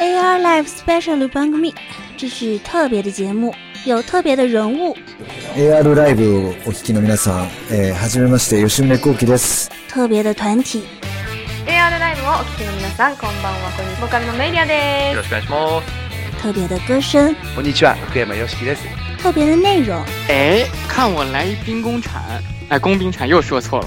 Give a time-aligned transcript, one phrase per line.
[0.00, 1.74] AR Live Special 番組
[2.16, 3.54] 这是特别的节目，
[3.84, 4.96] 有特别的人物。
[5.56, 9.70] AR ライブをお聞きの皆さん、えー、はじめまして吉宗幸喜です。
[9.88, 10.82] 特别的团体，
[11.66, 13.70] AR ライブをお聞きの皆さん、こんばんは。
[13.76, 14.00] こんにちは。
[14.00, 15.86] ボーカルのメイリアでよろしくお願いします。
[16.42, 18.82] 特别的歌声，こんにちは、福山よしきです。
[19.22, 22.20] 特别的内容，哎，看我来一兵工铲，
[22.68, 23.86] 哎，工兵铲又说错了。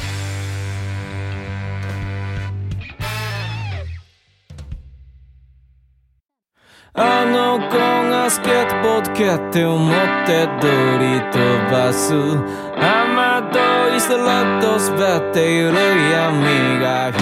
[6.98, 9.92] あの子がスケートボード蹴って思っ
[10.26, 10.66] て通
[10.98, 11.36] り飛
[11.70, 15.74] ばす雨どいスラッと滑っている
[16.10, 17.12] 闇が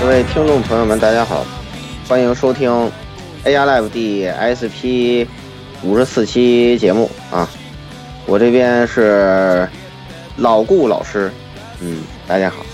[0.00, 1.44] 各位听众朋友们，大家好，
[2.08, 2.70] 欢迎收听
[3.44, 5.26] AR Live 第 SP
[5.82, 7.48] 五十四期节目啊！
[8.26, 9.68] 我这边是
[10.36, 11.30] 老顾老师，
[11.80, 12.64] 嗯，大家好，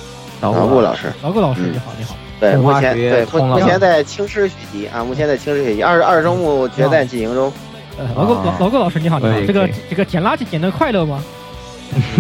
[0.41, 2.15] 老顾老师，老顾老师你好，你好。
[2.40, 7.52] 对，目前对目目前在青师学习啊，目前在青师学习，二二周目决赛进行中。
[7.98, 11.24] 呃，老顾老老顾老师你好，你好，这个这个捡垃圾捡的快乐吗？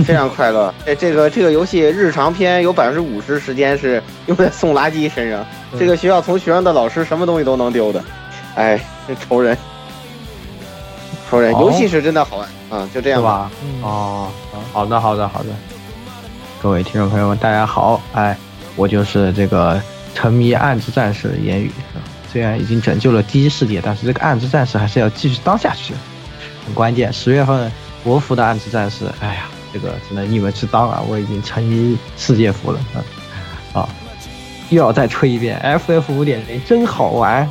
[0.05, 0.73] 非常快乐。
[0.85, 5.45] 哎，这个这个游戏日常篇有百分之五十时间是用在送垃圾身上。
[5.77, 8.01] 这个学校从学生到老师什么东西都能丢的，
[8.55, 8.79] 哎，
[9.27, 9.57] 仇人，
[11.29, 11.51] 仇人。
[11.51, 13.51] 游戏是真的好玩啊，就这样吧。
[13.81, 14.29] 哦，
[14.71, 15.49] 好的，好的，好的。
[16.61, 18.37] 各位听众朋友们，大家好，哎，
[18.77, 19.81] 我就是这个
[20.15, 21.71] 沉迷暗之战士的言语。
[22.31, 25.93] 虽然已经拯救了第一世界，但是这个暗之战士还是要继续当下去，
[26.65, 27.13] 很关键。
[27.13, 27.71] 十月份
[28.03, 29.47] 国服的暗之战士，哎呀。
[29.73, 31.03] 这个只能你们去当了！
[31.05, 33.03] 我已经沉迷世界服了啊！
[33.83, 33.89] 啊，
[34.69, 37.45] 又要再吹一遍，FF 五点零真好玩。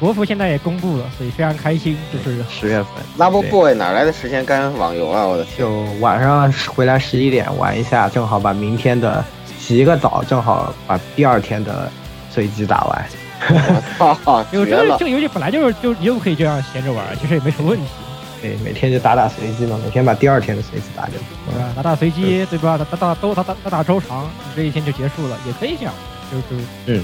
[0.00, 1.96] 国服现在也公布了，所以非常开心。
[2.12, 5.24] 就是十月份，Love Boy 哪来的时间干网游啊？
[5.24, 5.58] 我的天！
[5.58, 5.70] 就
[6.00, 9.24] 晚上回来十一点玩一下，正好把明天的
[9.64, 11.90] 洗一个澡，正好把第二天的
[12.30, 13.06] 随机打完。
[13.98, 14.44] 我操！
[14.52, 17.86] 因为这个这个游戏本来就是就又可以这样闲着玩，其实也没什么问题。
[18.42, 21.14] 对，每天就打打随机嘛，每天把第二天的随机打掉，
[21.50, 21.72] 对吧？
[21.74, 22.76] 打打随机，对吧？
[22.76, 25.94] 打打打都打打打打周长，你这一天就结束了，也可以这样，
[26.30, 27.02] 就是嗯。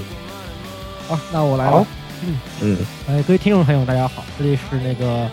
[1.07, 1.83] 好，那我来了。
[2.23, 2.77] 嗯嗯。
[3.09, 5.27] 哎，各位听众朋友，大家好，这里是那个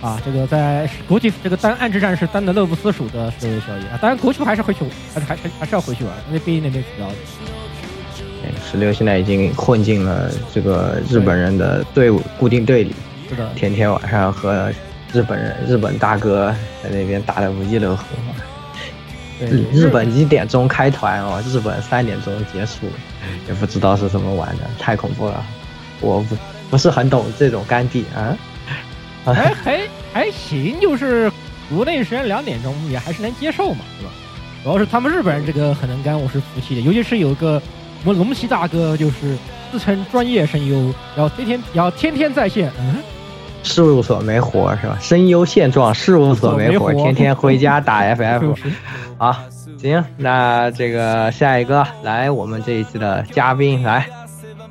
[0.00, 4.84] 啊，这个在国际这个单暗之战是单的乐不思蜀的这位小野啊，当然国区还是回去，
[5.14, 7.14] 还是还还还是要回去玩，因为毕竟那边主要的。
[8.44, 12.94] 哎，十六现在已经混进了这个日本人的队伍固定队里，
[13.28, 14.72] 是的，天天晚上和。
[15.12, 18.04] 日本人、日本大哥在那边打的不亦乐乎。
[19.40, 22.86] 日日本一点钟开团哦，日本三点钟结束，
[23.48, 25.44] 也不知道是怎么玩的，太恐怖了。
[26.00, 26.36] 我不
[26.70, 28.38] 不是很懂这种干地啊。
[29.24, 29.80] 还还
[30.12, 31.30] 还行，就是
[31.68, 34.10] 国内时间两点钟也还是能接受嘛，是吧？
[34.62, 36.80] 主要是他们日本人这个很能干，我是服气的。
[36.82, 37.60] 尤其是有个
[38.04, 39.36] 我们龙骑大哥，就是
[39.72, 42.96] 自称专业声优，然后天天然后天天在线，嗯。
[43.62, 44.98] 事务所没活是吧？
[45.02, 48.54] 声优现状，事务所没活，天天回家打 FF。
[49.18, 49.36] 好，
[49.78, 54.06] 行，那这个下一个来，我们这一期的嘉宾来，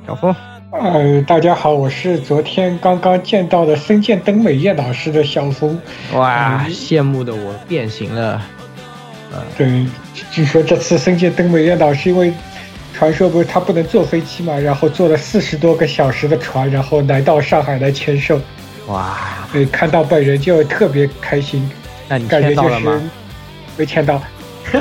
[0.06, 0.34] 小峰。
[0.72, 5.76] 呃，大家好，我是昨天刚刚见到的深见登美彦老师的小峰。
[6.14, 8.40] 哇，羡慕的我变形了。
[9.32, 9.84] 呃，对，
[10.30, 12.32] 据说这次深见登美彦老师因为
[12.94, 18.40] 传说不是他不能坐飞机嘛，然后坐了四十多个小时的船，然后来到上海来签售。
[18.86, 19.18] 哇，
[19.52, 21.68] 对，看到本人就特别开心。
[22.08, 23.10] 那你感觉就签到了吗是？
[23.76, 24.22] 没签到，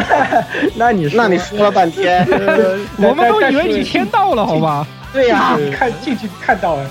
[0.75, 2.23] 那你那你说了半天，
[2.97, 4.85] 我们都以为你签到了，好吧？
[5.13, 6.85] 对呀、 看进去看到了。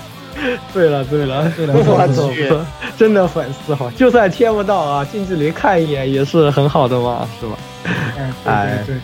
[0.73, 2.49] 对了对了对了，我去，
[2.97, 7.57] 真的粉丝哈，就算贴不到啊，近距离看一眼也是很好的嘛，是吧？
[8.17, 9.01] 嗯，哎对对对。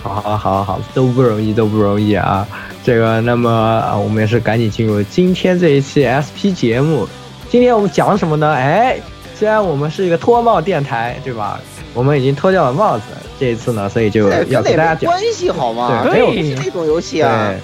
[0.00, 2.46] 好好好好，都不容易，都不容易啊！
[2.84, 7.08] 这个，那么啊，我们也是赶紧进入今天这一期 SP 节目。
[7.50, 8.52] 今天我们讲什么呢？
[8.54, 9.00] 哎，
[9.34, 11.58] 虽然我们是一个脱帽电台，对吧？
[11.92, 13.04] 我们已经脱掉了帽子，
[13.40, 16.04] 这一次呢，所以就要给大家讲关系好吗？
[16.04, 17.48] 对，没有这种游戏啊。
[17.48, 17.58] 对，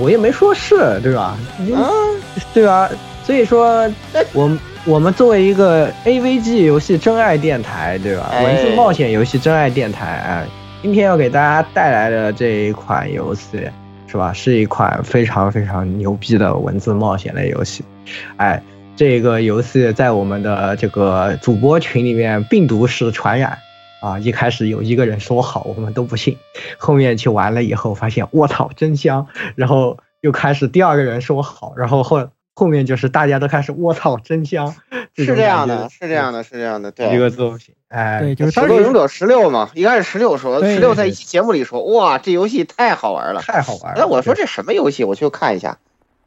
[0.00, 1.36] 我也没说是，对吧？
[1.74, 1.90] 啊，
[2.54, 2.88] 对吧？
[3.24, 3.90] 所以说，
[4.32, 4.50] 我
[4.84, 8.28] 我们作为一个 AVG 游戏真爱电台，对吧？
[8.32, 10.44] 哎文字冒险游戏真爱电台啊，
[10.82, 13.68] 今天要给大家带来的这一款游戏，
[14.06, 14.32] 是吧？
[14.32, 17.84] 是一款非常非常牛逼的文字冒险类游戏。
[18.36, 18.60] 哎，
[18.96, 23.56] 这个游戏在我们的这个主播群里面病毒式传染
[24.00, 24.18] 啊！
[24.18, 26.38] 一开始有一个人说好，我们都不信，
[26.78, 34.74] 后面去玩了以后发现我操真香，然后又开始第二个人说好，然后后后面就是大家都开始我操真香，
[35.14, 44.02] 是这样的，是这样的，是这样的，对一个作品，哎，对，就是《手动勇者十六》嘛，一开始十六说，对十六在一期节目里说，哇，这游戏太好玩了，太好玩了。
[44.02, 45.04] 哎，我说这什么游戏？
[45.04, 45.78] 我去看一下。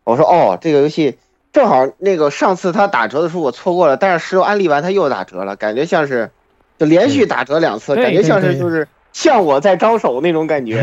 [0.04, 1.18] 我说哦，这个游戏
[1.54, 6.32] 正好那个上次他打折的时候我错过了，但是十六安利完他又打折了，感觉像是
[6.78, 10.82] 就连续打折两次，对感觉像是就是向我在招手那种感觉。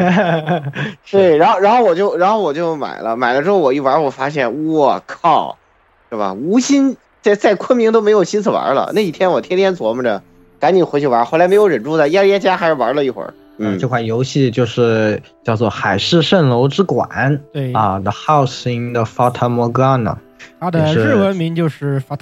[1.10, 5.58] 对，然后然后我就然后我就买了，买了之后我一玩，我发现我靠，
[6.10, 6.32] 是吧？
[6.32, 8.92] 无心在在昆明都没有心思玩了。
[8.94, 10.22] 那几天我天天琢磨着
[10.58, 13.34] 赶紧回去玩，后来没有忍住的，压压家还是玩了一会儿。
[13.58, 17.06] 嗯，这款游戏就是叫做《海市蜃楼之馆》
[17.52, 20.14] 对啊，《The House in the Fata Morgana》。
[20.58, 22.16] 它的日文名就是法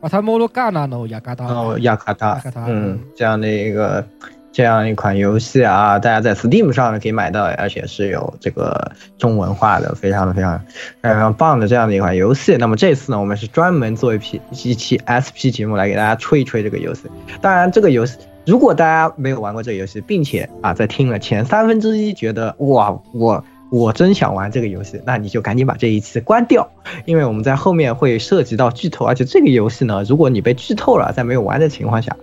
[0.00, 1.44] 塔法塔摩罗嘎纳诺雅嘎达。
[1.46, 4.02] 哦，亚卡达亚卡达，嗯，这样的一个
[4.50, 10.58] 这样一款游戏啊，大家在 Steam 上可以买到，而且是有这个中文化的，非常的非常
[11.02, 12.56] 非常棒的这样的一款游戏。
[12.56, 17.02] 那么这次呢，我们是专门做一批一期 SP 节目来给大家吹一吹这个游戏。
[17.42, 23.44] 当然，这个游戏如果大家没有玩过这个游戏，并且啊在听了前三分之一觉得哇我。
[23.70, 26.68] 我真想玩这个游戏，那你就赶紧把这一期关掉，
[27.04, 32.16] 因为我们在后面会涉及到剧透，而且这个游戏呢，如果你被剧透了，在没有玩的情况下，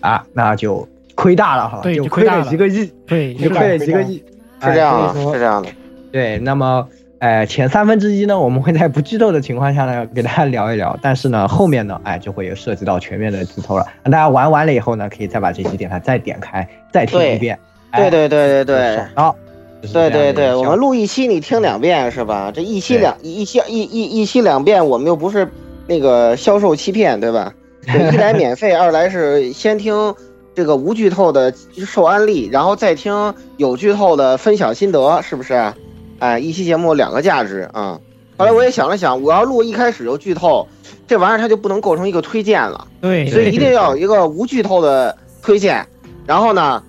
[0.00, 4.16] 啊，那就亏大了哈，对就亏了了几个亿，对，就亏了一个亿，
[4.60, 5.68] 是这样的，是这样的。
[6.10, 10.98] 对，那么，呃，前三分之一呢，我们会在不剧透的情况下呢，给大家聊一聊。
[11.02, 13.86] 但是呢，后面呢，哎，就会有涉及到全面的剧透了。
[14.02, 17.58] 那大家玩完了以后呢，可以再把这期电台再点开，再听一遍。
[17.92, 19.34] 对对对对对，好，
[19.80, 22.50] 对对对，我们录一期你听两遍是吧？
[22.54, 25.48] 这一期两一期一一一期两遍，我们又不是
[25.86, 27.54] 那个销售欺骗对吧？
[27.86, 30.14] 一来免费， 二来是先听
[30.54, 31.54] 这个无剧透的
[31.86, 35.72] 受安利，然后再听有剧透的分享心得，是不是？
[36.18, 37.98] 哎，一期节目两个价值啊。
[38.36, 40.66] 后来我也想了想，我要录一开始就剧透，
[41.06, 42.86] 这玩意儿它就不能构成一个推荐了。
[43.00, 45.86] 对，所以一定要有一个无剧透的推荐。
[46.26, 46.82] 然后呢，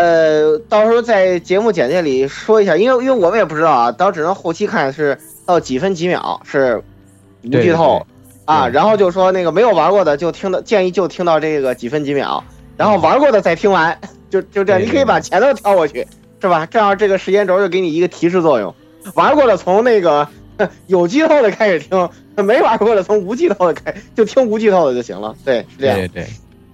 [0.00, 6.82] 呃，到时候在节目简介里说一下，因为因为我们也不知道啊，到只能后期看是到几分几秒是
[7.44, 8.06] 无剧透
[8.46, 8.66] 啊。
[8.66, 12.42] 然后就说那个没有玩过的就听到，建议就听到这个几分几秒，
[12.78, 14.00] 然后玩过的再听完，
[14.30, 16.06] 就就这样，你可以把前头跳过去，
[16.40, 16.64] 是吧？
[16.64, 18.74] 这样这个时间轴就给你一个提示作用。
[19.14, 20.26] 玩过的从那个
[20.86, 25.36] 有剧透的开始听，没玩过的从无剧透的开，就听无剧透的就行了。
[25.44, 25.98] 对，是这样。
[25.98, 26.26] 对对对，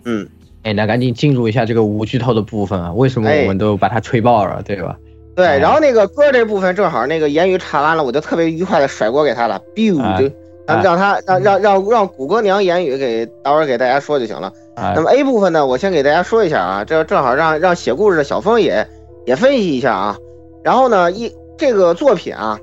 [0.04, 0.28] 嗯。
[0.66, 2.92] 哎，那赶紧进入一下这个无剧透的部分啊！
[2.92, 4.96] 为什么我们都把它吹爆了，对吧？
[5.36, 10.28] 对，然后那个歌这部分正好那个言语查完了，我就特别愉快的甩锅给他了，biu 就
[10.66, 14.52] 让让他让让让让谷歌娘言语给待会儿给大家说就行了。
[14.74, 18.84] 那么 A 部分呢，我先给大家说一下啊，这正好让让写故事的小峰也
[19.24, 20.18] 也分析一下啊。
[20.64, 22.58] 然后呢，一这个作品啊，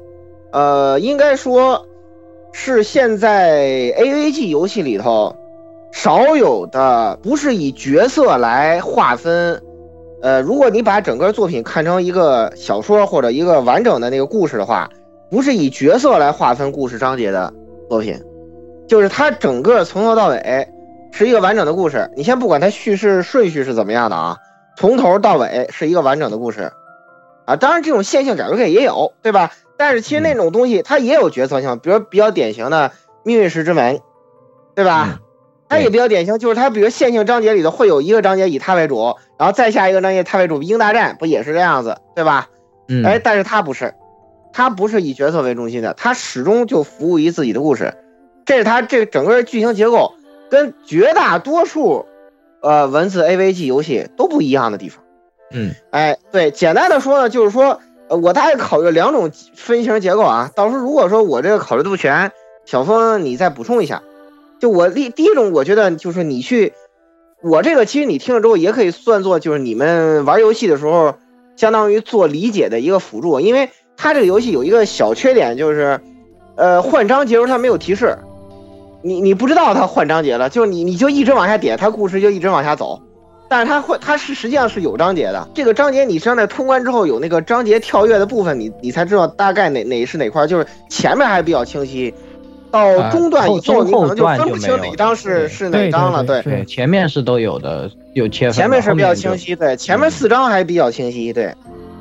[0.52, 1.88] 呃，应该说
[2.52, 3.62] 是现在
[3.98, 5.34] AVG 游戏里头。
[5.94, 9.62] 少有的不是以角色来划分，
[10.24, 14.90] 呃，如果你把整个作品看成一个小说或者一个完整的那个故事的话，
[15.30, 17.54] 不是以角色来划分故事章节的
[17.88, 18.19] 作品，
[18.88, 20.68] 就是它整个从头到尾
[21.12, 22.10] 是一个完整的故事。
[22.18, 24.38] 你先不管它叙事顺序是怎么样的啊，
[24.75, 26.72] 从头到尾是一个完整的故事，
[27.46, 29.51] 啊，当然这种线性改编也有，对吧？
[29.77, 32.89] 但是其实那种东西它也有角色性，比如比较典型的
[33.24, 33.98] 《命运石之门》，
[34.74, 35.20] 对吧？
[35.74, 42.50] 嗯它也比较典型，就是它比如线性章节里头会有一个章节以它为主，然后再下一个章节它为主，鹰大战不也是这样子，对吧？
[42.88, 43.94] 嗯，哎，但是它不是，
[44.51, 47.94] 它不是以角色为中心的，它始终就服务于自己的故事，
[48.46, 50.13] 这是它这整个剧情结构
[50.50, 52.06] 跟绝大多数
[52.62, 55.03] 呃文字 AVG 游戏都不一样的地方。
[55.51, 62.32] 嗯，哎，对，简单的说呢，就是说，呃，我大概考虑两种分型结构啊，到时候如果说我这个考虑的不全，
[62.65, 64.01] 小峰你再补充一下。
[64.63, 66.72] 就我第第一种，我觉得就是你去，
[67.41, 71.15] 我这个其实你听了之后也可以算作就是你们玩游戏的时候，
[71.58, 76.00] 相当于做理解的一个辅助，因为它这个游戏有一个小缺点就是，
[76.55, 78.17] 呃，换章节时候它没有提示，
[79.01, 83.01] 你你不知道它换章节了，就是你你就一直往下点，它故事就一直往下走，
[83.50, 92.13] 但是它会它是实际上是有章节的，这个章节你实际上在通关之后有那个章节跳跃的部分，你你才知道大概哪哪是哪块，就是前面还比较清晰。
[92.74, 96.24] 到中段以后，你可能就分不清哪张是是哪张了。
[96.24, 98.51] 对对，前面是都有的，有切分。
[98.53, 101.53] 前面是比较清晰，对，前面四张还比较清晰，对，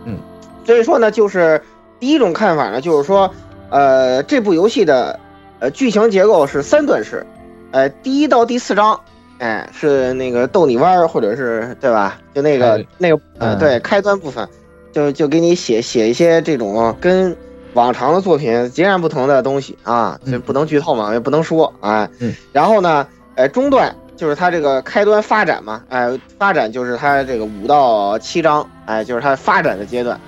[0.07, 0.17] 嗯。
[0.65, 1.61] 所以说呢，就是
[2.01, 3.31] 第一种看法呢，就是说，
[3.69, 5.21] 呃，这部游戏的
[5.59, 7.27] 呃剧情结构是三段式，
[7.73, 8.99] 呃，第一到第四章，
[9.41, 12.19] 哎，是那个逗你玩儿，或者是对吧？
[12.33, 14.49] 就那个哎那个呃，嗯对，开端部分，
[14.91, 17.37] 就就给你写写一些这种跟
[17.75, 22.09] 往常的作品截然不同的东西啊，这不能剧透嘛，也不能说啊。
[22.19, 22.35] 嗯。
[22.53, 30.21] 然后呢，呃，中段就是它这个开端发展嘛，哎，发展就是它这个五到七章，哎，就是它发展的阶段。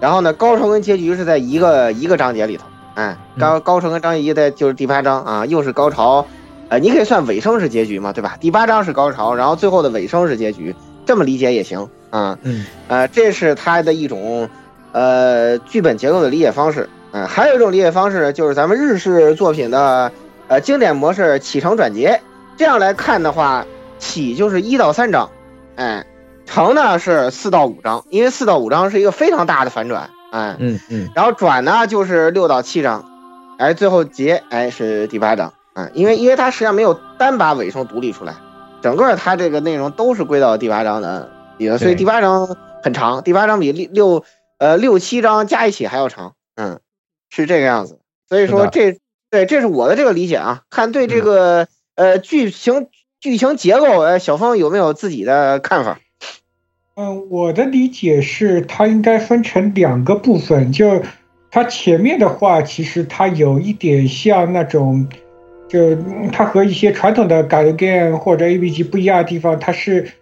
[0.00, 6.26] 然后呢，高潮跟结局是在一个一个章节里头，哎，高高潮跟章节一在就是第八章啊，又是高潮，
[6.68, 8.36] 呃，你可以算尾声是结局嘛，对吧？
[8.40, 10.74] 第八章是高潮，然后最后的尾声是结局，
[11.06, 12.36] 这么理解也行啊。
[12.42, 14.48] 嗯，呃，这是它的一种
[14.92, 16.88] 呃剧本结构的理解方式。
[17.14, 20.10] 嗯、还有一种理解方式就是咱们日式作品的
[20.48, 22.20] 呃经典模式起承转结。
[22.56, 23.66] 这样来看的话，
[23.98, 25.30] 起就是一到三章，
[25.76, 26.06] 哎，
[26.46, 33.04] 承呢是四到五章，因为四到五章是一个非常大的反转，哎，嗯嗯，然后转呢就是六到七章，
[33.58, 38.34] 哎，最后结哎是第八章，嗯、因为因为它实际上没有单把尾声独立出来，
[38.80, 44.24] 整个它这个内容都是归到第八章的里头，所以第八章很长，第八章比六六
[44.62, 46.78] 呃六七章加一起还要长，嗯，
[47.30, 48.96] 是这个样子，所以说这
[49.28, 51.66] 对这是我的这个理解啊，看对这个、
[51.96, 52.86] 呃剧情
[53.18, 55.98] 剧情结构，呃小峰有没有自己的看法？
[56.94, 60.70] 嗯，我的理解是，它应该分成两个部分。
[60.70, 61.02] 就
[61.50, 65.08] 它前面的话，其实它有一点像那种，
[65.68, 70.12] 就嗯它和一些传统的 g a l game 或者 A B G 不一样的地方，它是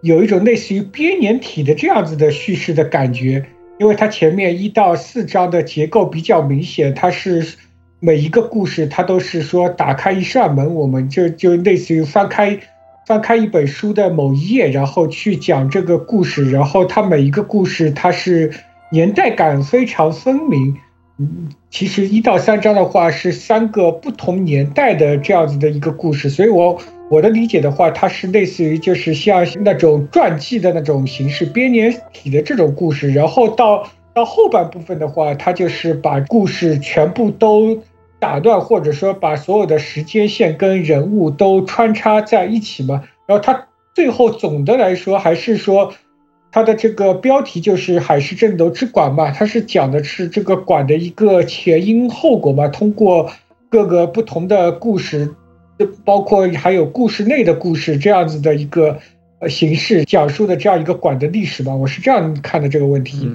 [0.00, 3.44] 有一种类似于编年体的这样子的叙事的感觉。
[3.82, 7.56] 因为它前面一到四章的结构比较明显，它是
[7.98, 12.60] 每一个故事它都是说打开一扇门，我们就就类似于翻开
[13.08, 18.52] 翻开一本书的某一页，然后去讲这个故事，然后它每一个故事它是
[18.92, 20.76] 年代感非常分明。
[21.18, 26.80] 嗯，其实一到三章的话是三个不同年代的这样子的一个故事，所以我
[27.12, 37.82] 我的理解的话，它是类似于就是像那种传记的那种形式，编年体的这种故事，然后到到后半部分的话，它就是把故事全部都
[38.18, 43.02] 打断，或者说把所有的时间线跟人物都穿插在一起嘛。
[43.26, 45.92] 然后它最后总的来说还是说，
[46.50, 53.30] 它的这个标题就是海市蜃楼之馆嘛，它是讲的是这个馆的一个前因后果嘛，通过
[53.68, 55.34] 各个不同的故事，
[56.04, 58.98] 包括还有故事内的故事这样子的一个
[59.40, 63.30] 呃形式讲述的这样一个馆的历史吧，我是这样看的这个问题。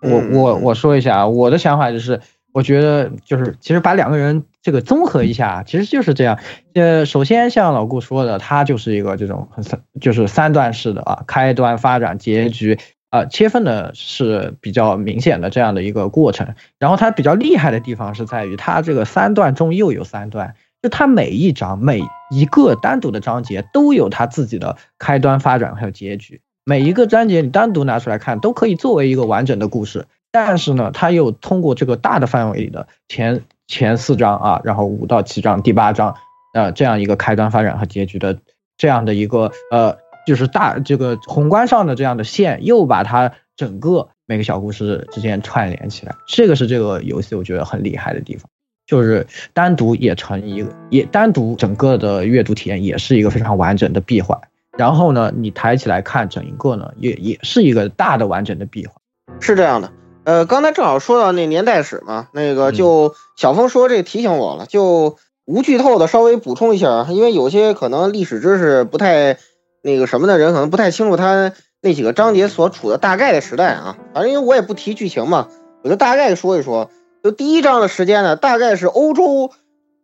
[0.00, 2.20] 我我我说一下啊，我的想法就是，
[2.52, 6.40] 我觉得就是其实把两个人这个综合一下，其实就是这样。
[6.74, 12.78] 呃，首先像老顾说的，他就是一个这种很三就是三段式的啊，开端、发展、结局
[13.10, 16.54] 啊，切分的是比较明显的这样的一个过程。
[16.80, 26.40] 然后它比较厉害的地方是在于它这个三段中又有三段，就它每一章每一个单独的章节都有它自己的开端、发展还有结局。
[26.64, 30.06] 每一个章节你单独拿出来看，都可以作为一个完整的故事。
[30.32, 36.16] 但是呢，它又通过这个大的范围里的前前四章啊，然后五到七章、第八章，
[36.54, 38.38] 呃，这样一个开端、发展和结局的
[38.76, 46.14] 这样的一个呃，就是大这个宏观上的这样的线，又把它整个每个小故事之间串联起来。
[46.26, 48.48] 这个是这个游戏我觉得很厉害的地方，
[48.92, 54.38] 就是单独也成一个，也单独整个的阅读体验也是一个非常完整的闭环。
[54.76, 58.94] 然后呢，你抬起来看整一个呢，也也是一个大的完整的闭环。
[59.40, 59.90] 是这样的，
[60.24, 69.38] 呃，刚才正好说到那年代史嘛，那个就小峰说这个提醒我了，就无剧透的稍微补充一下啊，因为有些可能历史知识不太
[69.82, 73.96] 那个什么的人，可能不太清楚他那几个章节所处的大概的时代啊。
[74.12, 75.48] 反正因为我也不提剧情嘛，
[75.82, 76.90] 我就大概说一说。
[77.22, 79.52] 就第一章的时间呢，大概是欧洲，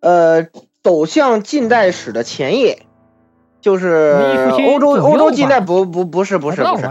[0.00, 0.48] 呃，
[0.82, 2.82] 走向近代史的前夜。
[3.60, 6.87] 就是欧洲欧洲近代不不不是不是不是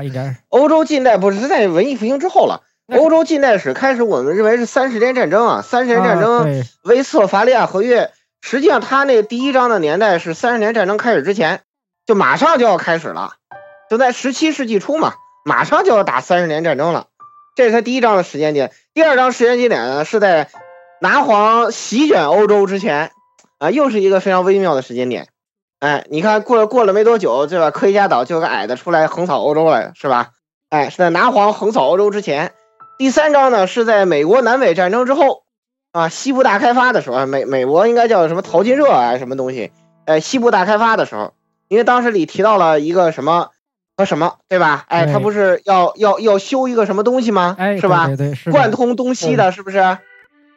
[0.49, 2.61] 欧洲近代不是是在文艺复兴之后了。
[2.87, 8.11] 欧洲近代史开始，我们认为是三十年战争啊，三十年战啊争对，威斯法利亚合约。
[8.41, 11.61] 实际上，他那第一章的年代是三十年战争开始之前，
[12.05, 13.35] 就马上就要开始了，
[13.89, 15.13] 就在十七世纪初嘛，
[15.45, 17.07] 马上就要打三十年战争了。
[17.55, 18.71] 这是他第一章的时间点。
[18.97, 20.49] 第二章时间节点呢，是在
[20.99, 23.11] 拿黄席卷欧洲之前，
[23.59, 25.27] 啊，又是一个非常微妙的时间点。
[25.79, 27.69] 哎，你看过过了没多久，对吧？
[27.69, 30.31] 科学家岛就个矮的出来横扫欧洲了，是吧？
[30.71, 32.53] 哎，是在拿黄横扫欧洲之前。
[32.97, 35.43] 第三章呢，是在美国南北战争之后，
[35.91, 39.71] 啊，西部大开发的时候，美美国应该叫什么淘金热啊，什么东西？
[40.05, 41.33] 哎，西部大开发的时候，
[41.67, 43.51] 因为当时里提到了一个什么
[43.97, 44.85] 和什么，对吧？
[44.87, 47.55] 哎，他不是要要要修一个什么东西吗？
[47.57, 48.05] 哎，是吧？
[48.05, 49.97] 对对对，是贯通东西的，是不是？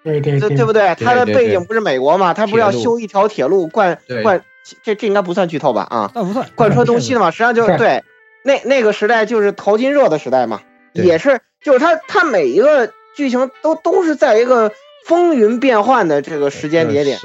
[0.04, 0.94] 对对对对不对？
[0.94, 2.34] 他的背景不是美国嘛？
[2.34, 4.42] 他不是要修一条铁路贯贯
[4.84, 5.86] 这这应该不算剧透吧？
[5.90, 6.46] 啊，那不算。
[6.54, 8.04] 贯穿东西的嘛，实际上就是对
[8.42, 10.60] 那那个时代就是淘金热的时代嘛，
[10.92, 14.72] 也是就是他他每一个剧情都都是在一个
[15.06, 17.18] 风云变幻的这个时间节点。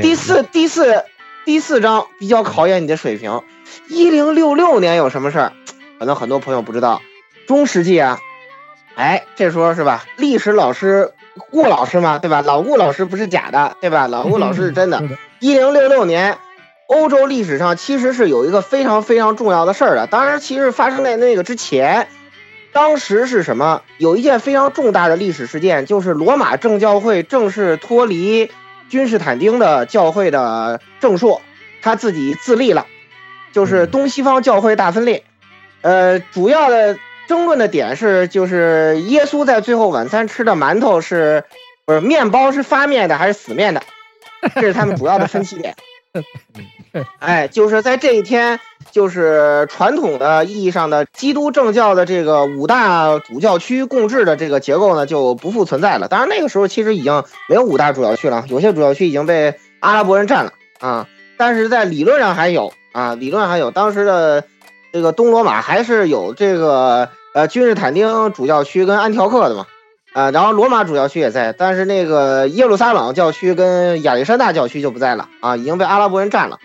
[0.00, 1.04] 第四第四
[1.44, 3.40] 第四章比较考验你的水平。
[3.88, 5.52] 一零六六年有什么事儿？
[5.98, 7.00] 可能很多朋友不知道，
[7.46, 8.20] 中世纪啊，
[8.94, 10.04] 哎，这时候是吧？
[10.16, 11.12] 历史老师
[11.50, 12.42] 顾老师嘛，对吧？
[12.42, 14.06] 老顾老师不是假的，对吧？
[14.06, 15.02] 老顾老师是真的。
[15.40, 16.38] 一零六六年，
[16.86, 20.06] 欧洲历史上其实是有一个非常非常重要的事儿的。
[20.06, 22.08] 当然，其实发生在那个之前，
[22.72, 23.82] 当时是什么？
[23.98, 28.50] 有一件非常重大的历史事件，就是罗马正教会正式脱离
[28.88, 31.40] 君士坦丁的教会的正朔，
[31.80, 32.86] 他自己自立了，
[33.56, 35.24] 就是东西方教会大分裂。
[35.80, 41.44] 呃，主要的争论的点是，就是耶稣在最后晚餐吃的馒头是，
[41.86, 43.82] 不是面包是发面的还是死面的？
[44.56, 45.74] 这是他们主要的分歧点。
[47.18, 48.60] 哎，就是在这一天，
[48.90, 56.08] 就是传统的意义上的基督正教的这个五大主教区共治的这个结构呢，就不复存在了。
[56.08, 61.08] 当然，那个时候其实已经没有五大主教区了，有些主教区已经被阿拉伯人占了啊。
[61.38, 64.44] 但是在理论上还有啊，理论还有当时的。
[64.92, 69.66] 这个东罗马还是有这个呃君士坦丁主教区跟安条克的嘛，
[70.14, 76.60] 啊，然后罗马主教区也在，但是那个耶路撒冷教区跟亚历山大教区就不在了啊，已经被阿拉伯人占了，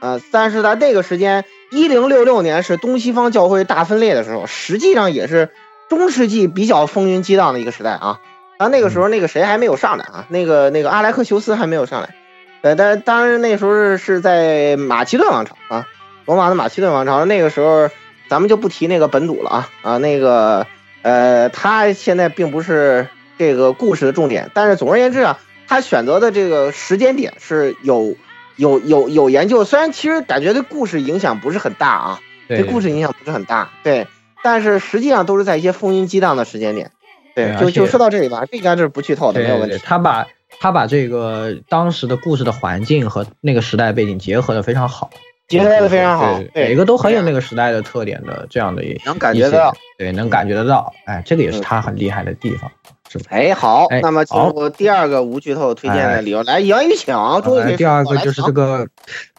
[0.00, 5.50] 呃，但是在那个时间，一零六六年是东西方教会大分裂的时候，实际上也是
[5.90, 8.20] 中世纪比较风云激荡的一个时代啊，
[8.56, 12.14] 啊，那个时候那个谁还没有上来啊，那个那个阿莱克修斯还没有上来，
[12.62, 15.86] 呃，但当然那时候是是在马其顿王朝啊。
[16.24, 17.88] 罗马的马其顿王朝，那个时候
[18.28, 20.66] 咱们就不提那个本笃了啊啊，那个
[21.02, 23.06] 呃，他现在并不是
[23.38, 28.16] 这个故事的重点，但是总而言之啊，他选择的这个时间点是有
[28.56, 34.08] 有有有研究，虽然其实感觉对故事影响不是很大啊，对故事影响不是很大，对，
[34.42, 36.90] 但是实际上都是在一些风云激荡的时间点，
[37.36, 39.78] 对，就就说到这里吧，这应该是不剧透的，没有问题。
[39.78, 40.26] 他把
[40.60, 45.10] 他把这个当时的故事的环境和那个时代背景结合的非常好。
[45.48, 52.68] 结合的非常好，每个都很有那个时代的特点的这样的，能感觉到，对，能感觉得到，哎，这个也是他很厉害的地方，
[53.08, 53.26] 是吧？
[53.30, 58.88] 哎，好，那么进入第二个无剧透推荐的理由，来杨宇强，终于第二个就是这个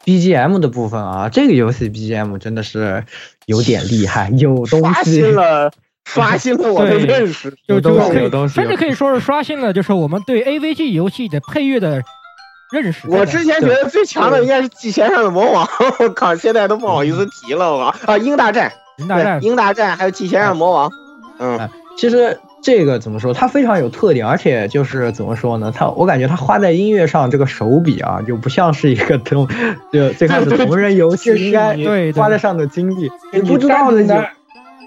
[0.06, 3.04] BGM 的部分啊，这个游戏 BGM 真的是
[3.46, 5.74] 有点厉害，有东西，刷新了，
[6.14, 12.02] 刷新了我的认识，有东西，有东西，甚至可以说是刷新了，就是我们对 AVG 游戏的配乐的。
[12.70, 15.66] 认识我之前觉得最强的应该是季弦上的魔王，
[16.00, 18.18] 我靠，现在都不好意思提了，我靠啊！
[18.18, 20.92] 鹰大战，鹰大战，鹰大战，还有季弦上的魔王，
[21.40, 29.48] 嗯，其实这个怎么说，它非常有特点，而且就是怎么说呢，它我感觉它花在音乐上这个手笔啊，就不像是一个同
[29.94, 31.78] 就最开始 同人游戏应该
[32.12, 34.14] 花在上的精力，你不知道的就。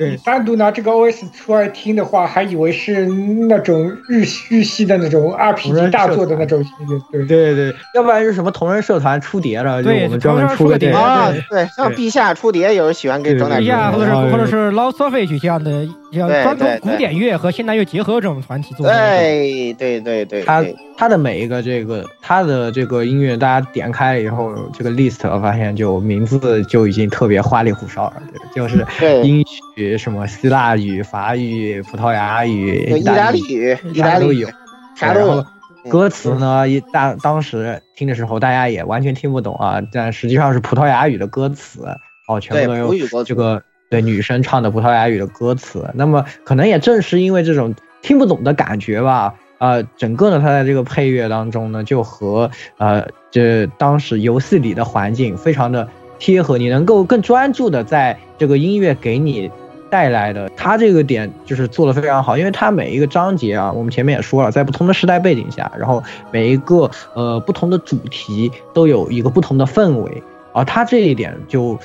[0.09, 7.27] 你单独拿这个 OS 出来听的话，还以为是那种日日系的那种 RPG 大作的那种音乐，对。
[7.27, 20.65] 对对，要不然是什么同人社团出碟了，对我们专门出个碟啊，对，像陛下出碟，有人喜欢给整点陛下或者是或者是 Lost Surface 这样的，像专从古典乐和现代乐结合这种团体做的，对对对对，他
[20.97, 28.87] 他的每一个这个他的这个音乐，大家点开了以后，这个 list 我发现就名字就已经特别花里胡哨了，对，就是
[29.23, 29.61] 音曲。
[29.97, 34.47] 什么希腊语、法语、葡萄牙语、意大利语，啥都有，
[34.95, 35.47] 啥都有。
[35.89, 41.87] 歌词呢，一大当时听的时候，大家也完全听不懂啊，但实际上是葡萄牙语的歌词
[42.29, 45.91] 哦，全部都有这个对女生唱的葡萄牙语的歌词。
[45.95, 55.87] 那么可能也正是因为这种听不懂的感觉吧，呃，整个呢，它在这个配乐当中呢，就和呃这当时游戏里的环境非常的
[56.19, 59.51] 贴合，你能够更专注的在这个音乐给你。
[59.91, 66.01] 带来的，它这个点就是做的非常好，因为它每一个章节啊，我们前面也说了，在不同的时代背景下，然后
[66.31, 70.23] 每一个呃不同的主题都有一个不同的氛围，
[70.53, 71.77] 而它这一点就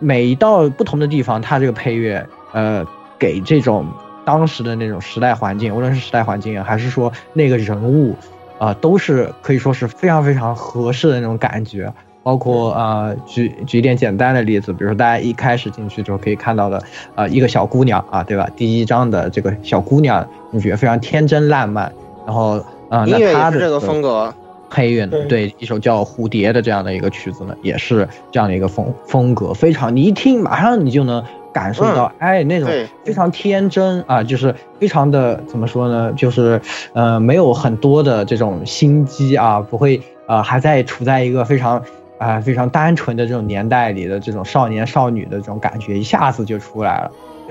[0.00, 2.84] 每一到不同的地方，它这个配乐呃
[3.18, 3.86] 给这种
[4.24, 8.16] 当时的那种时代环境，无论是时代环境啊，还是说那个人物
[8.58, 11.92] 啊，都是可以说是非常非常合适的那种感觉。
[12.22, 16.82] 包括呃，举举一点简单的例子，比如说大家一开始进去之后可以看到的，
[17.14, 18.46] 呃，一个小姑娘啊，对吧？
[18.54, 21.90] 第一章的这个小姑娘，你觉得非常天真烂漫，
[22.26, 24.32] 然后呃，那她的这个风格
[24.70, 32.70] 配乐呢，对一首叫《蝴蝶》的这样的一个曲子呢，也是这样的一个风风格，非常你一听马上你就能感受到，哎，那种
[33.04, 36.12] 非常天真啊，就是非常的怎么说呢？
[36.16, 36.60] 就是
[36.94, 41.82] 呃，没有很多的这种心机啊，不会呃，还在处在一个非常。
[42.20, 47.10] 啊、非常单纯的这种年代里的这种少年少女的这种感觉，一下子就出来了。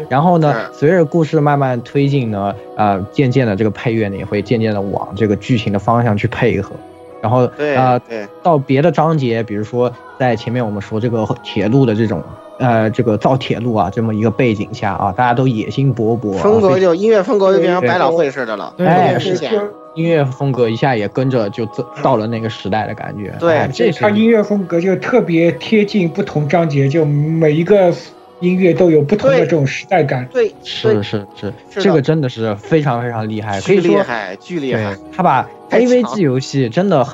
[0.09, 6.75] 然后呢，随着故事慢慢推进呢，呃，渐渐的这个配乐呢也会渐渐的往这个剧情的方向去配合。
[7.21, 12.23] 然后对呃对，到别的章节，比如说在前面我们说这个铁路的这种
[12.59, 19.51] 呃这个造铁路啊这么一个背景下啊，大家都野心勃勃啊，风格非就音乐风格就变成百老汇似的了，对特别对明显。
[19.95, 21.67] 音乐风格一下也跟着就
[22.01, 23.33] 到了那个时代的感觉。
[23.39, 27.91] 对哎这是它音乐风格就特别贴近不同章节，就每一个
[28.39, 30.27] 音乐都有不同的这种时代感。
[30.31, 34.95] 对，是是是，是这个真的是非常非常厉害，可以巨说厉害，巨厉害。
[34.95, 35.03] 对。
[35.15, 37.05] 他把 AVG 游戏真的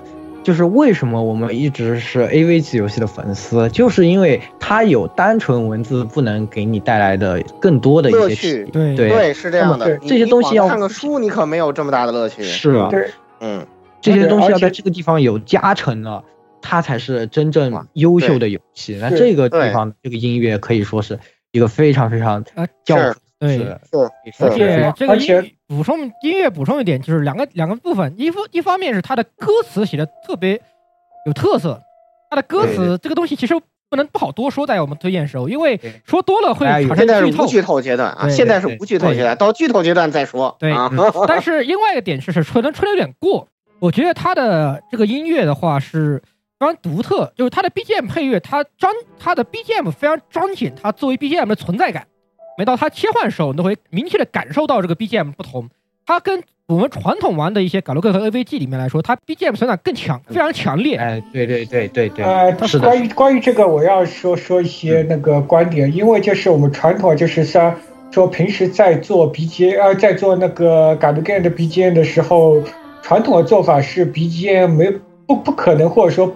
[0.43, 8.95] 就是为什么我们一直是 A V G 游戏的粉丝，就是因为它有单纯文字不能给你带来的更多的一些乐趣，对。
[8.95, 9.97] 对，是这样的。
[9.97, 12.43] 这些东西要看个书，你可没有这么大的乐趣。
[12.43, 12.91] 是啊，
[13.39, 13.65] 嗯，
[13.99, 16.23] 这些东西要在这个地方有加成了，
[16.65, 18.97] 它才是真正优秀的游戏。
[18.99, 21.19] 那这个地方这个音乐可以说是
[21.51, 23.58] 一个非常非常啊教是对。
[23.58, 30.60] 是而且这个音补充音乐补充一点，就是两个两个部分，一方一方面是它的歌词写的特别
[31.28, 31.80] 有特色，
[32.30, 33.54] 它的歌词这个东西其实
[33.89, 37.38] 不能不好多说，在我们推荐的时候，因为说多了会哎产生剧透。
[37.38, 40.56] 是无剧透阶段啊，现在是无剧透阶段，到剧透阶段再说。
[40.60, 40.89] 对啊，
[41.28, 43.47] 但是另外一个点就是可能吹的有点过，
[43.80, 46.21] 我觉得它的这个音乐的话是
[46.65, 52.08] 非常独特，就是它的 BGM 配乐，它彰它的 BGM 非常彰显它作为 BGM 的存在感。
[52.58, 55.69] 每到它切换的时候，你都会明确的感受到这个 BGM 不同。
[56.08, 60.97] 它跟我们传统玩的一些改洛克和 AVG 里面来说，它 BGM 存在感更强，非常强烈。
[60.97, 67.75] 哎，对对对对对，呃，是的，关于关于这个，我要说说一些那个观点，因为就是我们传统就是像
[68.10, 72.63] 说平时在做 BGM 呃，在做那个 g a m e 的 BGM 的时候，
[73.04, 74.91] 传统的做法是 BGM 没
[75.28, 76.34] 不不可能或者说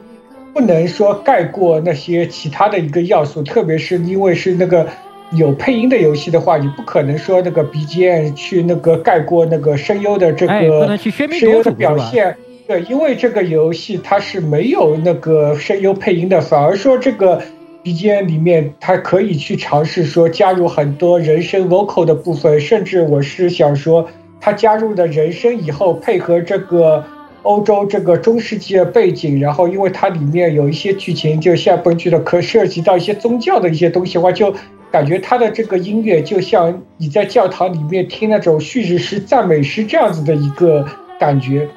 [0.59, 4.85] 不能说盖过那些其他的一个要素，特别是因为是那个
[5.31, 12.35] 有配音的游戏的话，你不可能说那个 BGM 去那个盖过那个声优的这个声优的表现。
[12.67, 17.41] 对，因为这个游戏它是没有那个声优配音的，反而说这个
[17.85, 24.09] BGM 里面它可以去尝试说加入很多人声 vocal 的部分，甚至我是想说，
[24.41, 27.05] 它加入的人声以后配合这个
[27.43, 34.53] 欧洲这个中世纪的背景，然后因为它里面有一些剧情，就像本剧的可涉及到一些宗教的一些东西的话，就
[34.91, 40.85] 感觉它的这个音乐就像你在教堂里面听那种叙事诗、赞美诗这样子的一个
[41.19, 41.69] 感觉。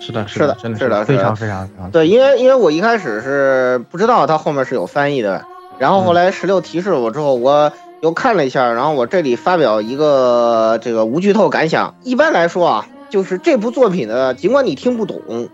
[0.00, 5.44] 是的，是的真的是的非常非常非常对，因为因为我一开始是不知道它后面是有翻译的，
[5.78, 11.96] 然后后来十六提示我之后，我又看了一下，然后我这里发表一个这个无剧透感想。
[12.04, 15.48] 一般来说啊，就是这部作品呢，尽管你听不懂，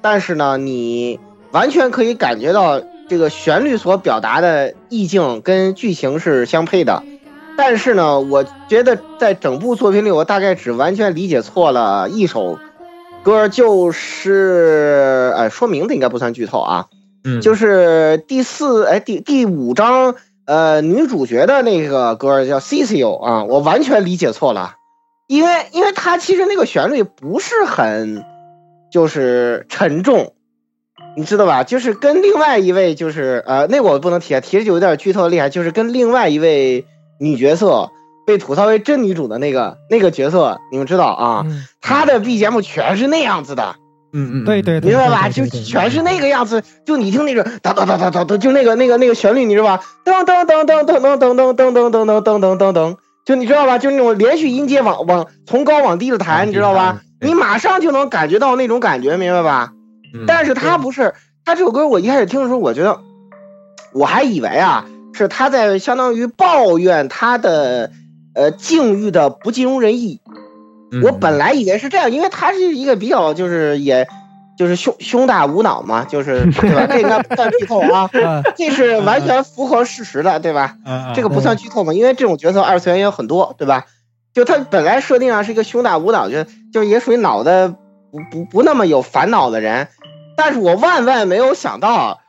[0.00, 1.18] 但是呢，你
[1.52, 7.02] 完全可以感觉到这个旋律所表达的意境跟剧情是相配的。
[7.56, 12.58] 但是呢，我觉得在整部作品里，我大概只完全理解错了一首
[13.22, 16.86] 歌，就是哎，说名字应该不算剧透啊，
[17.22, 20.14] 嗯，就是第四哎第第五章
[20.46, 24.76] 呃女主角的那个歌叫《Cecil》啊，我完全理解错了，
[25.30, 28.24] 因为因为它其实那个旋律不是很
[28.90, 30.34] 就是沉重，
[31.16, 31.62] 你知道吧？
[31.62, 36.84] 就是跟另外一位就是呃那个我不能提啊，提了就有点剧透厉害，就是跟另外一位
[37.20, 37.90] 女角色
[38.26, 41.46] 被吐槽为真女主的那个那个角色，你们知道啊？
[41.80, 43.76] 她的 BGM 全是那样子的。
[44.12, 45.28] 嗯嗯，对对对，明白吧？
[45.28, 49.80] 就全是那个样子，就你听那个哒哒哒哒哒哒，就那个那个那个旋律，你知道吧？
[50.04, 52.96] 噔噔噔噔噔噔噔噔噔噔噔噔噔噔噔，
[53.30, 53.78] 就你知道吧？
[53.78, 57.00] 就那种连续音阶往往从高往低的弹，你知道吧？
[57.20, 59.72] 你马上就能感觉到那种感觉，明白吧？
[60.26, 61.14] 但是他不是，
[61.44, 62.98] 他这首歌我一开始听的时候，我觉得
[63.92, 67.92] 我还以为啊是他在相当于抱怨他的
[68.34, 70.20] 呃境遇的不尽如人意。
[71.04, 74.08] 我本来以为是这样，因为他是一个比较就是也，
[74.60, 76.86] 就是胸胸大无脑嘛，就是 对吧？
[76.86, 78.10] 这应该不算剧透啊，
[78.58, 80.76] 这是完全符合事实的，对吧？
[81.14, 83.86] 这个不算剧透嘛，因为这种角色二次元也有很多，对吧？
[84.34, 86.44] 就他本来设定上是一个胸大无脑，就
[86.74, 89.88] 就也属于脑袋不不不那么有烦恼的人，
[90.36, 92.20] 但是我万万没有想到，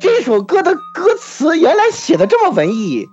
[0.00, 3.06] 这首歌的歌词原来写的这么文艺。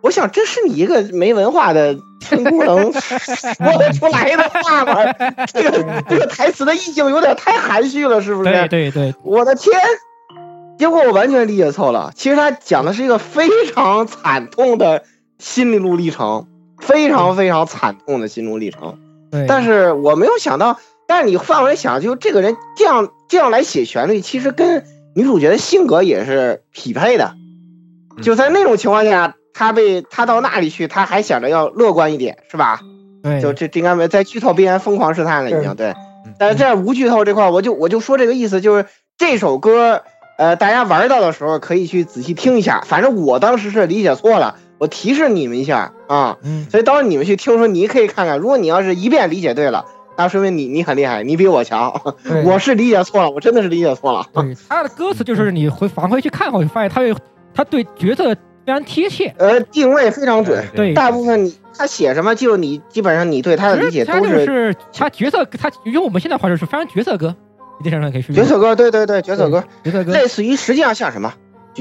[0.00, 5.12] 我想，这是你一个没文化的村姑能 说得出来的话吗？
[5.52, 8.50] 这个这个台词的意境有点太含蓄了，是不是？
[8.50, 9.78] 对对对，我的天！
[10.78, 12.12] 结果我完全理解错了。
[12.14, 15.02] 其实他讲的是一个非常惨痛的
[15.38, 16.46] 心理路历程，
[16.78, 18.96] 非常非常惨痛的心路历程。
[19.32, 24.84] 对，但是我没有想到，但是你换过来想，就这个人这样这样来写旋律，其实跟
[25.16, 27.34] 女主角的性格也是匹配的。
[28.22, 32.78] 就在那种情况下，他被他到那里去，他还想着要乐观一点，是吧？
[33.24, 35.92] 对，就这这应该没在剧透边缘疯狂试探了，已经对。
[36.38, 40.02] 但是在无剧透这块，我就我就说这个意思，就是这首歌，
[40.38, 42.82] 呃，大家玩到的时候可以去仔细听一下。
[42.86, 46.36] 反正我当时是理解错了，我提示你们一下啊。
[46.44, 46.68] 嗯。
[46.70, 52.00] 所以到时候你们去听的时候，你可以看看，如果你要是一遍理解对了，那说明你你很厉害，你比我强。
[52.46, 54.24] 我是理解错了，我真的是理解错了。
[54.32, 57.12] 对， 他的歌词就是你回返回去看后，就发现他会
[57.52, 58.36] 他对角色
[58.68, 60.62] 非常贴切，呃，定位非常准。
[60.76, 64.44] 对，大部分你他写什么，就你基本上你对他的理解都是。
[64.44, 67.34] 是他角色，他用我们现在话说是非常角色歌，
[67.80, 68.34] 一定程度可以说。
[68.34, 71.32] 角色歌，对对对，角色歌，角色歌，类似于实际上像什么？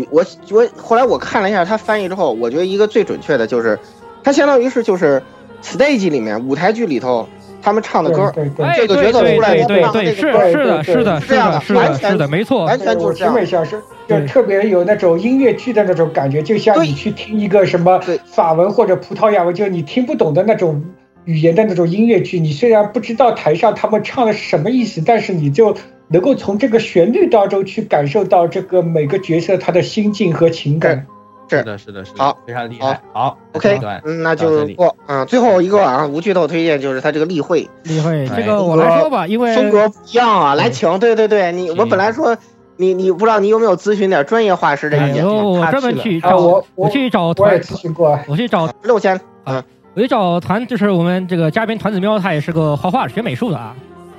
[0.09, 3.77] 我我后来我看了一下他翻译之后，我觉得一个最准确的就是，
[4.23, 5.21] 他相当于是就是
[5.61, 7.27] stage 里面舞台剧里头。
[7.61, 8.31] 他们唱的歌，
[8.75, 20.83] 这个角色出来，对对对，是是的，是的，是这样的，完全是的，没错，完全就是这样，像是就特别有那种音乐剧的那种感觉，就像你去听一个什么法文或者葡萄牙文，就是你听不懂的那种
[21.25, 25.75] 语言的那种音乐剧，你虽然不知道台上他们唱的是什么意思，但是你就
[26.07, 31.05] 能够从这个旋律当中去感受到这个每个角色他的心境和情感。
[31.49, 32.99] 是的，是的，是的，好，非常厉害。
[33.13, 35.25] 好，OK，嗯，那就过嗯。
[35.25, 37.67] 最后一个啊，无剧透推荐就是他这个例会。
[37.83, 40.55] 例会，这个我来说吧，因为风格不一样啊。
[40.55, 42.35] 来，请，对对对，你我本来说
[42.75, 45.25] 你你不知道你有没有咨询点专业画师的意见？
[45.25, 49.63] 我专门去找我我去找团咨询过，我去找六千嗯，
[49.95, 53.75] 我去找团，就是我们这个嘉宾团子喵，他也是个画画学美术的啊。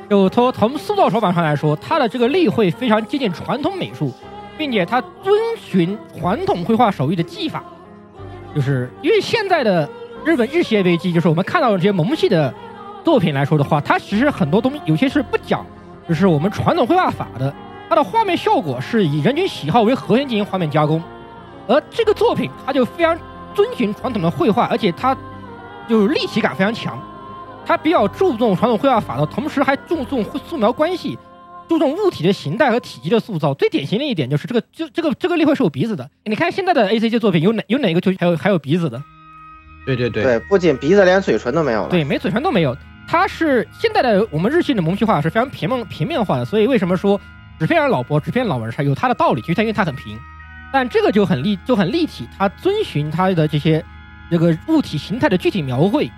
[0.09, 4.11] 就从从塑造手法上来说，他的这个例会非常接近传统美术，
[4.59, 7.65] 并且他遵循传统绘画手艺的技法。
[8.55, 9.89] 就是因为现在的
[10.25, 12.53] 日本日系 AV G，就是我们看到的这些萌系的
[13.05, 15.65] 作品来说的话，它其实很多东西有些是不讲，
[16.09, 17.55] 就是我们传统绘画法的，
[17.89, 21.01] 它的画面效果是以人群喜好为核心进行画面加工，
[21.69, 23.17] 而这个作品它就非常
[23.55, 25.17] 遵循传统的绘画，而且它
[25.87, 26.99] 就是立体感非常强，
[27.65, 31.19] 它比较注重传统绘画法的同时还注重素描关系。
[31.69, 36.11] 注重物体的形态和体积的塑造，最典型的一点就是这个，就这个这个例会是有鼻子的。
[36.25, 39.03] 你看现在的 A C G 作品有哪有哪个就还有还有鼻子的？
[39.87, 41.89] 对对对对，不仅鼻子，连嘴唇都没有了。
[41.89, 42.77] 对，没嘴唇都没有。
[43.07, 47.19] 它是现在的我们日系的萌系画是非常平面平面化的，所以为什么说
[47.59, 50.19] 纸片人老婆、纸片老文是有它的道理，就是它因为它很平。
[50.71, 53.83] 但这个就很立就很立体，它遵循它的这些
[54.31, 56.11] 这个物体形态的具体描绘，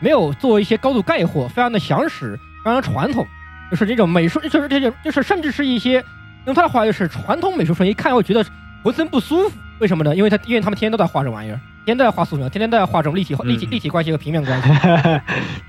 [0.00, 2.34] 没有做一些高度概括，非常的详实，
[2.64, 3.26] 非常传统。
[3.70, 6.02] 就是这种美术，就是这种，就是甚至是一些
[6.46, 8.44] 用他的话，就是传统美术生一看会觉得
[8.82, 9.56] 浑身不舒服。
[9.78, 10.14] 为什么呢？
[10.14, 11.54] 因为他因为他们天天都在画这玩意儿，
[11.86, 14.68] 天天都在画素描，天天都在画这种立体立体立体关系和平面关系。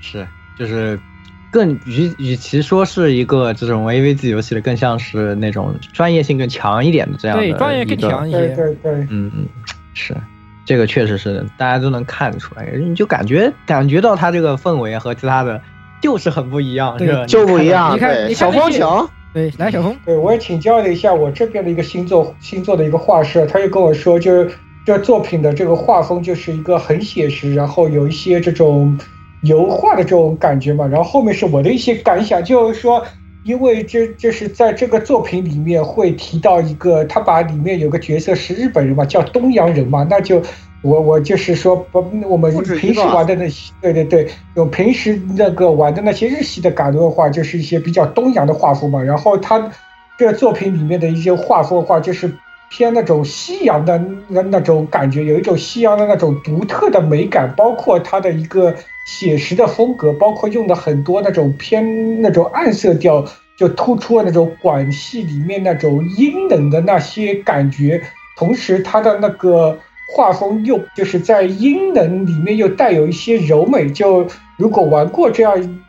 [0.00, 0.26] 是，
[0.58, 0.98] 就是
[1.50, 7.44] 更与与其说是一个这种 AVG 游戏的，更像是那种专业性更强一点的这样的。
[7.44, 8.48] 对，专业更强一些。
[8.48, 8.92] 对对对。
[9.08, 9.46] 嗯嗯，
[9.94, 10.14] 是，
[10.66, 15.62] 这个确实是大家都能看出来，你就感觉感觉到他这个氛围和其他的。
[16.02, 17.94] 就是很不一样，对，就不一样。
[17.94, 18.84] 你看，小风情，
[19.32, 24.50] 对，来小风，对我也请教了一下我这边的一个星座星座的一个画师，他就跟我说，就是
[24.84, 28.98] 这作品的这个画风就是一个很写实，然后有一些这种
[29.42, 30.86] 油画的这种感觉嘛。
[30.86, 33.02] 然后后面是我的一些感想，就是说，
[33.44, 40.42] 因为这这是在这个作品里面会提到一个，他把里面有个角色是日本人嘛，叫东洋人嘛，那就。
[40.82, 49.00] 我我就是说不，我们平时玩的那些，对对对，有平时那个玩的那些日系的感动画，就是一些比较东洋的画风嘛。
[49.00, 49.70] 然后他
[50.18, 52.32] 这个作品里面的一些画风的话，就是
[52.68, 58.74] 偏那种西洋的那那种感觉，有一种西洋的那种独特的美感，包括他的一个
[59.06, 63.24] 写实的风格，包括用的很多那种偏那种暗色调，
[63.56, 68.02] 就突出了那种管系里面那种阴冷的那些感觉，
[68.36, 69.78] 同时他的那个。
[70.14, 74.26] 画风又就是在阴冷里面又带有一些柔美，就
[74.58, 75.80] 如果玩过这样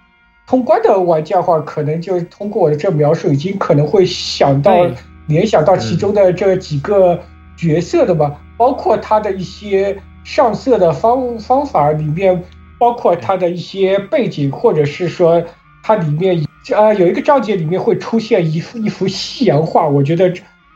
[0.48, 4.88] 通关的玩家的话，可能就通过我的这描述，已经可能会想到
[5.28, 7.20] 联想到其中的这几个
[7.58, 12.44] 角色的吧，包括他的一些上色的方方法里面，
[12.80, 15.44] 包括他的一些背景，或者是说
[15.84, 16.42] 它里面
[16.74, 20.34] 啊有一个章节里面会出现一幅一幅西洋画，我觉得。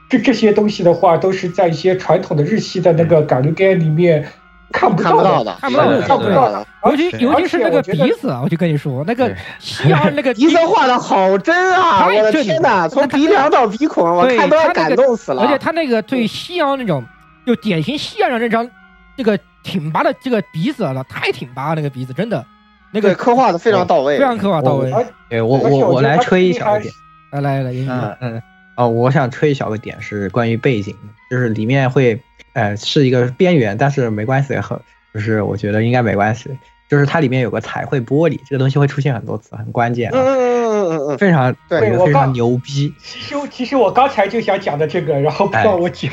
[0.09, 4.25] 这这些东西的话，都是在一些传统的日系的那个感觉 game 里面
[4.71, 6.65] 看不到的，看不到的，看不到的。
[6.85, 12.07] 尤其尤其是那个鼻子啊，我就跟你说，那个西洋那个 鼻子画的好真啊！
[12.07, 15.41] 我的天哪，从鼻梁到鼻孔，我看都要感动死了。
[15.43, 17.03] 而且他那个对西洋那种，
[17.45, 18.69] 就典型西洋人那张
[19.17, 22.45] 这个挺拔的这个鼻子了，太挺拔那个鼻子，真的，
[22.91, 24.89] 那个刻画的非常到位，非常刻画到位。
[25.29, 26.93] 哎，我我我来吹一小一点，
[27.31, 28.41] 来来来，嗯嗯。
[28.77, 30.95] 哦，我想吹一小个点是关于背景，
[31.29, 32.21] 就是里面会，
[32.53, 34.79] 呃，是一个边缘，但是没关系，很，
[35.13, 36.49] 就是我觉得应该没关系。
[36.87, 42.93] 就是它里面有个彩绘玻璃，这个东西会出现很多次，很关键，嗯嗯嗯嗯嗯，非常对非常牛逼。
[43.03, 46.09] 其实其实我刚才就想讲的这个，然后不让我讲。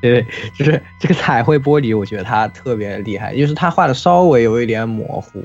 [0.00, 0.24] 对，
[0.56, 5.42] 就是这个彩绘玻璃，我觉得它特别厉害，就是它画的稍微有一点模糊，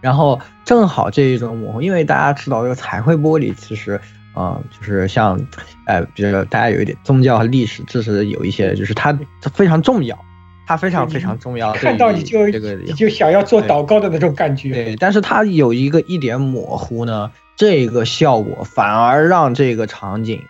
[0.00, 4.00] 然后正好这一种模糊，因为大家知道这个彩绘玻璃其实，
[4.36, 5.40] 嗯，就是像，
[5.86, 10.18] 呃，比如大家有一点宗教和历史知识有一些，就是它它非常重要。
[10.66, 14.72] 它非常非常重要，看到你就这个你就想要做祷告的那种感觉。
[14.72, 20.40] 对，但是它有一个一点模糊呢，这个效果反而让这个场景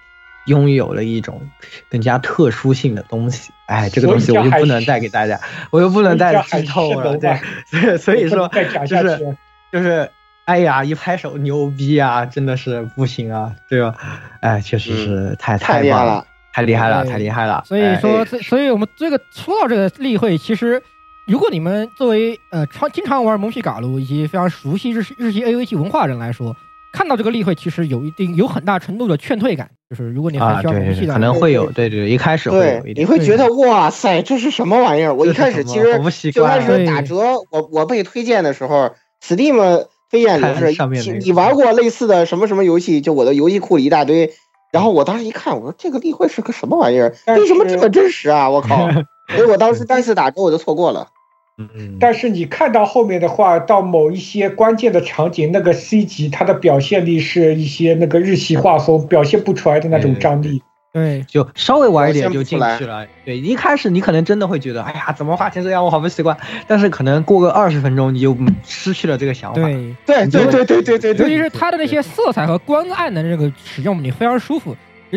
[0.46, 1.42] 拥有了一种
[1.90, 3.50] 更加特殊性的东西。
[3.66, 5.40] 哎，这个东西我就不能再给大家，
[5.72, 7.18] 我又不能再剧透了。
[7.18, 7.36] 对，
[7.72, 8.48] 所以所以说
[8.86, 9.36] 就是
[9.72, 10.08] 就是
[10.46, 13.94] 哎呀，一拍手牛逼啊，真的是不行啊，对吧？
[14.40, 16.26] 哎，确实是太太厉害了。
[16.52, 17.64] 太厉害了，太厉害了！
[17.66, 20.80] 所以说，所以我们这个说到这个例会，其实
[21.26, 26.54] 如果你们作为呃常经常玩蒙皮嘎鲁以及非常熟悉日日系 A V G 文化人来说，
[26.92, 29.68] 看到这个例会，其实有一定有很大程度的劝退感。
[29.90, 35.12] 就是如果你很喜欢蒙皮的，可能会有，对对，一开始会有一点，你会觉得哇塞，这是什么玩意儿？
[35.12, 35.98] 我一开始其实
[36.30, 37.16] 就开始打折，
[37.50, 43.00] 我我被推荐的时候，Steam 推荐里是，你玩过类似的什么什么游戏？
[43.00, 44.32] 就我的游戏库里一大堆。
[44.72, 47.14] 然后我当时一看，我说这个例会是个什么玩意儿？
[47.26, 48.50] 为什么这么真实啊？
[48.50, 48.88] 我靠！
[49.36, 51.08] 所以我当时单次打折我就错过了。
[51.56, 60.60] 嗯，但是你看到后面的话，到某一些关键的场景，那个 C 级它的表现力是一些那个日系画风表现不出来的那种张力。
[60.94, 63.04] 对，就稍微晚一点就进去了。
[63.24, 66.38] 对，一开始你可能真的会觉得，哎呀，怎么画成这样，我好不习惯。
[66.68, 69.60] 但是可能过个二十分钟，你就失去了这个想法。
[69.60, 71.24] 对，对，对，对，对，对，对。
[71.24, 74.76] 尤其是它的那些色彩和光暗的这个使用，你非常舒服。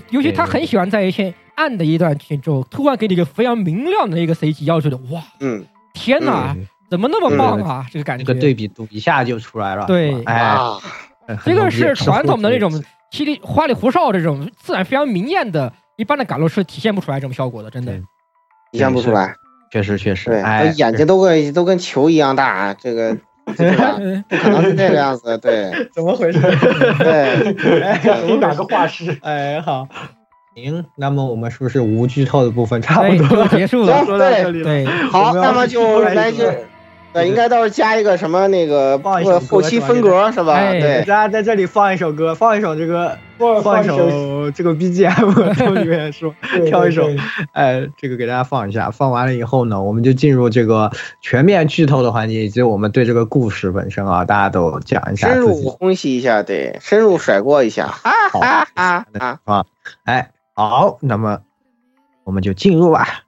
[0.09, 5.63] 尤其他很喜欢在一些暗的一段剧之后，突然给你一个非常明亮的一个 CG，要求的哇，嗯，
[5.93, 6.55] 天哪，
[6.89, 7.85] 怎么那么棒啊？
[7.91, 9.85] 这个感觉，这个对比度一下就出来了。
[9.85, 10.57] 对，哎，
[11.45, 15.71] 这个是传统的那种稀里花里胡哨这种自然非常明艳的。
[15.97, 17.91] 一般的赶路是体现不出来这种效果的，真的
[18.71, 19.33] 体现不出来。
[19.71, 23.63] 确实确实，对，眼睛都跟都跟球一样大， 这个不可
[24.49, 25.37] 能是这个样子。
[25.39, 26.39] 对， 怎么回事？
[26.99, 27.53] 对，
[28.27, 29.17] 你哪个画师？
[29.23, 29.87] 哎，好，
[30.55, 34.05] 行，那么我们是不是无剧透的部分差不多结束了？
[34.05, 34.63] 说到这里了。
[34.63, 36.45] 对，好，那么就来就。
[37.17, 38.97] 对，应该到时候加一个什么那个
[39.49, 40.59] 后期风格是吧？
[40.71, 43.17] 对，大家在这里放一首歌，放一首这个，
[43.63, 46.33] 放一首这个 BGM 从里面说
[46.65, 47.07] 挑一首，
[47.53, 48.91] 哎，这个给大家放一下。
[48.91, 57.87] 放完了以后呢，我们就进入这个全面剧透的环节，以及我们对这个故事本身啊，大家都讲一下，深入分析一下，对，深入甩锅一下。
[58.31, 59.05] 好啊啊
[59.45, 59.65] 啊！
[60.03, 61.39] 哎，好，那么
[62.23, 63.26] 我们就进入吧。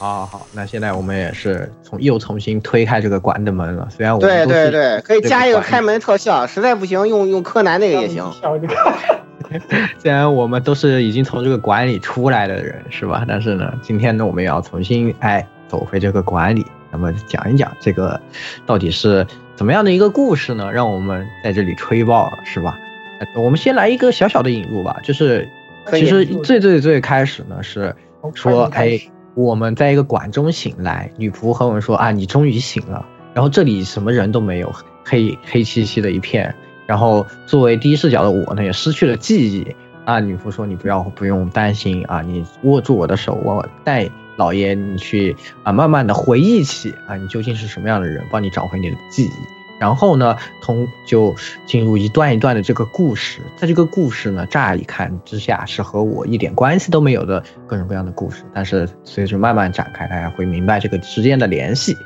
[0.00, 3.86] 好好，那现在我们也是从又重新推开这个馆的门了。
[3.90, 8.24] 虽然我对对对，可以加一个开门特效，实在不行用用柯南那个也行。
[9.98, 13.26] 虽然我们都是已经从这个馆里出来的人，是吧？
[13.28, 18.18] 但是呢，今天呢，我们也要重新哎走回这个馆里，那么讲一讲这个
[18.64, 20.72] 到底是怎么样的一个故事呢？
[20.72, 22.78] 让我们在这里吹爆了，是吧？
[23.20, 25.46] 呃我们先来一个小小的引入吧，就是
[25.90, 27.94] 其实最最最开始呢是
[28.32, 28.98] 说，哎
[29.34, 33.06] 我们在一个馆中醒来，女仆和我们说啊，你终于醒了。
[33.32, 34.74] 然后这里什么人都没有，
[35.04, 36.54] 黑黑漆漆的一片。
[36.86, 40.18] 然后作为第一视角的我呢，也失去了记忆啊。
[40.18, 49.59] 女仆说你不要不用担心啊，你握住我的手，我带老爷你去啊，慢慢的回忆起啊，你究竟是什么样的人，帮你找回你的记忆。
[49.80, 61.96] 然后呢，通就进入一段一段的这个故事，在这个故事呢，乍一看之下是和我一点关系都没有的各种各样的故事，但是随着慢慢展开，大家会明白这个之间的联系。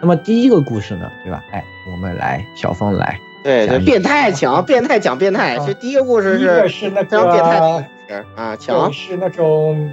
[0.00, 1.42] 那么第一个故事呢，对吧？
[1.50, 5.64] 哎，我们来小峰来，对对，变态强变态讲变态，啊。
[5.66, 9.16] 这第一个故事第一个是是那非常变态啊，强是。
[9.16, 9.90] 那种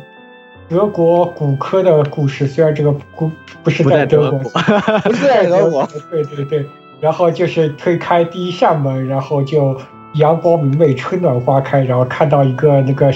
[0.70, 3.32] 德国骨科的故事，虽然这个骨
[3.64, 4.52] 不是不在德德国
[5.04, 6.66] 不是在德国， 对对对，
[7.02, 9.76] 然后就是推开第一扇门，然后就
[10.14, 13.12] 阳光明媚，春暖花开，然后看到一个那个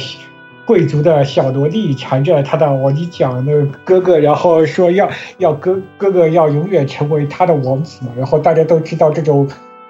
[0.66, 5.08] 贵族的小萝莉缠着他的王尼讲那个哥哥，然后说要
[5.38, 9.48] 要哥哥哥要永远成为他的王子嘛，然后大家都知道这种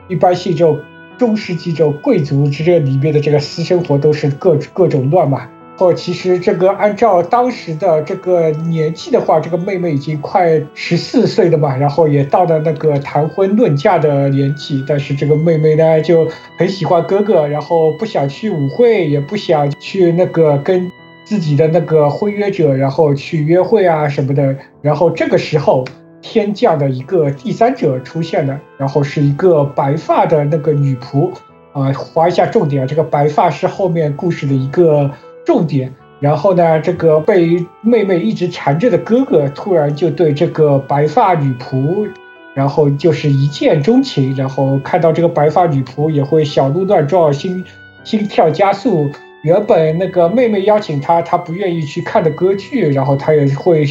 [0.09, 0.77] 一般性这种
[1.17, 5.47] 中世纪这种贵族之这里面的这个私生活都是各各种乱嘛。
[5.77, 16.25] 或其实这个按照当时的这个年纪的话，这个妹妹已经快十四岁了嘛，然后也到了那个谈婚论嫁的年纪，但是这个妹妹呢就
[16.57, 20.89] 很喜欢哥哥，然后不想去舞会，也不想去那个跟
[21.25, 24.55] 自己的那个婚约者，然后去约会啊什么的。
[24.81, 25.83] 然后这个时候，
[26.21, 31.31] 天降的一个第三者出现了，然后是一个白发的那个女仆
[31.73, 35.11] 啊，划一下重点，这个白发是后面故事的一个。
[35.45, 42.09] 重点，然后呢，这个被妹妹一直缠着的哥哥突然就对这个白发女仆，
[42.55, 47.63] 然后就是一见钟情，然后看到这个白发女仆也会小鹿乱撞，心
[48.03, 49.07] 心跳加速。
[49.43, 53.85] 原本那个妹妹邀请他，他不愿意去看的歌剧，然后他也会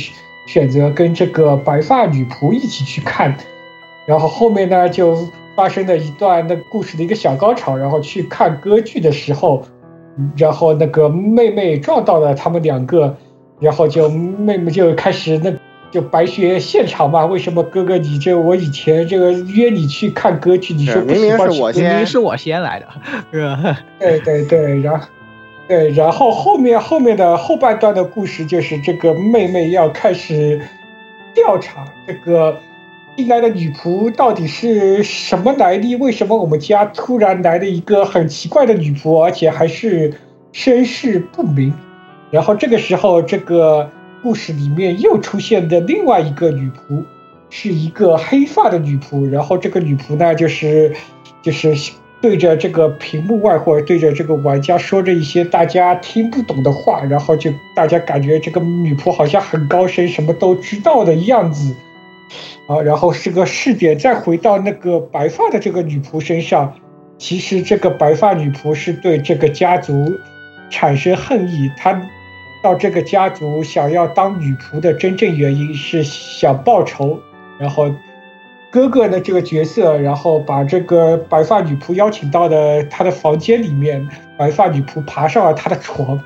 [0.48, 3.32] 选择跟这个白发女仆一起去看。
[4.06, 7.76] 然后后面呢，就发生了一段那故事的一个小高潮。
[7.76, 9.62] 然后去看歌剧的时候。
[10.36, 13.16] 然后那个妹妹撞到了他们两个，
[13.60, 15.52] 然后就妹妹就开始那
[15.90, 17.26] 就白雪现场嘛。
[17.26, 22.86] 为什么哥哥你这我以前这个约你去看歌剧，你说明明是我先，明明是我先来的，
[23.32, 23.78] 是吧？
[23.98, 25.06] 对对对，然后
[25.66, 30.60] 对，然后后面后面的后半段的故事就是这个妹妹要开始
[31.34, 32.56] 调查这个。
[33.16, 35.94] 进来的女仆到底是什么来历？
[35.94, 40.12] 为什么我们家突然来了一个很奇怪的女仆，而且还是
[40.52, 41.72] 身世不明？
[42.32, 43.88] 然后这个时候，这个
[44.20, 47.04] 故事里面又出现的另外一个女仆，
[47.50, 49.30] 是一个黑发的女仆。
[49.30, 50.92] 然后这个女仆呢，就是
[51.40, 61.72] 就是对着这个屏幕外或者对着这个玩家说着一些大家听不懂的话，然后就大家感觉这个女仆好像很高深，什么都知道的样子。
[62.66, 66.74] 啊，然后是个试点，再回到那个白发的这个女仆身上，
[67.18, 69.92] 其实这个白发女仆是对这个家族
[70.70, 72.00] 产生恨意，她
[72.62, 77.18] 到这个家族想要当女仆的真正原因是想报仇。
[77.58, 77.88] 然后
[78.70, 86.20] 哥哥的这个角色，然后把这个白发女仆邀请到了他的房间里面，白发女仆爬上了他的床。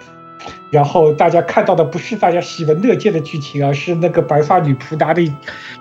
[0.70, 5.32] 然后大家看到的不是大家喜闻乐见的剧情，而是那个白发女仆拿的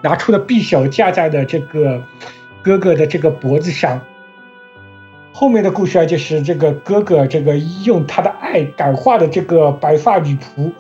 [0.02, 2.02] 拿出的匕首架在了这个
[2.62, 4.00] 哥哥的这个脖子上。
[5.34, 10.72] 后面的故事啊，就是这个哥哥这个用他的爱感化的这个白发女仆。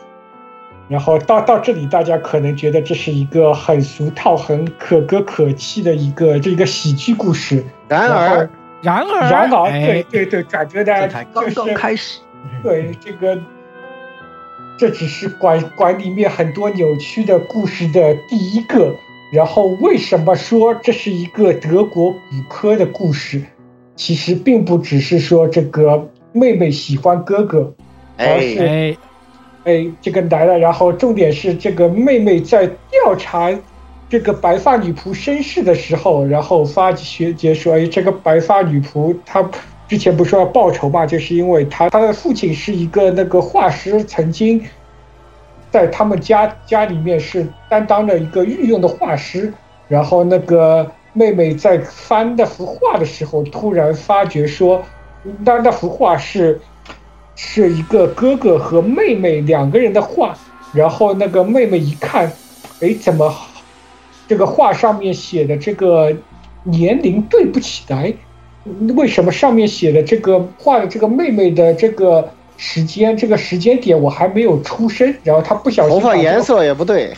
[0.87, 7.63] 然后到到这里，大家可能觉得这是一个很俗套、很可歌可泣的一个这一个喜剧故事。
[7.89, 8.49] 然而，
[8.81, 12.21] 然而，然而，哎对对对，转折的才刚刚开始。
[12.63, 13.37] 对这个。
[14.77, 18.95] 这只是馆馆里面很多扭曲的故事的第一个。
[19.31, 22.17] 然后为什么说这是一个德国骨
[22.47, 23.41] 科的故事？
[23.95, 27.73] 其实并不只是说这个妹妹喜欢哥哥，
[28.15, 28.97] 而是哎
[29.65, 30.57] 哎这个来了。
[30.59, 33.51] 然后重点是这个妹妹在调查
[34.07, 39.43] 这个白发女仆身世的时候，然后发学姐说：“哎，这个白发女仆她。”
[39.87, 41.05] 之前不是说要报仇嘛？
[41.05, 44.61] 就是因为他他的父亲是一个那个画师，曾经
[45.71, 49.53] 在他们家家里面是担当了一个御用的画师。
[49.87, 54.83] 然后那个妹妹在翻那幅画的时候，突然发觉说，
[55.45, 56.59] 那那幅画是
[57.35, 60.37] 是一个哥哥和妹妹两个人的画。
[60.73, 62.29] 然后那个妹妹一看，
[62.81, 63.33] 哎，怎么
[64.27, 66.13] 这个画上面写的这个
[66.63, 68.13] 年龄对不起来？
[68.95, 77.13] 为什么上面写的这个画的这个妹妹的这个时间这个时间点我还没有出生，然后他不小心头发颜色也不对，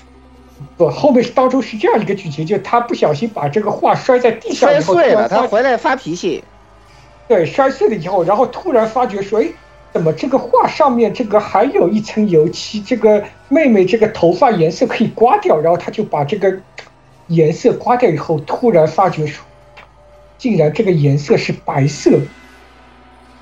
[0.78, 6.44] 不，后面是当初是这样一个剧情，就他不小心把这个画摔在地上，摔碎了，突然发他回来发脾气。
[7.28, 9.48] 对，摔碎了以后，然后突然发觉说，哎，
[9.94, 12.82] 怎么这个画上面这个还有一层油漆？
[12.82, 16.60] 这个妹妹这个头发颜色可以刮掉，然后他就把这个
[17.28, 19.46] 颜色刮掉以后，突然发觉说，
[20.40, 22.10] 竟然这个颜色是白色，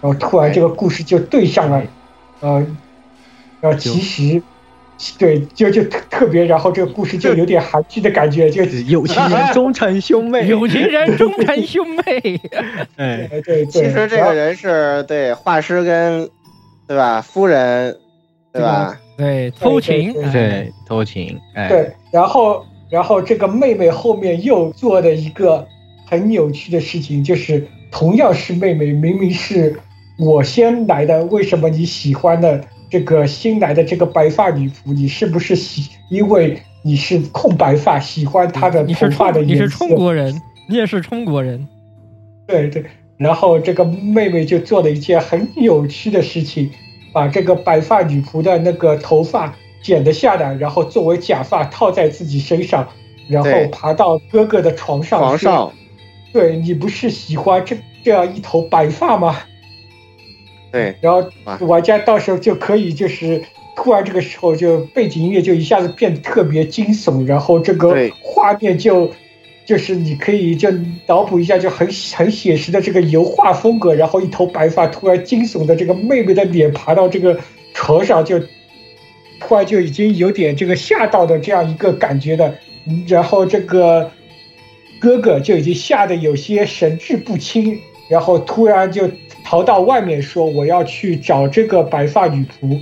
[0.01, 1.81] 然后突然这个故事就对上了，
[2.41, 2.67] 呃，
[3.61, 4.43] 然后其实。
[5.19, 12.41] 对，就就特特别，然后这个故事就有点韩剧的感觉， 就有情人 终成兄妹，有情人终成兄妹。
[12.97, 16.27] 哎，对对，其实这个人是对画师跟
[16.87, 17.95] 对吧夫人
[18.51, 18.99] 对吧？
[19.15, 25.67] 对，偷情，对偷情，哎，对，然后然后这个妹妹后面又做的一个
[26.09, 29.79] 很扭曲的事情，就是同样是妹妹，明明是
[30.17, 32.63] 我先来的，为什么你喜欢的？
[32.89, 35.89] 这个新来的这个白发女仆，你是不是喜？
[36.09, 39.65] 因为你是空白发，喜欢她的头发的颜色。
[39.65, 41.67] 你是中国人，你也是中国人。
[42.47, 42.85] 对对，
[43.17, 46.71] 然后这个妹妹就做了一件很扭曲的事情，
[47.11, 49.53] 把这个白发女仆的那个头发
[49.83, 52.87] 剪了下来，然后作为假发套在自己身上，
[53.27, 55.19] 然后爬到哥哥的床上。
[55.19, 55.73] 床上。
[56.33, 59.37] 对你不是喜欢这这样一头白发吗？
[60.71, 61.29] 对，然后
[61.65, 63.41] 玩家到时候就可以，就是
[63.75, 69.11] 突然这个时候就背景音乐就一下子变得特别惊悚，然后这个画面就
[69.65, 70.69] 就是你可以就
[71.07, 77.39] 脑补一下，就很很写实的这个油画风格，然后一头白发突然惊悚的这个妹妹的脸爬到这个
[77.73, 78.39] 床上，就
[79.39, 82.53] 突然就已经有点这个吓到的这样一个感觉的，
[83.07, 84.11] 然后这个
[84.99, 87.79] 哥哥就已经吓得有些神志不清，
[88.09, 89.09] 然后突然就。
[89.49, 92.77] 逃到外面说我要去找这个白发女仆，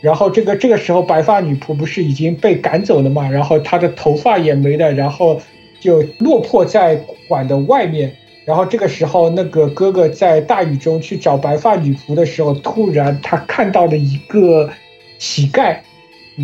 [0.00, 3.28] 然后这个这个时候白发女仆不是已经被赶走了嘛？
[3.28, 5.42] 然后她的头发也没了，然后
[5.80, 6.94] 就落魄在
[7.26, 8.14] 馆的外面。
[8.44, 14.70] 然后这个时候那个哥哥在大雨中去找白发女仆的时候，突然他看到了一个
[15.18, 15.76] 乞丐，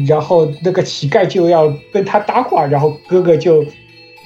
[0.09, 3.65] 然后那个乞丐就要跟他搭话，然后哥哥就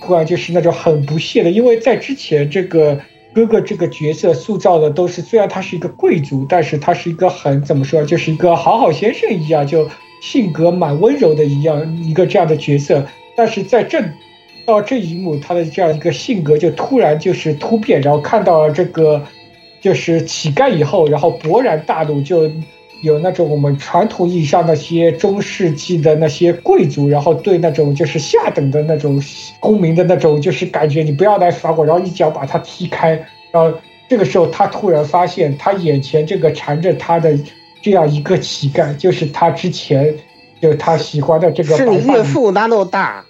[0.01, 3.01] 突然就是那种很不屑的，因为在之前这个。
[3.35, 9.87] 哥哥这个角色塑造的都是，虽然他是一个贵族，但是他是一个很怎么说，就是一个好好先生一样，就
[10.23, 13.07] 性格蛮温柔的一样一个这样的角色。
[13.37, 14.03] 但是在这
[14.65, 19.23] 到这一幕，他的这样一个性格就突然就是突变，然后看到了这个
[19.83, 22.51] 就是乞丐以后，然后勃然大怒，就
[23.03, 29.23] 有那种我们传统意义上那些中世纪的那些贵族，然后对那种就是下等的那种
[29.61, 33.13] 公民的那种就是感觉，你不要来耍我，然后一脚把他踢开。
[33.53, 33.73] 然后
[34.09, 37.39] 这个时候，他突然发现，他眼前这个缠着他的
[37.83, 40.15] 这样一个乞丐，就是他之前
[40.61, 41.77] 就他喜欢的这个。
[41.77, 43.25] 是你岳父那么大。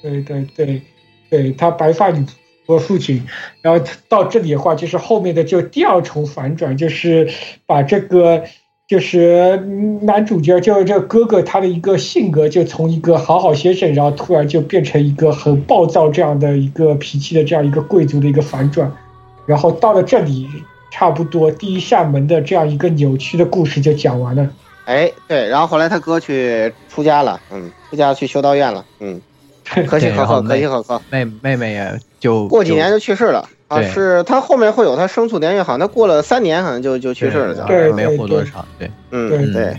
[0.00, 0.82] 对对对，
[1.28, 2.24] 对他白发女
[2.66, 3.24] 和父亲。
[3.60, 7.28] 然后到这里的话，就是后面的就第二重反转，就是
[7.66, 8.44] 把这个
[8.88, 9.54] 就是
[10.00, 18.90] 男主角就是这个哥哥他的一个性格，就从一个好好先生，然后突然就变成一个很暴躁这样的一个脾气的这样一个贵族的一个反转。
[19.44, 20.48] 然后到了这里，
[20.90, 24.48] 差不多第一扇门的这样一个扭曲的故事就讲完了。
[24.86, 29.20] 哎，对，然后后来他哥去出家了，嗯，出家去修道院了，嗯，
[29.86, 31.02] 可喜可贺，可喜可贺。
[31.10, 39.76] 妹妹妹也就过几年就去世了啊，是他后面会有他生卒年月，好像他过了三年，好像就就去世了，对，没活多长，对，嗯，对，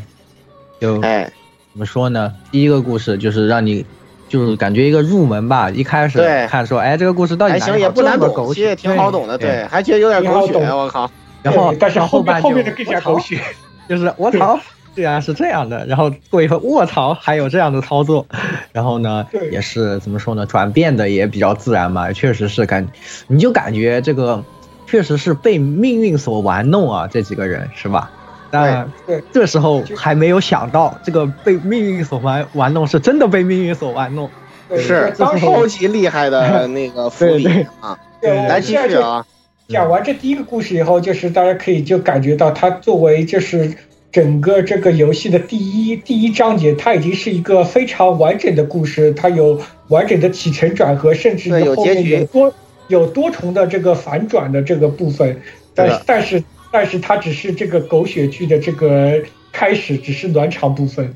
[0.79, 1.31] 就哎，
[1.73, 2.33] 怎么说呢？
[2.51, 3.85] 第一个故事就是让你。
[4.29, 11.09] 就是感觉一个入门吧，一开始看说，哎，这个故事到底还行，也不难懂，其实也挺好懂的，对，还觉得有点狗血，我靠。
[11.41, 13.41] 然后，但是后半后面的更加狗血，
[13.89, 14.59] 就是我操，
[14.95, 15.85] 居然是这样的。
[15.85, 18.25] 然后过一会儿，卧槽，还有这样的操作。
[18.71, 20.45] 然后呢，也是怎么说呢？
[20.45, 22.87] 转变的也比较自然嘛，确实是感，
[23.27, 24.43] 你就感觉这个
[24.87, 28.11] 确实是被命运所玩弄啊，这几个人是吧？
[28.51, 28.91] 但
[29.31, 34.27] 这时候还没有想到，这个被命运所玩玩弄，是真的被命运所玩弄，
[34.75, 37.47] 是当超级厉害的 那个福利
[37.79, 37.95] 啊！
[38.21, 39.23] 来继续啊！
[39.67, 43.71] 讲完这第一个故事以后，就是大家可以就感觉到，他作为就是
[44.11, 52.53] 整个这个游戏的第一第一章节，它已经是一个非常完整的故事，它有完整的起承转合，甚至有后面有多
[52.87, 55.41] 有多重的这个反转的这个部分，
[55.73, 56.43] 但但是。
[56.71, 59.19] 但是它只是这个狗血剧的这个
[59.51, 61.15] 开始，只是暖场部分。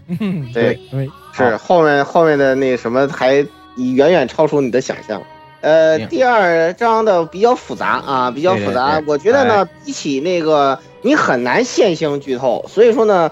[0.51, 3.33] 对对，是后面后面的那什么还
[3.75, 5.21] 远远超出你的想象。
[5.61, 8.93] 呃，第二章的比较复杂啊，比较复杂。
[8.93, 13.31] 对对对我觉得呢，比起那个你很难线性剧透，所以说呢，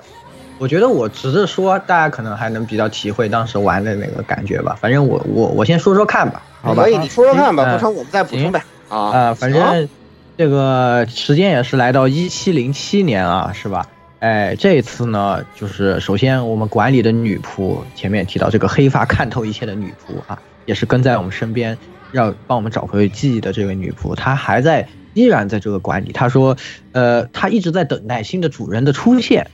[0.60, 4.78] 我觉得我只是说，大家可能还能比较体会当时玩的那个感觉吧。
[4.80, 6.84] 反正我我我先说说看吧，好吧？
[6.84, 8.62] 可以，你说说看吧，嗯不成我们再补充呗。
[8.90, 9.90] 啊啊，反正
[10.38, 13.88] 这个时间也是来到一七零七年啊，是吧？
[14.20, 21.76] 哎，这一次呢，就是首先我们管理的女仆，前面提到这个黑发看透一切的女仆啊，也是跟在我们身边，
[22.12, 26.12] 要帮我们找回记忆的这位女仆，她还在依然在这个馆里。
[26.12, 26.58] 他说，
[26.92, 29.48] 呃，他一直在等待新的主人的出现。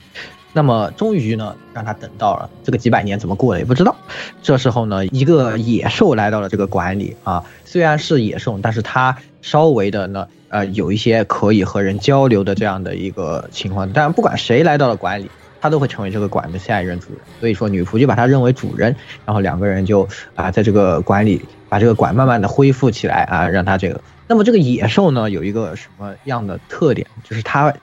[0.54, 2.50] 那么终于呢，让他等到了。
[2.64, 3.96] 这个几百年怎么过的也不知道。
[4.42, 13.92] 这时候呢，一个野兽来到了这个馆里啊，虽然是野兽，但是它稍微的呢，呃，有一些可以和人交流的这样的一个情况。
[13.94, 15.30] 但不管谁来到了馆里，
[15.62, 17.20] 他都会成为这个馆的下一任主人。
[17.40, 18.96] 所以说，女仆就把他认为主人，
[19.26, 21.40] 然后两个人就啊，在这个馆里
[21.70, 24.02] 把这个馆慢慢的恢复起来啊，让他这个。
[24.28, 27.08] 那么这个野兽呢，有一个什么样的特点？
[27.24, 27.74] 就是它，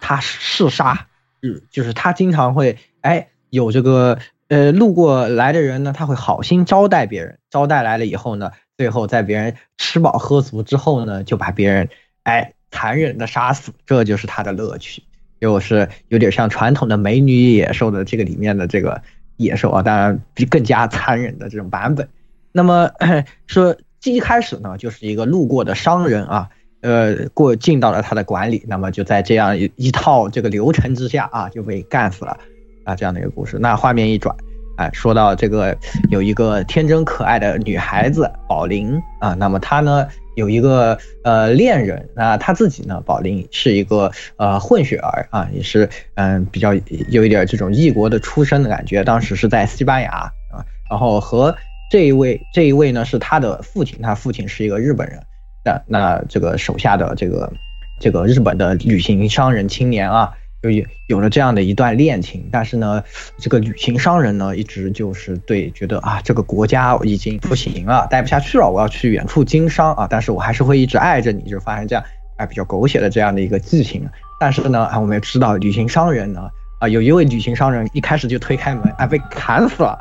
[0.00, 1.06] 它嗜杀，
[1.42, 4.18] 嗯，就是它经常会哎有这个
[4.48, 11.88] 呃路过来的人呢，他会好心招待别人，招待来了以后呢，最后在别人吃饱喝足之后呢，就把别人
[12.22, 15.02] 哎残忍的杀死，这就是它的乐趣。
[15.40, 19.00] 就是有点像传统的美女野兽的这个里面的这个
[19.36, 22.08] 野兽啊，当然比更加残忍的这种版本。
[22.50, 22.90] 那么
[23.46, 26.48] 说一开始呢，就是一个路过的商人啊，
[26.80, 32.38] 呃，过进到了他的馆里，那么就在这样一一套这个流程之下啊，就被干死了
[32.84, 33.58] 啊，这样的一个故事。
[33.58, 34.34] 那画面一转，
[34.76, 35.76] 哎，说到这个
[36.10, 46.72] 有一个天真可爱的女孩子宝琳啊，那么她呢有一个呃恋人，那她自己呢，宝琳是一个呃混血儿啊，也是嗯比较
[47.08, 50.10] 有一点这种异国的出身的感觉，当时是在西班牙
[50.52, 51.54] 啊，然后和
[51.90, 55.22] 这一位这一位呢是他的父亲，他父亲是一个日本人，
[55.64, 57.52] 那那这个手下的这个
[58.00, 60.32] 这个日本的旅行商人青年啊。
[60.60, 63.00] 就有有了这样的一段恋情，但是呢，
[63.38, 72.04] 这个旅行商人呢，一直就是对觉得啊，这个国家已经不行了，待不下去了，我要去远处经商啊，但是我还是会一直爱着你，就发生这样
[72.38, 74.04] 啊比较狗血的这样的一个剧情。
[74.40, 79.96] 但是呢，啊，我们也知道旅行商人呢，啊，有一位旅行商人一开始就推开门，啊，被砍死了，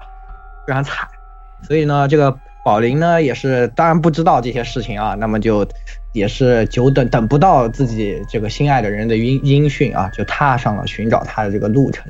[0.65, 1.07] 非常惨。
[1.67, 5.67] 所以呢，这个宝林呢，也是当然不知道这些事情啊，那么就。
[6.13, 12.03] 也是久等等不到自己这个心爱的人的音音讯啊，就踏上了寻找他的这个路程。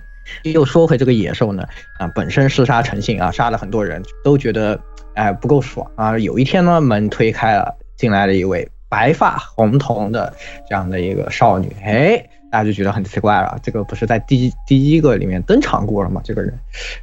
[0.44, 1.68] 又说回这个野兽呢，
[2.00, 4.80] 啊，本身嗜杀成性啊，杀了很多人，都觉得
[5.16, 6.18] 哎不够爽啊。
[6.18, 10.34] 有一天呢，门推开了，进来了一位白发红瞳的
[10.70, 12.26] 这样的一个少女，哎。
[12.50, 16.22] 大家就觉得很奇怪了，这个不是在第一第一个里面登场过了吗？
[16.24, 16.58] 这个人，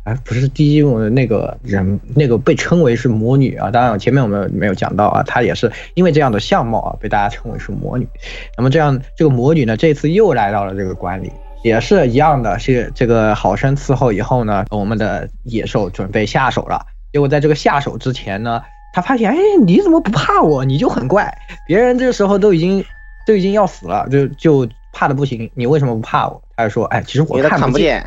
[0.04, 3.70] 哎，不是第一个那个人，那个被称为是魔女啊。
[3.70, 8.08] 当然前面我们没有讲到啊，她也是因为这样的相貌啊，被大家称为是魔女。
[8.56, 11.30] 那么这样这个魔女呢，这次又来到了这个馆里，
[11.62, 16.86] 也是一样的，是这个好生伺候以后呢，我们的野兽准备下手了。
[17.12, 18.62] 结果在这个下手之前呢，
[18.94, 19.36] 他发现，哎，
[19.66, 20.64] 你怎么不怕我？
[20.64, 21.36] 你就很怪，
[21.66, 22.82] 别人这时候都已经
[23.26, 24.66] 都已经要死了，就就。
[24.94, 26.40] 怕的不行，你为什么不怕我？
[26.56, 28.02] 他就说，哎，其实我看不见，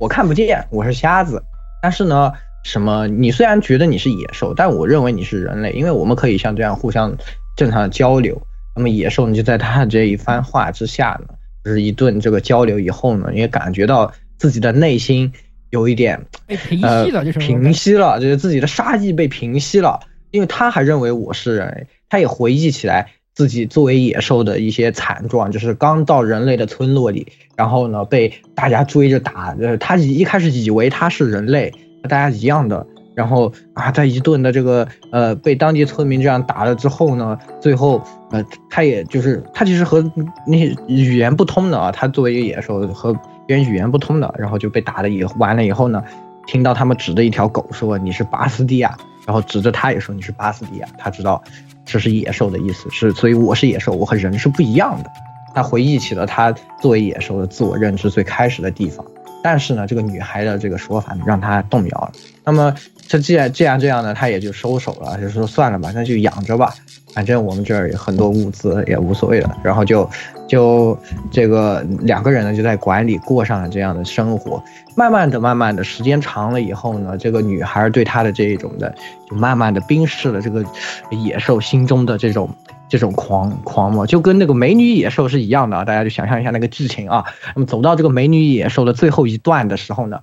[0.00, 1.42] 我看不见，我是瞎子。
[1.82, 2.32] 但是呢，
[2.64, 3.06] 什么？
[3.08, 7.14] 你虽然觉得你是野兽，但我认为你是人类，因为我们可以像这样互相
[7.56, 8.40] 正常的交流。
[8.76, 11.34] 那么野兽呢，就在他这一番话之下呢，
[11.64, 15.32] 就是一顿这个交流以后呢，也感觉到自己的内心
[15.70, 19.98] 有一点被平息了，就是平息了，就是自己的杀意被平息了，
[20.30, 23.10] 因为他还认为我是人类，他也回忆起来。
[23.38, 27.24] 自己作为野兽的一些惨状，就是刚到人类的村落里，
[27.54, 31.70] 然后呢被大家追着打，呃，他一开始以为他是人类，
[32.02, 32.84] 和大家一样的，
[33.14, 40.04] 然后啊，在一顿的这个呃被当地村民这样打了之后呢，最后呃他也就是他其实和
[40.44, 43.14] 那些语言不通的啊，他作为一个野兽和
[43.46, 46.02] 别人语言不通的，然后就被打了以完了以后呢，
[46.48, 51.40] 听到他们指着一条狗说你是巴斯蒂亚，然后指着他也说你是巴斯蒂亚，他知道。
[51.88, 55.10] 这是野兽的意思，是所以我是野兽，我和人是不一样的。
[55.54, 59.04] 他回忆起了他作为野兽的自我认知最开始的地方，
[59.42, 62.12] 但是呢，这个女孩的这个说法让他动摇了。
[62.44, 62.72] 那么，
[63.08, 66.74] 他既然既然这样呢，他也就收手了，就说算了吧，那就养着吧，
[67.18, 69.58] 反正我们这儿有很多物资，也无所谓了。
[69.60, 70.08] 然后就
[70.46, 70.96] 就
[71.32, 74.62] 这个两个人呢，就在馆里过上了这样的生活。
[74.94, 78.94] 慢慢的，慢慢的时间长了以后呢，这个女孩对他的这一种的，
[79.28, 80.64] 就慢慢的冰释了这个
[81.10, 82.48] 野兽心中的这种
[82.88, 85.84] 这种狂狂魔，就跟那个美女野兽是一样的啊！
[85.84, 87.24] 大家就想象一下那个剧情啊。
[87.56, 90.20] 那么走到这个美女野兽的最后一段的时候呢，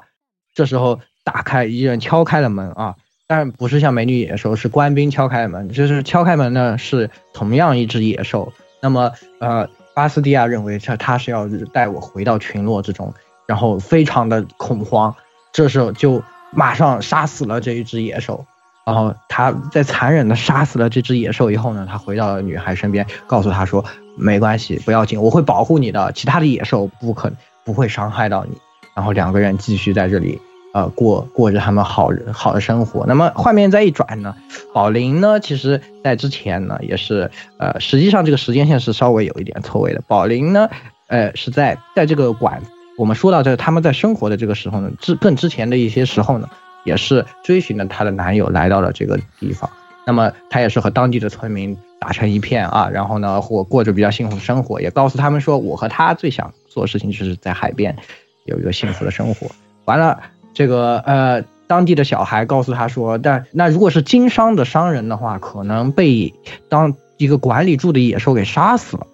[0.53, 2.95] 这时候打开一人敲开了门啊，
[3.28, 8.53] 但不是像美女野兽，是官兵敲开门，就是敲开门呢是同样一只野兽。
[8.82, 13.13] 那么呃，巴斯蒂亚认为他他是要带我回到群落之中，
[13.47, 15.15] 然后非常的恐慌，
[15.51, 16.21] 这时候就
[16.51, 18.45] 马上杀死了这一只野兽。
[18.86, 23.84] 然后他在残忍的杀死了这只野兽以后呢，他回到了女孩身边，告诉她说
[24.15, 26.11] ：“没关系，不要紧，我会保护你的。
[26.11, 27.32] 其他的野兽不可
[27.63, 28.55] 不会伤害到你。”
[28.95, 30.39] 然后两个人继续在这里，
[30.76, 33.05] 呃，过过着他们好人好的生活。
[33.07, 34.36] 那么画面再一转呢，
[34.73, 40.01] 宝林呢，其实在之前呢也是，呃，实际上这个时间线是稍微有一点错位的。
[40.05, 40.69] 宝林呢，
[41.07, 42.61] 呃，是在在这个馆，
[42.97, 46.49] 我们说到这他们在生活的这个时候呢，之更之前的一些时候呢。
[46.86, 49.67] 也是追寻着她的男友来到了这个地方，
[50.05, 57.97] 那么她也是和当地的村民打成一片啊，然后呢，或过着比较幸福的生活，也告诉他们说，我和他最想做的事情就是在海边
[58.45, 59.47] 有一个幸福的生活。
[59.86, 60.21] 完了，
[60.55, 66.33] 这个呃，当地的小孩告诉他说，但那如果是经商的商人的话，可能被
[66.69, 69.05] 当一个管理住的野兽给杀死了，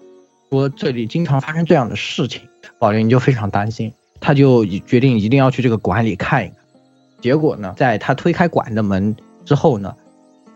[0.52, 2.44] 说这里经常发生这样的事情，
[2.78, 6.58] 宝林就非常担心，他就决定一定要去这个馆里看一看。
[7.22, 9.96] 结果呢，在他推开馆的门之后呢，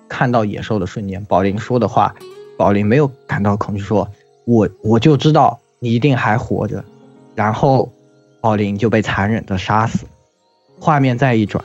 [0.08, 2.14] 看到野兽的瞬间，宝林说的话，
[2.58, 4.08] 宝林没有感到恐惧，说
[4.46, 6.84] ：“我我就知道你一定还活着。”
[7.34, 7.92] 然后，
[8.40, 10.06] 宝林就被残忍的杀死。
[10.80, 11.64] 画面再一转，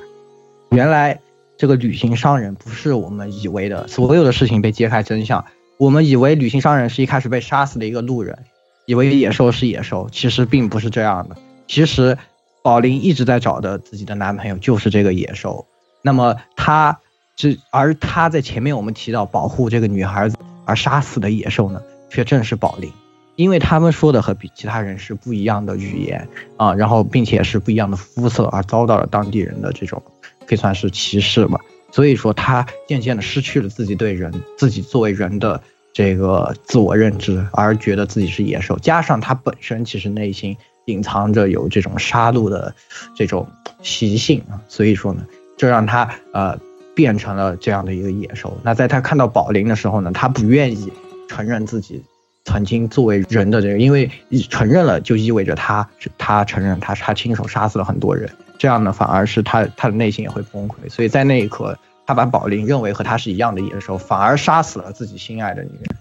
[0.71, 1.21] 原来
[1.57, 5.45] 这个旅行商人不是我们以为的，所有的事情被揭开真相。
[5.79, 8.39] 我们以为旅行商人是一开始被杀死的一个路人，
[8.87, 11.37] 以为野兽是野兽，其实并不是这样的。
[11.67, 12.17] 其实。
[12.63, 15.65] 宝林一直在找的自己的男朋友就是这个野兽，
[16.03, 17.01] 那么他
[17.35, 20.37] 这而他在前面我们提到保护这个女孩子
[20.67, 21.81] 而杀死的野兽呢，
[22.11, 22.93] 却正是宝林，
[23.41, 26.29] 因为他们说的和比其他人是不一样的语言
[26.59, 30.03] 啊，然后并且是不一样的肤色而遭到了当地人的这种
[30.47, 31.59] 可以算是歧视吧，
[31.91, 35.59] 所以说他渐渐的失去了自己对人自己作为人的
[35.95, 40.57] 这个自我认知，而觉得自己是野兽，加上他本身其实内心。
[40.87, 42.75] 隐藏着有这种杀戮的
[43.15, 43.47] 这种
[43.81, 45.25] 习性啊，所以说呢，
[45.57, 46.59] 这让他呃
[46.97, 48.59] 变成了这样的一个野兽。
[48.65, 50.91] 那在他看到宝林的时候呢，他不愿意
[51.29, 52.03] 承认自己
[52.45, 54.11] 曾经作为人的这个，因为
[54.49, 55.89] 承认了就意味着他
[56.19, 60.89] 他承认他他亲手杀死了很多人，这样呢反而是他他的内心也会崩溃。
[60.89, 65.97] 所以在那一刻，他把宝林认为和他是一样的野兽，反而杀死了自己心爱的女人。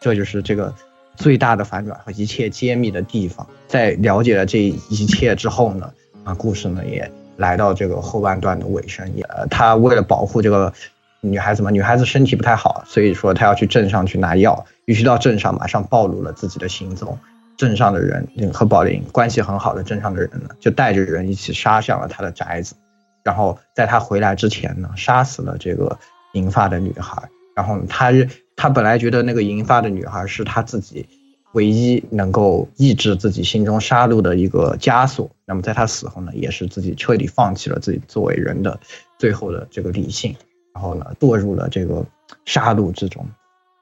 [0.00, 0.74] 这就是这个。
[1.16, 5.92] 最大的反转和一切揭秘的地方，在了解了这一切之后呢，
[6.24, 9.06] 啊，故事呢也来到这个后半段的尾声。
[9.14, 10.72] 也，他为了保护这个
[11.20, 14.64] 女孩子嘛，女孩子身体不太好，所以说他要去镇上去拿药。
[14.90, 17.16] 于是到镇上，马上暴露了自己的行踪。
[17.56, 22.74] 镇上的人和宝林关系很好的镇上的人呢，就带着人一起杀向了他的宅子，
[23.22, 25.96] 然后在他回来之前呢，杀死了这个
[26.32, 27.22] 银发的女孩。
[27.54, 28.10] 然后他
[28.56, 31.06] 他本来觉得那个银发的女孩是他自己
[31.52, 35.30] 唯一能够抑制自己心中杀戮的一个枷锁。
[35.44, 38.80] 那么在他死后呢，也是自己彻底放弃了自己作为人的
[39.20, 40.34] 最后的这个理性，
[40.74, 42.04] 然后呢堕入了这个
[42.44, 43.24] 杀戮之中。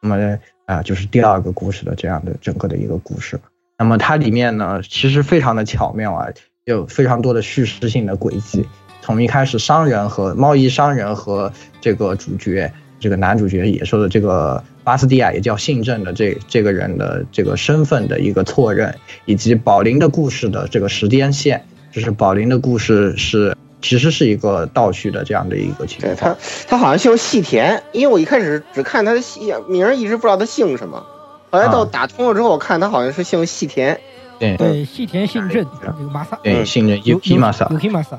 [0.02, 0.38] 那么
[0.68, 3.40] 啊，就是第二个故事的这样的整个的一个故事。
[3.78, 6.28] 那么它里面呢，其实非常的巧妙啊，
[6.64, 8.66] 有非常多的叙事性的轨迹。
[9.00, 12.70] 从一开始商人和贸易商人和这个主角。
[13.00, 18.92] 这个男主角也说的这个巴斯蒂亚也叫信正的这这个人的这个身份的一个错认，
[19.24, 26.14] 以及宝林的故事的这个时间线，就是宝林的故事是其实是一个倒叙的这样的一个情况。
[26.14, 26.36] 对他
[26.68, 31.04] 他好像姓细田，因为我一开始只看他的姓名，一直不知道他姓什么，
[31.50, 34.00] 后来到打通了之后，我看他好像是姓细田。
[34.38, 36.38] 对对，细田信正，这个马萨。
[36.42, 37.66] 对，信正有皮马萨。
[37.70, 38.16] 有皮马萨。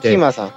[0.00, 0.48] 皮马萨。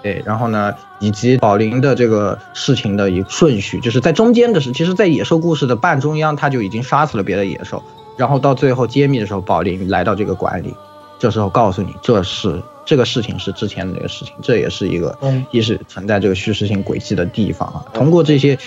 [0.00, 7.82] 对，然后呢，以及宝林的这个事情的一个顺序，就是在中间的是，其实，在野兽故事的半中央，他就已经杀死了别的野兽，
[8.16, 10.72] 然后到最后揭秘的时候，宝林来到这个馆里，
[11.18, 15.16] 这时候告诉你，这是这个事情是之前的那个事情，这也是一个，
[15.50, 17.86] 也是存在这个叙事性轨迹的地方啊。
[17.94, 18.58] 通过这些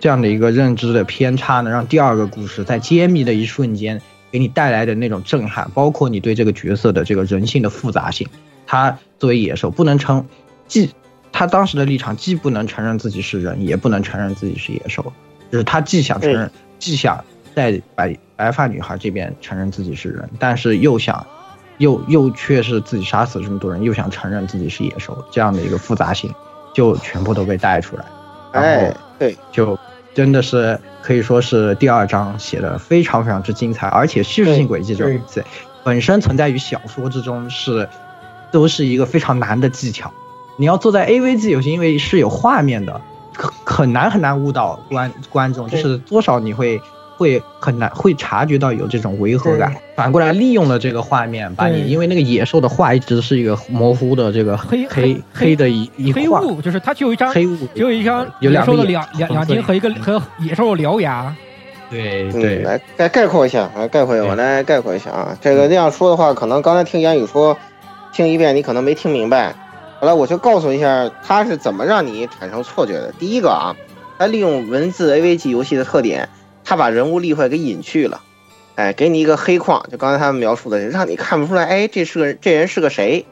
[0.00, 4.00] 这样的一个认知的偏差呢，让第二个故事在揭秘的一瞬间
[4.30, 8.26] 给你带来的那种震撼，包括你对这个角色的这个人性的复杂性，
[8.66, 10.26] 他作为野兽不能称。
[10.66, 10.90] 既
[11.32, 15.12] 他当时的立场既不能承认自己是人，也不能承认自己是野兽，
[15.50, 21.26] 就是他既想承认，既想在白白发女孩这边承认自己是人，但是又想，
[21.80, 26.32] 又又却是自己杀死这么多人，又想承认自己是野兽，这样的一个复杂性，
[26.74, 28.04] 就全部都被带出来。
[28.52, 29.78] 然后，对，就
[30.14, 35.20] 真的是可以说是第二章写的非常非常之精彩，而且叙事性轨迹这种
[35.82, 37.88] 本身存在于小说之中是，
[38.52, 40.12] 都是一个非常难的技巧。
[40.58, 43.00] 你要坐在 AVG 游戏，因为是有画面的，
[43.34, 46.82] 很很难很难误导观观众，就是多少你会
[47.20, 49.76] 会很难会察觉到有这种违和感。
[49.94, 61.36] 反过来利用了这个画面，把你因为那个野兽的画一直是一个模糊的这个黑黑黑的一一黑块雾就是它只有一张黑雾，只有一张有两个眼野兽的两两两睛和一个和野兽的獠牙。
[61.90, 65.36] 对对，来概概括一下，来概括一下，我来概括一下啊。
[65.40, 67.58] 这个那样说的话，可能刚才听言语说，
[68.12, 69.54] 听一遍你可能没听明白。
[70.00, 73.12] 好了，我就告诉一下他是怎么让你产生错觉的。
[73.18, 73.76] 第一个啊，
[74.18, 76.28] 他利用文字 AVG 游戏的特点，
[76.70, 78.22] 他把人物立绘给隐去了，
[78.76, 83.26] 哎，给你一个黑框，就刚才他们描述的，让你看不出来，哎，这是个这人是个谁，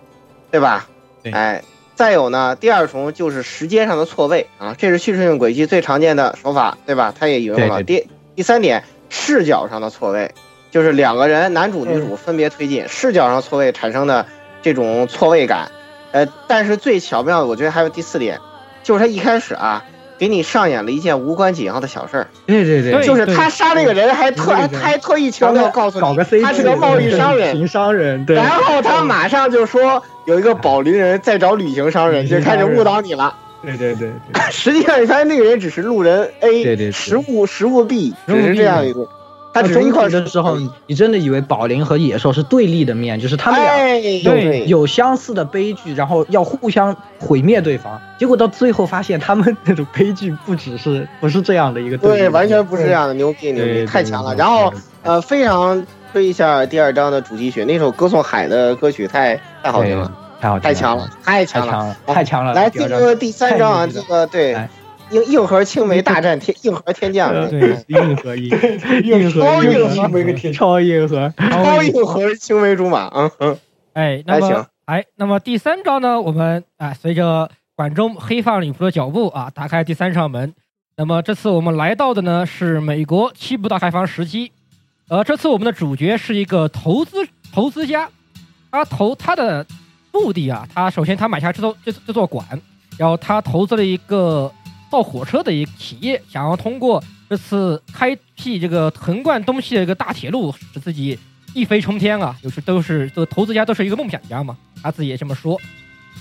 [0.51, 0.89] 对吧？
[1.31, 1.63] 哎，
[1.95, 7.15] 再有呢，第二重就是时间上的错位啊，这是叙事性轨迹最常见的手法，对吧？
[7.17, 7.81] 他也引用了。
[7.85, 10.35] 第第三点，视角上的错位，
[10.73, 14.27] 就是两个人男主女主分别推进，视角上错位产生的
[14.63, 15.71] 这种错位感。
[16.11, 18.41] 呃，但是最巧妙的，我觉得还有第四点，
[18.83, 19.85] 就是他一开始啊，
[20.19, 22.27] 给你上演了一件无关紧要的小事儿。
[22.47, 28.37] 对对对，就是他杀那个人还特还还特意强调告诉搞个你，他是个贸易商人，旅行商人，对。
[28.37, 33.35] 然后他马上就说有一个保龄人在找旅行商人，就开始误导你了。
[33.63, 34.11] 对对对，
[34.51, 39.09] 实际上你发现那个人只是路人 A，对对，实物实物 B，只是这样一个。
[39.53, 48.01] 他只是一块的时候，你真的以为宝林和野兽是对立的面，就是他们俩有、哎、有相似的悲剧，然后要互相毁灭对方。
[48.19, 54.35] 结果到最后发现，他们那种悲剧不只是不是这样的一个对，对，完全不是这样的，牛逼牛逼，太强了。
[54.37, 54.73] 然后
[55.03, 62.53] 呃，非常推一下第二章的主题曲，那首歌颂海的歌曲太太好听了，太好太强了，太强了，太强了。
[62.55, 64.57] 来进入第三章啊，这个对。
[65.11, 68.51] 硬硬核青梅大战天硬核天降，对硬核硬
[69.03, 73.59] 硬核超硬核超硬核超硬核青梅竹马，嗯嗯，
[73.95, 80.55] 哎，那么哎，那么第三招呢，我们啊随着管中黑发女仆的脚步啊，打开第三扇门。
[80.97, 84.53] 那么这次我们来到的呢是美国西部大开发时期，
[85.09, 87.17] 呃，这次我们的主角是一个投资
[87.53, 88.11] 投资家，
[88.71, 89.65] 他投他的
[90.13, 92.45] 目的啊，他首先他买下这座这这座馆，
[92.99, 94.53] 然后他投资了一个。
[94.91, 101.19] 造火车的一个企业，想要通过这次开辟这个横贯东西的一个大铁路，使自己
[101.55, 102.37] 一飞冲天啊！
[102.43, 105.59] 就是都是这个投资家都是一个梦想家嘛，他自己也这么说。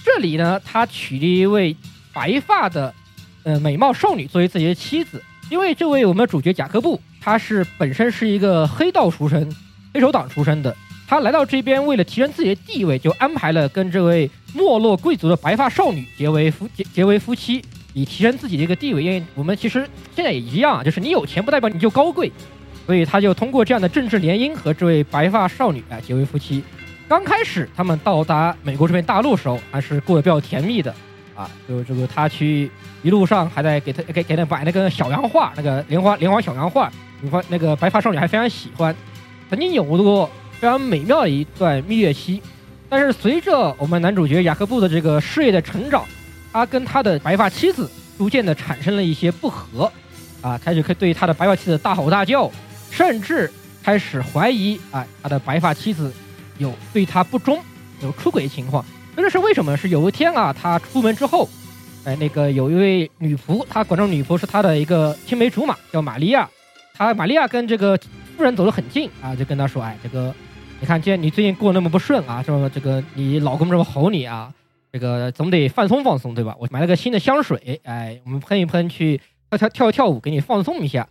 [0.03, 1.76] 这里呢，他娶了一位
[2.13, 2.93] 白发的
[3.43, 9.53] 呃美貌少女作为自己的妻子，因为这位我们的主角贾克布，他是本身是一个黑道出身、
[9.93, 10.76] 黑手党出身的，
[11.07, 17.63] 他来到这边为了提升自己的地位，就安排了跟这位没落贵族的白发少女结为夫结结为夫妻。
[17.98, 19.80] 以提升自己的一个地位，因为我们其实
[20.16, 22.32] 现在也一样，就是你有钱不代表你就高贵，
[22.86, 26.64] 所以他就通过这样的政治联姻和这位白发少女啊结为夫妻。
[27.08, 30.93] 刚开始他们到达美国这片大陆时候，还是过得比较甜蜜的
[31.34, 32.70] 啊，就这个他去
[33.02, 38.95] 一路上还在给他给给他摆那个小洋画，那个莲花莲花小洋画，你发那个白发少女还非常喜欢，
[39.50, 40.30] 曾经有过
[40.60, 42.43] 非常美妙的一段蜜月期。
[42.89, 46.06] 但是随着我们男主角雅各布的这个事业的成长，
[46.58, 47.88] 他跟他的白发妻子
[48.18, 49.91] 逐渐的产生了一些不和，
[50.41, 52.49] 啊，开始对他的白发妻子大吼大叫，
[52.89, 53.51] 甚至
[53.84, 56.12] 开始怀疑啊，他的白发妻子
[56.58, 57.60] 有对他不忠，
[58.01, 58.84] 有出轨情况。
[59.16, 59.78] 那这是为什么？
[59.78, 61.47] 是有一天啊，他出门之后，
[62.05, 66.49] 哎，那个有一位女仆，他管这女仆是他的一个青梅竹马，叫玛利亚。
[66.95, 67.95] 他玛利亚跟这个
[68.36, 70.34] 夫人走得很近啊，就跟他说，哎，这个
[70.80, 74.51] 你看，既然你最近过那么不顺啊，这么这个你老公这么吼你啊。
[74.91, 76.55] 这个总得放松放松，对吧？
[76.59, 79.19] 我买了个新的香水，哎，我们喷一喷，去
[79.49, 81.07] 跳跳跳跳舞，给你放松一下。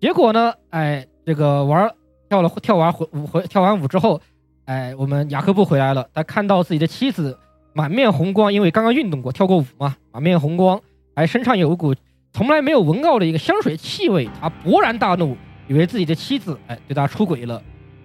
[0.00, 1.90] 结果呢，哎，这个玩
[2.28, 4.20] 跳了跳完回舞回跳完舞之后，
[4.64, 7.38] 哎，我们雅克布回来了，他看到自己的妻子
[7.72, 10.80] 满面红光，因为刚刚运动过，跳过舞嘛，满面红光，
[11.14, 11.94] 还身上有一股
[12.32, 15.36] 从来没有闻到的一个香水气味，他勃然大怒，
[15.68, 17.62] 以为自己的妻子哎对他出轨了。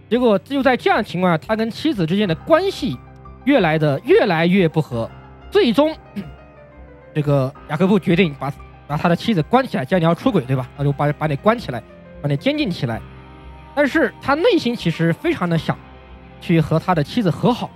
[0.10, 2.98] 结果就在这样的情况下，他跟妻子之间的关系
[3.46, 5.10] 越来的越来越不和。
[5.50, 5.96] 最终，
[7.16, 8.54] 这个雅各布决定把
[8.86, 10.68] 把他的妻子关起来，既然你要出轨，对吧？
[10.78, 11.82] 那就把把你关起来，
[12.22, 13.02] 把你监禁起来。
[13.74, 15.78] 但是他内心其实非常的想
[16.40, 17.70] 去和他的妻子和好，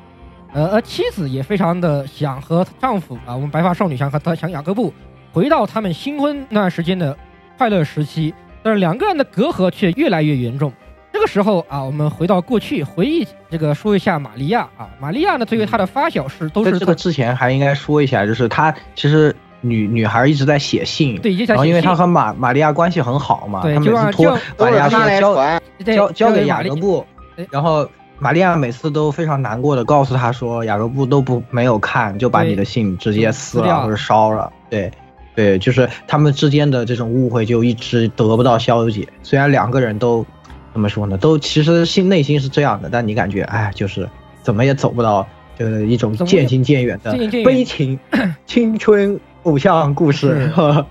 [0.54, 4.94] 呃，而妻子也非常的想和丈夫啊，我们白发少女想和他想雅各布
[5.32, 7.18] 回到他们新婚那段时间的
[7.58, 10.72] 快乐时期，但是两个人的隔阂却越来越严重。
[11.12, 27.06] 这个时候啊，我们回到过去回忆这个说一下玛利亚啊，玛利亚呢，对于她的发小是都是这个之前还应该说一下，就是她其实女女孩一直在写信，对，然后因为她和玛玛利亚关系很好嘛，对，她每次托玛利亚说交交交给雅各布，
[27.50, 27.88] 然后
[28.20, 33.82] 玛利亚每次都非常难过的告诉他说，雅各布都不没有看，就把你的信直接撕撕了。
[33.82, 34.52] 或者烧了。
[34.70, 34.92] 对，
[35.36, 39.08] 对，就是他们之间的这种误会就一直得不到消解。
[39.24, 40.26] 虽然两个人都
[40.74, 44.08] 怎么说呢，都其实心内心是这样的，但你感觉哎，就是
[44.42, 47.12] 怎么也走不到就是一种渐行渐远的
[47.44, 48.00] 悲情
[48.46, 50.52] 青春偶像故事。
[50.58, 50.86] 哎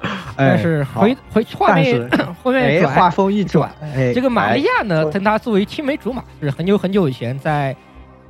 [0.50, 2.08] 但是好回回画面
[2.44, 7.74] 后 面哎，转画风一转，哎，这个玛利亚呢，哎跟他作为青梅竹马，是很久很久以前在，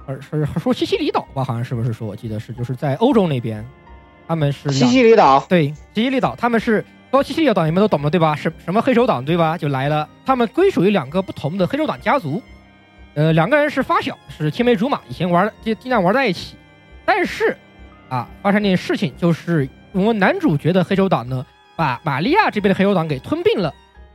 [0.06, 2.08] 呃，是说西西里岛吧，好像是不是说？
[2.08, 3.62] 我记得是，就是在欧洲那边，
[4.26, 8.34] 他们是西西里岛，对西西里岛，他们是包括西西里岛，你们都懂的对吧？
[8.34, 9.56] 是什么黑手党对吧？
[9.56, 12.42] 就来了，他们归属于两个不同的黑手党家族，
[13.14, 16.56] 呃，两个人是发小，是青梅竹马，以前玩就经常玩在一起，
[17.04, 17.56] 但是
[18.08, 21.44] 啊，发生一件事情，就是我们男主角的黑手党呢，
[21.76, 23.72] 把玛利亚这边的黑手党给吞并了。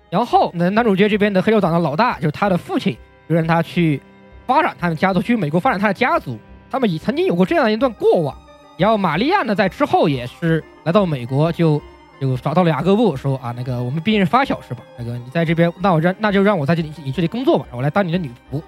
[0.10, 2.96] 然后呢，男主角这边的黑手党的老大就是他的父亲，
[3.28, 4.00] 就让他去
[4.46, 6.38] 发展他的家族，去美国发展他的家族。
[6.70, 8.38] 他们已曾经有过这样一段过往。
[8.78, 11.82] 然后玛利亚呢，在之后也是来到美国，就
[12.24, 14.82] 就找到了雅各布，说啊，那个我们毕竟是发小是吧？
[14.98, 18.62] 那个你在这边，那我让那就让我在这里你这里工作吧，我来当你的女仆。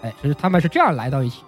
[0.00, 1.42] 哎，就是他们是这样来到一起。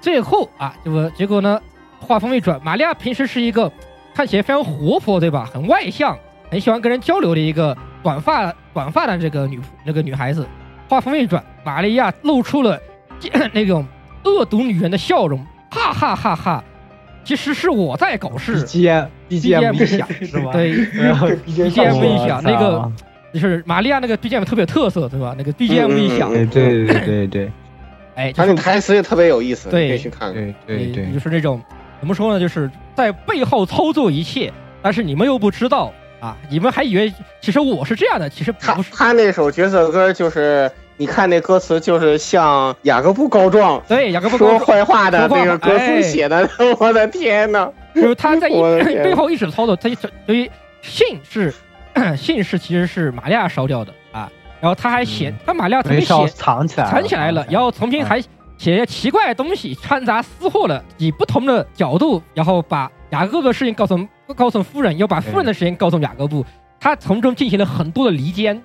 [0.00, 1.60] 最后啊，这个结果呢，
[1.98, 3.70] 话锋一转，玛利亚平时是一个
[4.14, 5.48] 看起来非常活泼，对吧？
[5.52, 6.16] 很外向，
[6.50, 10.46] 很喜欢跟人交流的一个短发短发的这个女那个女孩子。
[10.88, 12.80] 话锋一转，玛利亚露出了
[13.52, 13.84] 那种
[14.24, 16.64] 恶毒女人的笑容，哈哈哈哈！
[17.26, 20.52] 其实是我在搞事 BGM BGM 一响是吗？
[20.52, 22.88] 对然后，BGM 一响，那个
[23.34, 25.34] 就是玛利亚那个 BGM 特别有特色，对吧？
[25.36, 27.50] 那个 BGM 一响，对对对对对，
[28.14, 30.54] 哎，他那台词也特别有意思，对可以去看看。
[30.66, 31.60] 对对对，就是那种
[31.98, 32.38] 怎么说呢？
[32.38, 46.48] 就是在背后操作一切，但是你们又不知道啊，你们还以为其实我是这样的，其实他他那首角色歌就是，你看那歌词就是向雅各布告状，对雅各布说坏话的那个歌哎词写的，
[46.80, 47.70] 我的天呐！
[47.94, 48.54] 就是他在一
[49.04, 50.50] 背后一直操作，他就所以
[50.82, 51.52] 信是
[52.16, 54.30] 信是其实是玛利亚烧掉的啊，
[54.60, 58.20] 然后他还写他玛利亚重新没烧写藏起来了藏起来了，然后重新还
[58.56, 63.98] 写些奇怪的东西，掺杂私货了，以不同的角度，然后把雅各布的事情告诉
[64.34, 66.44] 告诉夫人，又把夫人的事情告诉雅各布，
[66.80, 68.62] 他从中进行了很多的离间。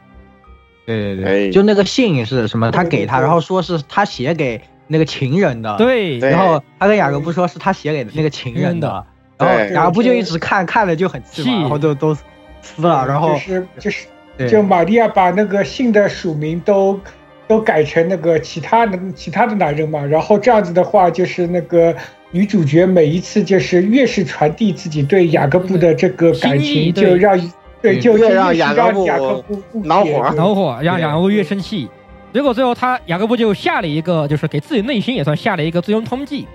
[0.85, 1.31] 对对哎。
[1.31, 2.71] 对，就那个信是什么？
[2.71, 6.19] 他给他，然后说是他写给那个情人的，对。
[6.19, 9.05] 然后他跟雅各布说是他写给那个情人的，
[9.37, 11.43] 然后雅各布就一直看看了就很气。
[11.43, 12.15] 嘛，然后就都
[12.61, 14.07] 撕了，然后就是就是
[14.49, 16.99] 就玛利亚把那个信的署名都
[17.47, 21.95] 都改成那个其他的其他的男人嘛，然后这样子的话，就是那个
[22.31, 27.37] 女主角每一次就是越是传递自己对雅各布的这个感情，就让
[27.81, 31.89] 对就越让雅各布雅各布恼火恼火，让雅各布越生气。
[32.33, 36.45] 结果最后他雅各布就下了一个，就是给自己内心也算下了一个最终通缉，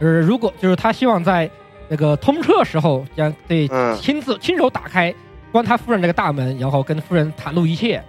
[0.00, 1.48] 就是如果就是他希望在
[1.88, 5.14] 那个通车的时候，将对嗯亲自亲手打开
[5.52, 8.02] 关他夫人这个大门，然后跟夫人袒露一切。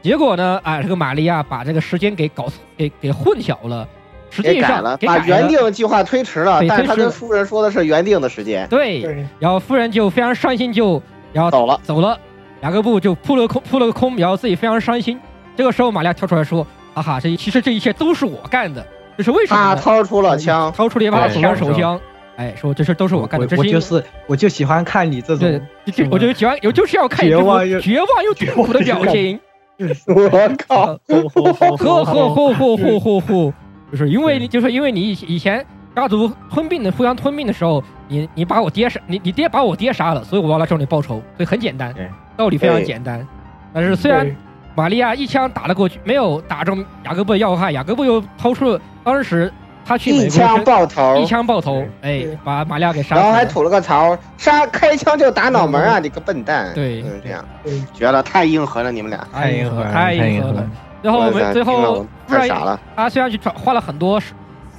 [0.00, 2.46] 结果呢，啊，这个玛利亚把这个时间给搞
[2.76, 3.88] 给给混淆了，
[4.28, 8.68] 实际上给改了，把原定计划推迟了，对但是他跟夫人说的是原定的时间。
[8.68, 11.02] 对，然后夫人就非常伤心，就
[11.34, 12.18] 然后走了，走了。
[12.62, 15.20] 雅各布就扑了个空，扑了个空，然后自己非常伤心。
[15.54, 18.86] 这个时候，玛利亚跳出来说：“哈哈，这其实这一切都是我干的，
[19.18, 19.80] 这是为什么他？
[19.80, 22.00] 掏出了枪，掏出了一把手枪，手枪，
[22.36, 29.38] 哎，说这事都是我干的，这我我就是我就喜欢看你这对种，，就我就喜欢，我就是要看你这种绝望又绝望又痛苦的表 情。
[30.06, 30.86] 我靠！
[31.08, 33.52] 呵呵呵呵呵呵呵呵，
[33.90, 41.94] 就是因为你，就是因为你以以前家族吞并的互相吞并的时候，你你把我爹杀，你你爹把我爹杀了，所以我要来找你报仇，所以很简单，
[42.36, 43.26] 道理非常简单。
[43.72, 44.26] 但是虽然
[44.74, 49.52] 玛利亚一枪打了过去，没有打中雅各布的要害，雅各布又掏出了当时
[49.84, 53.20] 他去一枪爆头一枪爆头，哎，把玛利亚给杀了。
[53.20, 55.98] 然后还吐了个槽，杀开枪就打脑门啊！
[55.98, 56.72] 你个笨蛋！
[56.74, 57.02] 对。
[57.02, 57.44] 嗯，这样，
[57.92, 59.24] 绝了，太硬核了，你们俩。
[59.32, 60.66] 太硬核了，太太硬核了。
[61.02, 62.80] 最后我们最后太傻了。
[62.96, 64.18] 他虽然去找花了很多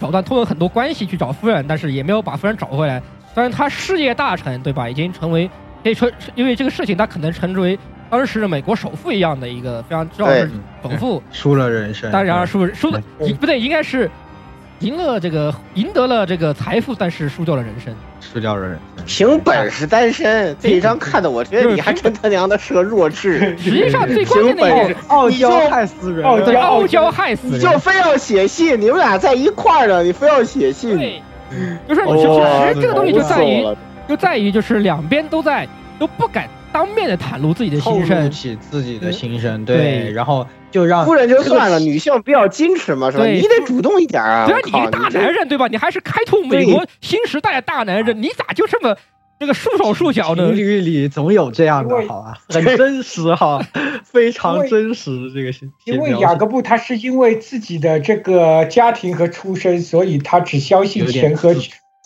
[0.05, 3.01] 手段，通过很多关系去找夫人，但是也没有把夫人找回来。
[3.33, 4.87] 虽然他事业大成，对吧？
[4.87, 5.49] 已经成为
[5.83, 7.77] 可以说，因为这个事情，他可能称之为
[8.09, 10.49] 当时的美国首富一样的一个非常重要的
[10.83, 11.23] 首富。
[11.31, 13.01] 输了人生，当然输输了
[13.39, 14.09] 不对，应该是
[14.79, 17.93] 赢了这个赢得了这个财富，但是输掉了人生。
[18.19, 19.05] 输掉了人生。
[19.05, 23.55] 凭本事单身，这一张看的我觉得你还真他娘的是个弱智。
[23.57, 30.97] 实际上最关键的一点，傲娇害死人，对傲娇害死人，你就非要写信，你们俩在一块儿的，你非要写信。
[30.97, 31.21] 对，
[31.87, 35.67] 就是其哇实这个东西就在于就在于就是两边都在
[35.99, 43.25] 都不敢当面的袒露自己的心声，起自己的心声，对对，然后就让夫人就算了，女性比较矜持嘛，是吧？
[43.25, 44.45] 你得主动一点啊！
[44.45, 45.67] 对啊，你一个大男人对吧？
[45.67, 48.95] 你还是开拓美国新时代的大男人，你咋就这么
[49.39, 50.57] 这个束手束脚呢情？
[50.57, 53.65] 侣里总有这样的，好啊，很真实哈，
[54.03, 55.69] 非常真实这个是。
[55.85, 61.55] 因为雅各布他是因为自己的这个家庭和出身，所以他只相信钱和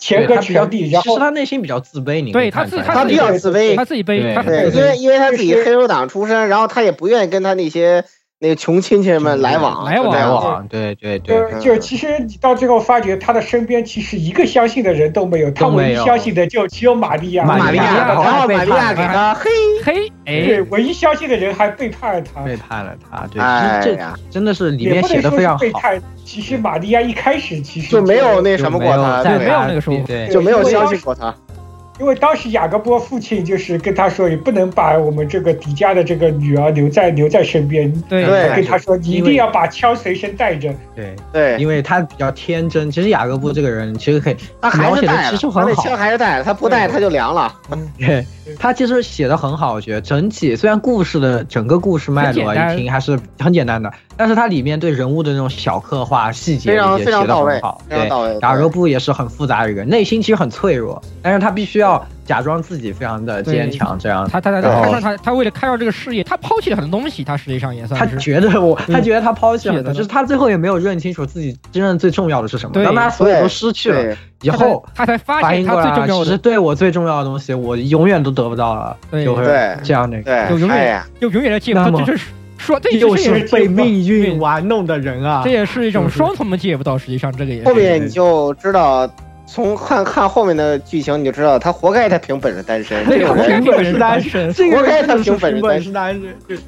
[0.00, 8.02] 自钱和对他比较权力，然后其实他内心比较自卑，你对他自他比较自卑，他自己卑，他对，因为因为他自己 黑手党出身，然后他也不愿意跟他那些
[8.42, 17.44] 那个穷亲戚们来往，来往对对对，就就其实你到最后发觉他的身边其实一个相信的人都没有，他唯一相信的就只有玛利亚。
[17.44, 18.14] 玛利亚，
[18.46, 19.50] 玛利亚给他嘿
[19.84, 22.40] 嘿，对，唯一相信的人还背叛了他。
[22.40, 31.34] 背叛了他，对，哎这呀真的是里也面写的不能说是非常好，背叛，其实玛利亚一开始其实就没有那什么过他，对，对没有那个时候，对就没有相信过他。
[32.00, 40.74] 因为当时雅各波父亲就是跟他说，也不能把我们这个迪迦的这个女儿留在留在身边，对对跟他说你一定要把枪随身带着。
[40.96, 42.90] 对对，因为他比较天真。
[42.90, 47.54] 其实雅各布这个人其实可以他还描写的是带了，其实很好他那枪，还是带了，他不带他就凉了。
[47.98, 48.24] 对
[48.58, 57.82] 他其实写的很好，我觉得整体虽然故事的整个故事脉络一听还是很简单的，但是它里面对人物的那种小刻画细节非常也写的非常到位很好。
[57.88, 61.89] 对，雅各布也是很复杂的一个人，内心其实很脆弱，但是他必须要
[62.26, 64.28] 假装自己非常的坚强，这样。
[64.28, 68.14] 他他他他他他为了开创这个事业，他抛弃了很多东西，他实际上也算是。
[68.14, 68.94] 他觉得我，嗯。
[68.94, 72.84] 他觉得他抛弃了很多，就是他最后也没有认清楚自己真正最重要的是什么。
[72.84, 79.24] 当他所有都失去了以后，他才发现他最重要的，其实对我最重要的东西，我永远都得不到了，对。
[79.24, 79.44] 就会
[79.82, 80.22] 这样的。
[80.22, 82.28] 对，就永远就永远的戒不到，那么这是
[82.58, 85.42] 说这又这也是被命运玩弄的人啊。
[85.44, 85.50] 这！
[85.50, 87.66] 也是一种双重的借不到，实际上这个也是。
[87.66, 89.10] 后面你就知道，
[89.52, 93.04] 从看看后面的剧情你就知道，他活该他凭本事单身。
[93.06, 96.34] 这个人凭本事单身这个活该他凭本事单身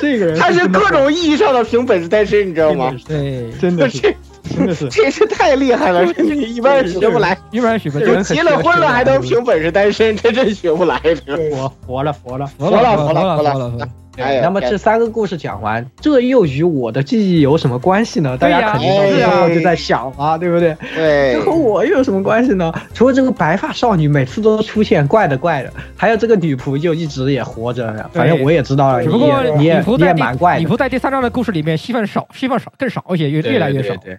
[0.00, 2.94] 这个人 他是各种意义上的凭本事单身，你知道吗？
[3.06, 4.14] 对，真的是 这
[4.56, 7.36] 真的是这是太厉害了，这你一般人学不来。
[7.50, 11.00] 一般人学不就来，结了婚了还能凭本事单身，这真学不来。
[11.02, 12.46] 这个活活了活了。
[12.58, 13.88] 活了活了活了佛了，
[14.20, 18.36] 哎那么这三个故事讲完，这又与我的记忆有什么关系呢？
[18.38, 20.76] 大家肯定对呀最后就在想啊，对不对？
[20.94, 22.72] 对这和我又有什么关系呢？
[22.94, 33.94] 除了这个白发少女每次都出现，怪的怪的，还有这个女仆就一直也活着，反正我也知道了，你只不过女仆在第蛮怪的，女仆在第三章的故事里面戏份少，戏份少更少一些，越越来越少。
[33.96, 34.18] 对对，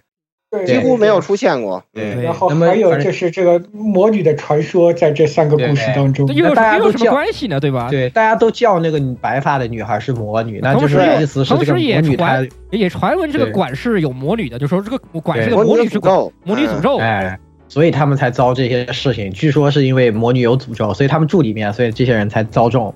[0.66, 1.82] 几乎没有出现过。
[1.92, 7.58] 对对然后还有就是这个魔女的传说，在这三个故事当中，又有大家又有什么都叫关系呢？
[7.58, 7.88] 对吧？
[7.90, 16.98] 对，大家都叫那个白发的女孩是魔女，那就是意思是这个魔女她传也传闻这个对管是有魔女的，就说这个管是对个魔女诅之管，咒，魔女诅咒。
[16.98, 17.38] 哎，
[17.68, 19.30] 所以他们才遭这些事情。
[19.30, 22.94] 据说是因为魔女有诅咒，所以他们住里面，所以这些人才遭中，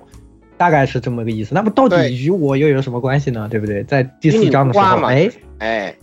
[0.59, 1.55] 大概是这么个意思。
[1.55, 3.49] 那么到底与我又有什么关系呢？
[3.51, 3.83] 对不对？
[3.85, 5.95] 在第四章的时候，哎，哎，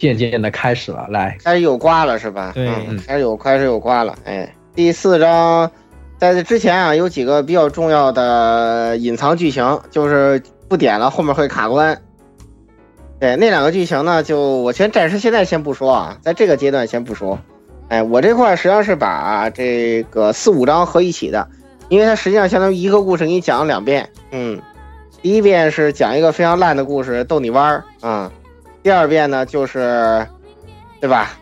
[0.00, 2.52] 渐渐的开始了，来，开始有瓜了是吧？
[2.54, 4.16] 对嗯，开始有开始有瓜了。
[4.24, 5.70] 哎，第四章
[6.16, 12.00] 在这之前啊，有几个比较重要的隐藏剧情，就是不点了，后面会卡关。
[13.20, 17.38] 对，那两个剧情呢，就我先暂时现在先不说啊，在这个阶段先不说。
[17.88, 21.46] 哎，我这块实际上是把这个四五章合一起的，
[21.90, 24.08] 因为它实际上相当于一个故事给你讲了两遍。
[24.30, 24.58] 嗯，
[25.20, 28.32] 第一遍是讲一个非常烂的故事，逗你玩儿啊。
[28.82, 30.26] 第二遍呢，就是，
[31.00, 31.32] 对吧？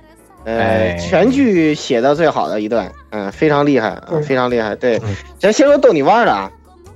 [0.45, 4.75] 呃，哎全剧写的最好的一段，嗯，非常厉害啊，非常厉害。
[4.77, 6.51] 对嗯，咱先说逗你玩的啊，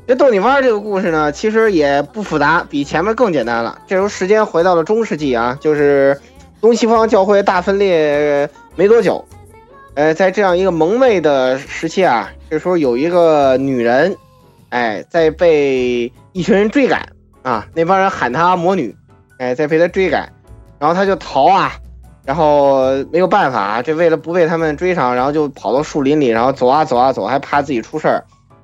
[0.06, 3.78] 这逗你玩这个故事呢，其实也不复杂，比前面更简单了。
[3.86, 6.18] 这时候时间回到了中世纪啊，就是
[6.60, 9.22] 东西方教会大分裂没多久，
[9.94, 14.16] 呃，在这样一个蒙昧的时期啊，这时候有一个女人，
[14.70, 17.06] 哎，在被一群人追赶
[17.42, 18.94] 啊，那帮人喊她魔女，
[19.42, 20.32] 哎，在被他追赶，
[20.78, 21.72] 然后他就逃啊，
[22.24, 28.22] 然后没有办法啊，这为了不被他们追上，然后就跑到树林里，然后走啊走啊走，还怕自己出事儿，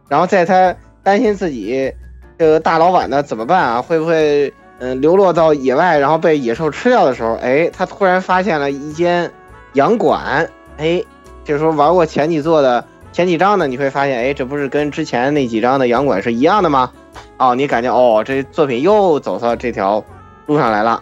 [0.09, 1.93] 然后在他担心自己
[2.39, 9.29] 这个大老板呢怎么办啊，会不会嗯流落到野外，然后被野兽吃掉的时候，哎，他突然发现了一间
[9.73, 11.03] 洋馆，哎，
[11.45, 16.93] 这时候玩过前几座的前几章呢，你会发现，哎，这不是跟之前那几章的洋馆是一样的吗？
[17.37, 20.05] 哦，你感觉哦，这作品又走到这条
[20.49, 21.01] 路上来了。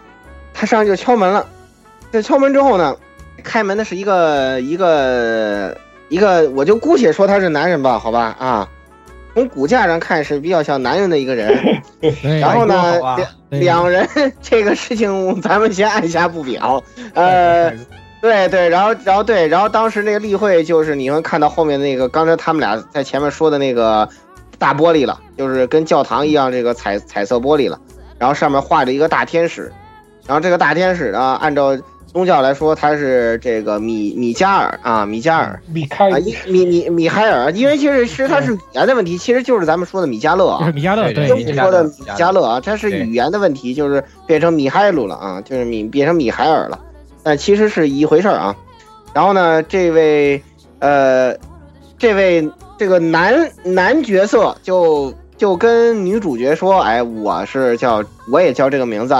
[0.53, 1.43] 他上去就敲门了，
[2.11, 2.95] 这敲门之后呢，
[3.43, 5.75] 开门的是一个一个
[6.09, 8.69] 一个，我就姑且说他是男人吧，好吧啊，
[9.33, 11.81] 从骨架上看是比较像男人的一个人。
[11.99, 12.99] 对 然后呢，
[13.49, 14.07] 两两人
[14.41, 16.83] 这个事情咱们先按下不表，
[17.15, 17.71] 呃。
[18.19, 24.09] 对对，然后然后对，然后当时那个例会就是你们看到后面那个，刚才他们俩在前面说的那个
[24.57, 27.79] 大玻璃了，就是跟教堂一样这个彩彩色玻璃了，
[28.17, 29.71] 然后上面画着一个大天使，
[30.25, 31.77] 然后这个大天使呢，按照
[32.11, 36.17] 宗教来说，他是这个米米加尔啊，米加尔，米开啊，
[36.47, 46.79] 米米米海尔，因为其实其实它是语言的问题，其实就是咱们说的米迦勒啊，米迦勒，对，英语说的米迦勒啊，它是语言的问题，就是变成米海鲁了啊，就是米变成米海尔了，
[47.23, 48.55] 但其实是一回事儿啊。
[49.13, 50.41] 然后呢，这位
[50.79, 51.35] 呃，
[51.97, 59.15] 这位这个男男角色就就跟女主角说，哎，我是叫我也叫这个名字，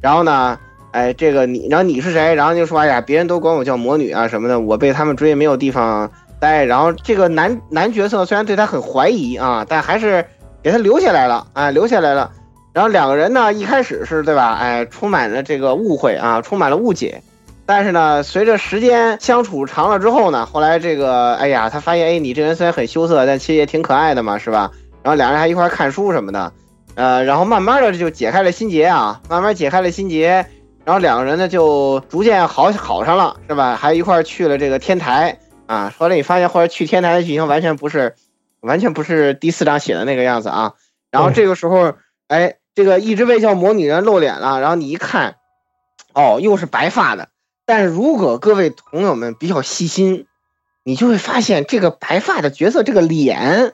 [0.00, 0.58] 然后呢。
[0.94, 2.36] 哎，这个你，然后你是谁？
[2.36, 6.08] 然后就说，哎呀，别人都管我叫魔女啊什么的，我被他们追，没有地方
[6.38, 6.64] 待。
[6.64, 10.24] 然后这个男男角色虽然对他很怀疑啊，但还是
[10.62, 12.30] 给他留下来了，哎，留下来了。
[12.72, 14.54] 然后两个人呢，一开始是对吧？
[14.54, 17.20] 哎，充满了这个误会啊，充满了误解。
[17.66, 24.70] 但是呢，随着时间相处长了之后呢，后来这个，哎呀，他发现，哎，你这人虽然很羞涩，但其实也挺可爱的嘛，是吧？
[25.04, 26.50] 然后两人还一块看书什么的，
[26.94, 30.46] 呃，然后慢慢的就解开了心结啊，慢慢解开了心结。
[30.82, 33.76] 然后两个人呢就逐渐好好上了，是吧？
[33.76, 35.92] 还一块去了这个天台啊。
[35.98, 38.14] 后来你发现，后来去天台的剧情完全不是，
[38.60, 40.72] 完全不是第四章写的那个样子啊。
[41.10, 41.94] 然后这个时候，
[42.28, 44.60] 哎，这个一直被叫魔女人露脸了。
[44.60, 45.36] 然后你一看，
[46.14, 47.28] 哦，又是白发的。
[47.66, 50.26] 但是如果各位朋友们比较细心，
[50.82, 53.72] 你就会发现这个白发的角色这个脸。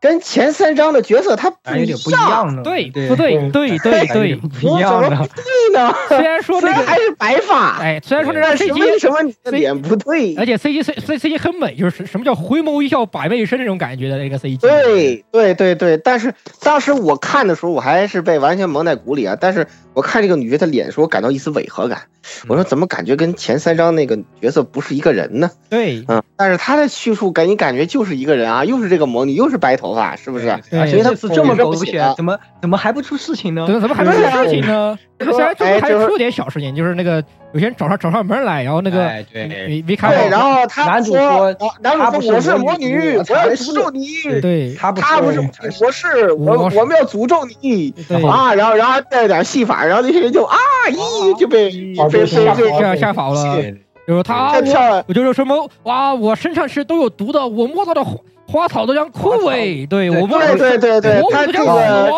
[0.00, 5.94] 跟前三章的角色他有点不一样呢，对，不对，对对对， 不一样的，对呢。
[6.08, 10.34] 虽然说那个还是白发，哎，虽然说这个 CG 为什么你的脸不对？
[10.36, 14.58] 而且 CG C C CG 很美，就是什么叫回眸一笑百媚生那种感觉的那个 CG。
[14.58, 19.36] 对对对对，但是当时我看的时候，我还是被完全蒙在鼓里啊。
[19.38, 22.02] 但是我看这个女角的脸的时候，我感到一丝违和感。
[22.48, 25.50] 我说怎么感觉跟前三章那个角色不是一个人呢？
[25.68, 30.46] 对，嗯，但是他的叙述给你感觉就是一个人啊，又是这个魔女，又是白头发，是不是？
[30.70, 33.66] 所以他是这么狗血，怎么怎么还不出事情呢？
[33.66, 34.98] 怎么怎么还不出事情呢？
[35.20, 37.22] 虽然最后还出点小事情，就是那个
[37.52, 38.98] 有些人找上找上门来，然后那个
[39.32, 44.06] 没没看对，然后他男主说，男主说我是魔女，我要诅咒你。
[44.40, 45.40] 对，他不他不是
[45.82, 47.92] 我是我我们要诅咒你
[48.26, 48.54] 啊！
[48.54, 50.56] 然后然后带点戏法，然后那些人就啊
[50.88, 53.62] 咦就被被被吓吓跑了。
[54.08, 58.02] 就是他我我就是什么哇，我身上是都有毒的，我摸到的
[58.50, 59.86] 花花草都将枯萎。
[59.86, 62.12] 对我不对对对对，他这个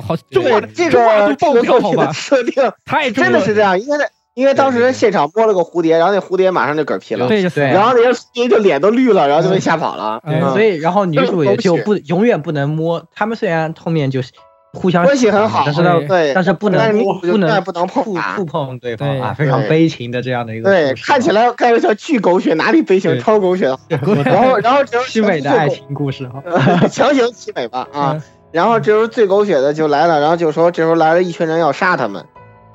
[0.00, 2.10] 好，这个这个爆个好吧？
[2.12, 2.54] 设定
[2.84, 3.98] 太真的是这样，因为
[4.34, 10.22] 因为当时现场摸了个蝴蝶，然后那蝴蝶马上就嗝屁了，对对，然后那些蝴蝶就脸都绿了，然后就被吓跑了。
[10.52, 14.20] 所以然后女主也就不永远不能摸，他们虽然后面就。
[14.74, 18.04] 互相关系很好，但是呢对，但是不能不能不能碰
[18.36, 23.66] 触碰对方啊，非常悲情的这样的一个对，看起来看着像巨狗血，哪里悲情，超狗血。
[23.88, 26.42] 然后然后只有凄美的爱情故事哈，
[26.88, 28.22] 强行凄美吧啊。
[28.50, 32.24] 然后这时候最狗血的就来了，然后就说这时候来了一群人要杀他们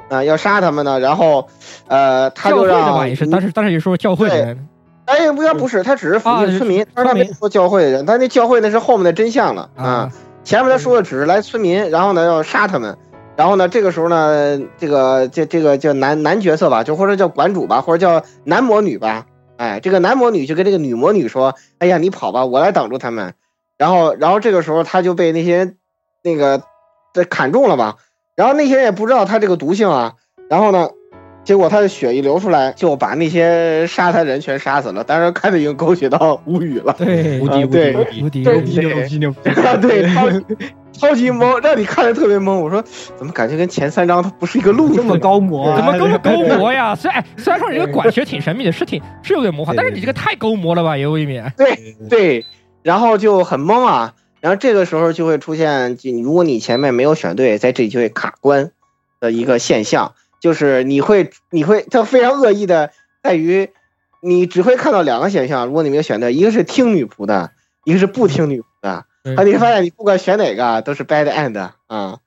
[0.10, 1.00] 啊，要杀他们呢。
[1.00, 1.48] 然后
[1.88, 4.68] 呃，他就让也是，但是但是也说教会的人，
[5.06, 10.12] 哎，不要不是，他只是附近村民，他没说教会的人，他那教会那是后面的真相了啊。
[10.44, 12.98] 前面他说的只是来村民，然后呢要杀他们，
[13.36, 19.26] 然后呢这个时候呢，这个这这个叫男男角色吧，就或者叫馆主吧，或者叫男魔女吧，
[19.58, 23.34] 哎，这个男魔女就跟这个女魔女说，哎呀你跑吧，我来挡住他们，
[23.78, 25.76] 然后然后这个时候他就被那些
[26.22, 26.62] 那个
[27.14, 27.96] 这砍中了吧，
[28.36, 30.14] 然后那些人也不知道他这个毒性啊，
[30.50, 30.90] 然后呢。
[31.44, 35.04] 结果他的血一流出来，就把那些杀他人全杀死了。
[35.04, 39.40] 当时看的已经狗血到无语了，对，无敌无敌无敌无敌牛逼牛逼，
[39.82, 40.30] 对，超
[40.94, 42.54] 超级懵，让你看着特别懵。
[42.54, 42.82] 我说
[43.18, 45.74] 怎么感觉跟前三章它不是一个路子这么高模？
[45.76, 46.94] 怎么这么高模呀？
[46.96, 51.52] 虽然虽然说这个管学挺神秘的，是挺是有点魔幻，但是你这个太高模了吧，也未免。
[51.58, 52.46] 对对，
[52.84, 54.14] 然后就很懵啊。
[54.40, 58.72] 然后这个时候就会出现，如果你前面没有选对，在这里就会卡关
[59.20, 60.14] 的一个现象。
[60.44, 62.92] 就是你会，你会，它非常恶意的
[63.24, 63.70] 在于，
[64.22, 65.68] 你只会看到两个选项。
[65.68, 67.52] 如果你没有选择，一个是听女仆的，
[67.86, 68.90] 一个是不听女仆的。
[69.38, 71.58] 啊，你会发现你不管选哪个都是 bad end
[71.88, 72.18] 啊，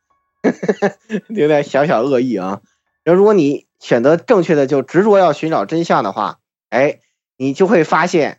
[1.29, 2.63] 有点小小恶意啊。
[3.05, 6.39] 然后如果你选择正确的，就执着要寻找真相的话，
[6.71, 7.01] 哎，
[7.37, 8.39] 你就会发现，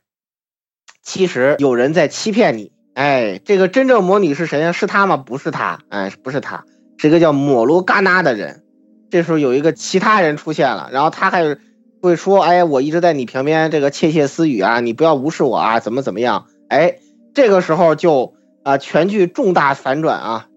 [1.04, 2.72] 其实有人在欺骗你。
[2.96, 4.72] 哎，这个真正魔女是谁呀？
[4.72, 5.18] 是他吗？
[5.18, 6.66] 不是他，哎，不是他，
[6.98, 8.64] 是一个叫摩罗嘎纳的人。
[9.10, 11.58] 这时候有一个其他人出现了，然后他还
[12.02, 16.98] 会说：“哎，我一直在你旁边，这个窃窃私语啊，你不要无视我啊，怎么怎么样？”哎，
[17.34, 20.48] 这个时候就啊，全剧重大反转啊，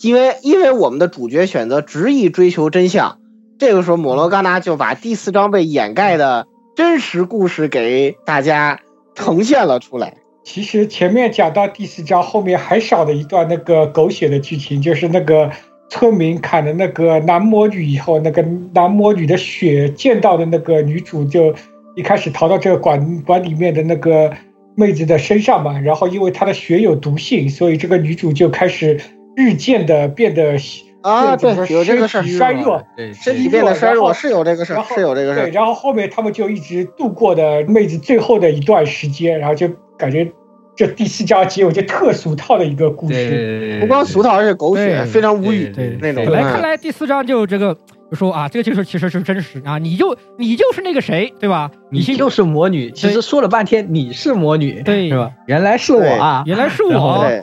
[0.00, 3.18] 因为因为我们的主角选择执意追求真相，
[3.58, 8.80] 这个时候摩罗嘎纳就把第四章被掩盖的真实故事给大家
[9.14, 10.14] 呈现了出来。
[10.44, 15.50] 其实前面讲到第四章，后面还少了一段那个狗血的剧情，就是那个
[15.90, 18.42] 村民砍了那个男魔女以后，那个
[18.74, 21.54] 男魔女的血溅到的那个女主就
[21.96, 24.30] 一开始逃到这个馆馆里面的那个
[24.76, 29.00] 妹子的身上嘛，然后因为她的血有毒性，所以这个女主就开始
[29.34, 30.56] 日渐的变得
[31.00, 40.30] 啊，对有这个事儿，身体衰弱，对，身体变得衰弱，是有这个事儿是有这个事对，然后后面他们就一直度过的妹子最后的一段时间，然后就感觉
[40.78, 43.78] 这第四章节，我就特俗套的一个故事。
[43.80, 46.24] 不光俗套，而且狗血，非常无语对那种。
[46.24, 47.76] 本来看嗯来第四章就这个
[48.08, 51.68] 就说啊，这个就是其实是真实啊，你就你就是那个谁，对吧？
[51.90, 55.32] 你就是魔女，其实说了半天你是魔女，对是吧？
[55.48, 57.42] 原来是我啊，原来是我，对。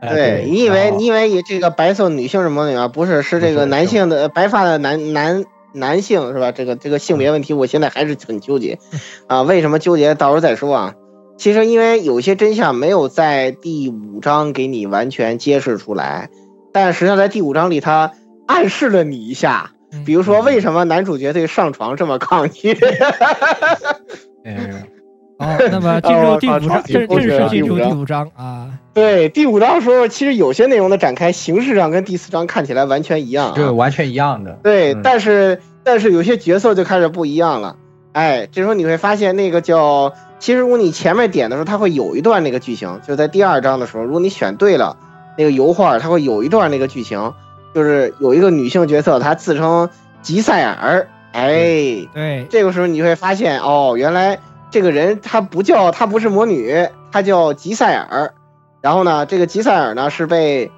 [0.00, 2.88] 哎对，你以为你以为这个白色女性是魔女啊？
[2.88, 5.44] 不是，是这个男性的白发的男男
[5.74, 6.50] 男性是吧？
[6.50, 8.78] 这个这个性别问题，我现在还是很纠结
[9.28, 9.42] 啊。
[9.42, 10.14] 为什么纠结？
[10.14, 10.94] 到时候再说啊。
[11.40, 16.28] 其实因为有些真相没有在第五章给你完全揭示出来，
[16.70, 18.12] 但实际上在第五章里，他
[18.46, 19.70] 暗示了你一下。
[20.04, 22.76] 比如说，为什么男主角对上床这么抗拒？
[24.44, 24.84] 哎
[25.38, 28.68] 好，那么进入第五章， 哦正正式进入第五章啊。
[28.92, 34.58] 对，第五章的时候，其实有些内容的展开，形式上跟第四章看起来完全一样、啊，这完全一样的。
[34.62, 37.76] 对，嗯但是但是有些角色就开始不一样了。
[38.12, 44.96] 哎，这时候你会发现那个叫，其实如果你前面点的时候，它会有一段那个剧情，就在第二章的时候，如果你选对了
[45.38, 47.32] 那个油画，它会有一段那个剧情，
[47.74, 49.88] 就是有一个女性角色，她自称
[50.22, 51.08] 吉赛尔。
[51.32, 58.34] 哎，对，这个时候你会发现，哦，原来这个人她不叫，她不是魔女，她叫吉赛尔。
[58.80, 60.72] 然后呢，这个吉赛尔呢是被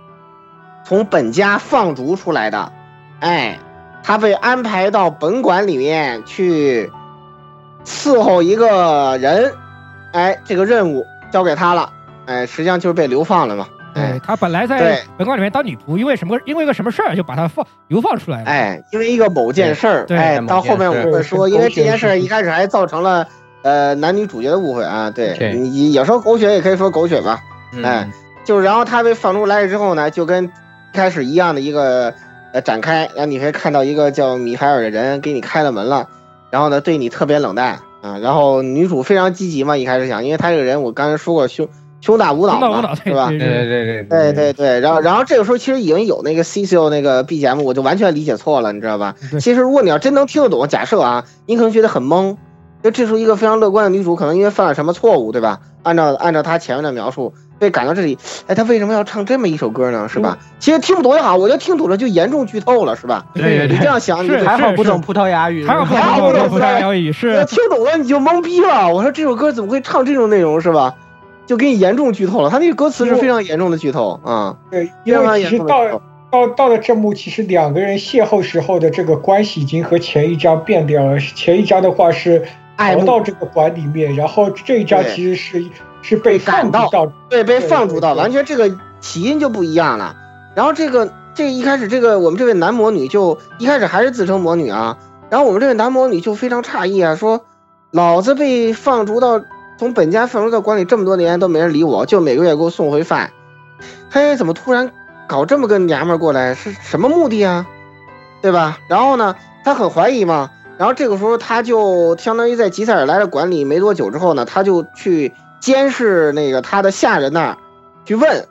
[0.84, 2.70] 从本家放逐出来的，
[3.20, 3.58] 哎，
[4.02, 6.90] 她被安排到本馆里面去
[7.84, 9.52] 伺候一个人，
[10.12, 11.90] 哎，这个任务交给他了，
[12.26, 14.98] 哎，实际上就是被流放了嘛，哎他本来在对。
[15.18, 16.38] 本馆里面当女仆，因为什么？
[16.44, 18.44] 因为一个什么事儿就把他放流放出来了。
[18.44, 23.26] 哎，因为一个某件事儿，对哎，到后面我们会说，因为这件事儿一开始还造成了
[23.62, 25.36] 呃男女主角的误会啊，对
[25.92, 27.40] 有时候狗血也可以说狗血吧，
[27.72, 27.84] 嗯。
[27.84, 28.08] 哎，
[28.44, 30.50] 就是然后他被放出来之后呢，就跟一
[30.96, 32.14] 开始一样的一个
[32.52, 36.08] 呃展开，然后你会看到一个叫米海尔的人给你开了门了，
[36.52, 41.66] 然后呢对你特别冷淡啊，然后女主非常积极嘛，一开始想，因为她这个人我刚才说过胸
[42.02, 43.28] 胸大无脑嘛，胸大无脑，是吧？
[43.30, 49.14] 对对对对对对对，然后然后这个时候其实已经有那个 CCO 那个 BGM，我就完全理解错了，你知道吧？
[49.40, 52.36] 其实如果你要真能听得懂，假设啊，你可能觉得很懵，
[52.82, 55.60] 就这时候一个非常乐观的女主，可能因为犯了什么错误，对吧？
[55.82, 57.32] 按照按照她前面的描述，
[57.62, 58.18] 被赶到这里，
[58.48, 60.08] 哎，他为什么要唱这么一首歌呢？
[60.08, 60.36] 是吧？
[60.58, 63.24] 其实听不懂也好，我觉得听懂了就严重剧透了，是吧？
[63.34, 68.92] 对对对你这样想，你还好不懂葡萄牙语，还好不懂葡萄牙语我是听懂了你就懵逼了。
[68.92, 70.94] 我说这首歌怎么会唱这种内容，是吧？
[71.46, 74.56] 就给你严重剧透了，他那个歌词是非常严重的剧透啊。
[74.70, 81.18] 对，因为其实到到到了这幕，其实两个人邂逅时候的这个关系已经和前一章变掉了。
[81.18, 82.42] 前一章的话是
[82.76, 85.64] 逃到这个馆里面，然后这一章其实是
[86.02, 88.70] 是被放逐到，对，被放逐到，完全这个
[89.00, 90.14] 起因就不一样了。
[90.54, 94.98] 然后这个这一开始这个我们这位男魔女就一开始还是自称魔女啊，
[95.30, 97.40] 然后我们这位男魔女就非常诧异啊，说
[97.90, 99.40] 老子被放逐到
[99.78, 103.32] 从本家放逐到管理这么多年都没人理我，就每个月给我送回饭，
[104.10, 104.92] 嘿，怎么突然
[105.26, 107.66] 搞这么个娘们过来，是什么目的啊？
[108.42, 108.78] 对吧？
[108.88, 110.50] 然后呢，他很怀疑嘛。
[110.78, 115.32] 然后这个时候，他就相当于在吉塞尔来了管理没多久之后呢，他就去
[115.62, 117.58] 监视那个他的下人那儿，
[118.04, 118.46] 去问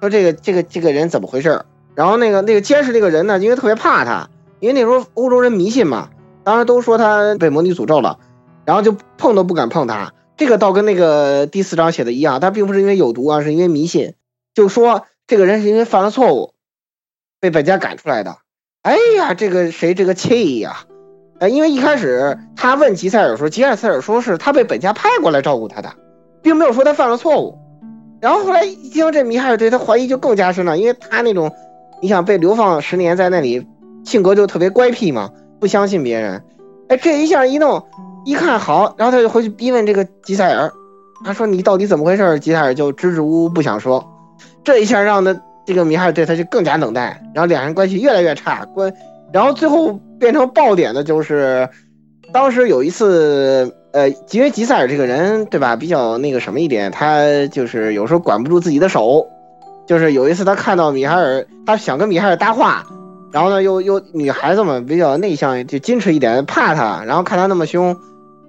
[0.00, 1.62] 说这个这个这个人怎么回事
[1.94, 4.28] 然后那个那个监视这个人呢，因为特别怕他，
[4.58, 6.10] 因为那时候欧洲人迷信嘛，
[6.42, 8.18] 当时都说他被魔女诅咒了，
[8.64, 10.12] 然后就碰都不敢碰他。
[10.36, 14.14] 这个倒跟那个第四章写的一样，他并不是因为有毒啊，是因为迷信，
[14.52, 16.54] 就说这个人是因为犯了错误，
[17.40, 18.36] 被本家赶出来的。
[18.82, 20.86] 哎呀，这个谁这个气呀！
[21.40, 25.92] 呃，因为一开始他问吉塞尔说，吉塞尔说是他被本家派过来照顾他的，
[26.42, 27.58] 并没有说他犯了错误。
[28.20, 31.52] 然后后来一听这米海尔对他怀疑就更加深了，因为他那种，
[32.02, 33.64] 你想被流放十年在那里，
[34.04, 36.42] 性格就特别乖僻嘛，不相信别人。
[36.88, 37.80] 哎，这一下一弄，
[38.24, 40.72] 一看好，然后他就回去逼问这个吉塞尔，
[41.24, 42.40] 他说你到底怎么回事？
[42.40, 44.04] 吉塞尔就支支吾吾不想说。
[44.64, 48.92] 这一下让他这个米海尔对他就更加冷淡，然后两人关系越来越差，关，
[49.32, 51.68] 然后最后变成爆点的就是，
[52.32, 59.26] 当时有一次，呃，因为吉塞尔这个人对吧，比较那个什么一点，他就是有时候管不住自己的手，
[59.88, 62.86] 就是有一次他看到米海尔，他想跟米海尔搭话，
[63.32, 67.96] 然后呢又又女孩子嘛比较内向，就矜持一点，怕他，然后看他那么凶，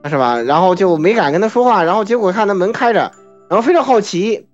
[0.06, 0.40] 是吧？
[0.40, 3.12] 然后就没敢跟他说话，然后结果看他门开着，
[3.50, 4.46] 然后非常好奇，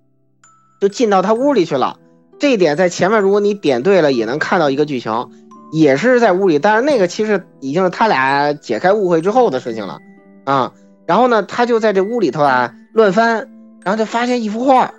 [0.79, 1.97] 就进到他屋里去了。
[2.39, 5.29] 这一点在前面如果你点对了，也能看到一个剧情，
[5.73, 9.99] 也是在屋里，但是那个其实已经是他俩解开误会之后的事情了
[10.45, 10.71] 啊。
[11.07, 13.47] 然后呢，他就在这屋里头啊乱翻，
[13.83, 14.91] 然后就发现一幅画，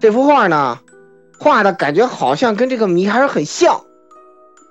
[0.00, 0.78] 这幅画呢
[1.38, 3.80] 画的感觉好像跟这个米海尔很像，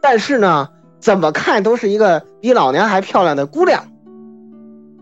[0.01, 0.69] 但是呢，
[0.99, 3.83] 怎么看都是一个比老娘还漂亮的姑娘。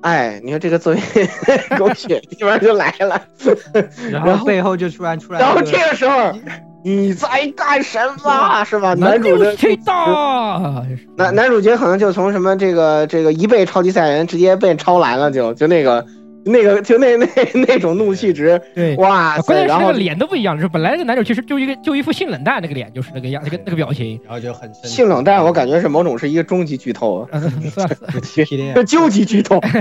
[0.01, 0.99] 哎，你说这个作为
[1.77, 3.21] 狗血地方就来了，
[4.11, 6.31] 然后背后就突然出来，然后这个时候
[6.83, 8.63] 你在干什么？
[8.65, 8.93] 是吧？
[8.93, 10.83] 男主的最大，
[11.15, 16.05] 男男主角可能就从什么这个这个一倍超级赛亚人直接被超蓝了，就就那个
[16.43, 17.27] 那个就那那
[17.67, 27.27] 那种怒气值，对，哇关键是那个脸都不一样，就是本来那个男主其实就一个就一副性冷淡那个脸，就是那个样那个那个表情，然后就很性冷淡，我感觉是某种是一个终极剧透，
[28.73, 29.59] 这究 极剧透。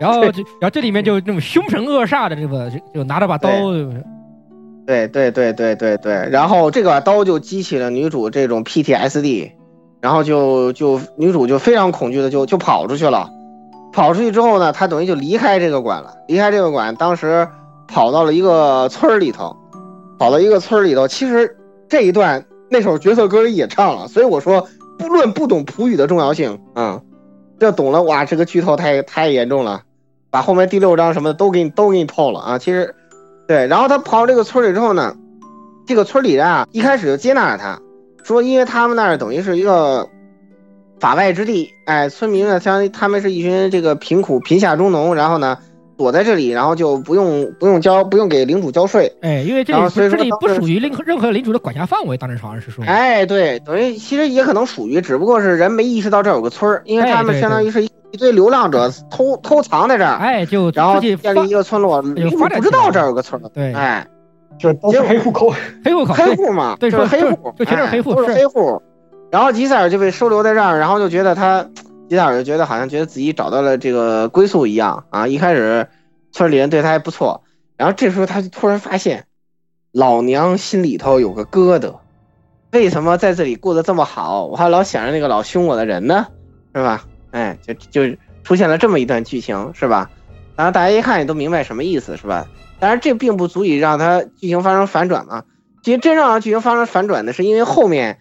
[0.00, 3.48] 然后就然后这里面就那种凶神恶煞的这个就就拿着把刀，
[4.86, 9.52] 对对对对对对，然后这把刀就激起了女主这种 PTSD，
[10.02, 13.30] 然后就就女主就非常恐惧的就就跑出去了，
[13.94, 17.48] 跑出去之后呢，她等于就离开这个馆了，离开这个馆，当时
[17.88, 19.56] 跑到了一个村里头，
[20.18, 21.56] 跑到一个村里头，其实
[21.88, 27.00] 这一段那首角色歌里也唱了，所以我说不论不懂普语的重要性啊、
[27.58, 29.80] 这懂了哇，这个剧透太太严重了，
[30.30, 32.94] 把后面第六章什么的都给你都给你透了啊，其实。
[33.46, 35.14] 对，然后他跑到这个村里之后呢，
[35.86, 37.78] 这个村里人啊一开始就接纳了他，
[38.22, 40.08] 说因为他们那儿等于是一个
[40.98, 45.58] 法外之地，哎，村民呢相当于他们是一群这个贫苦贫下中农，然后呢
[45.96, 64.06] 躲在这里，然后就不用不用交不用给领主交税，哎，因为这里这里不属于任何任何领主的管辖范围，当时好像是说，哎，对，等于其实也可能属于，只不过是人没意识到这儿有个村儿，因为他们相当于是一一堆流浪者偷偷藏在这儿，哎，就然后建立一个村落，不知道这儿有个村儿，对哎。
[64.56, 65.52] 就都是黑户口，
[65.84, 68.80] 黑户口，黑户嘛，对，就是黑户，就全是黑户是黑户。
[69.32, 71.66] 然后吉塞尔就被收留在这儿，然后就觉得他，
[72.14, 75.26] 吉塞尔就觉得好像觉得自己找到了这个归宿一样啊。
[75.26, 75.88] 一开始
[76.32, 77.42] 村里人对他还不错，
[77.76, 79.26] 然后这时候他就突然发现，
[79.92, 81.96] 老娘心里头有个疙瘩，
[82.70, 86.28] 为什么在这里过得这么好，我还老想着那个老凶我的人呢，
[86.74, 87.04] 是吧？
[87.32, 90.10] 哎，就就出现了这么一段剧情，是吧？
[90.56, 92.46] 然后大家一看也都明白什么意思，是吧？
[92.78, 95.44] 当然，这并不足以让他剧情发生反转嘛。
[95.82, 98.18] 其实真正让剧情发生反转的是因为后面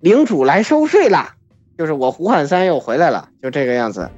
[0.00, 1.34] 领主来收税了，
[1.82, 4.08] 就是我胡汉三又回来了，就这个样子。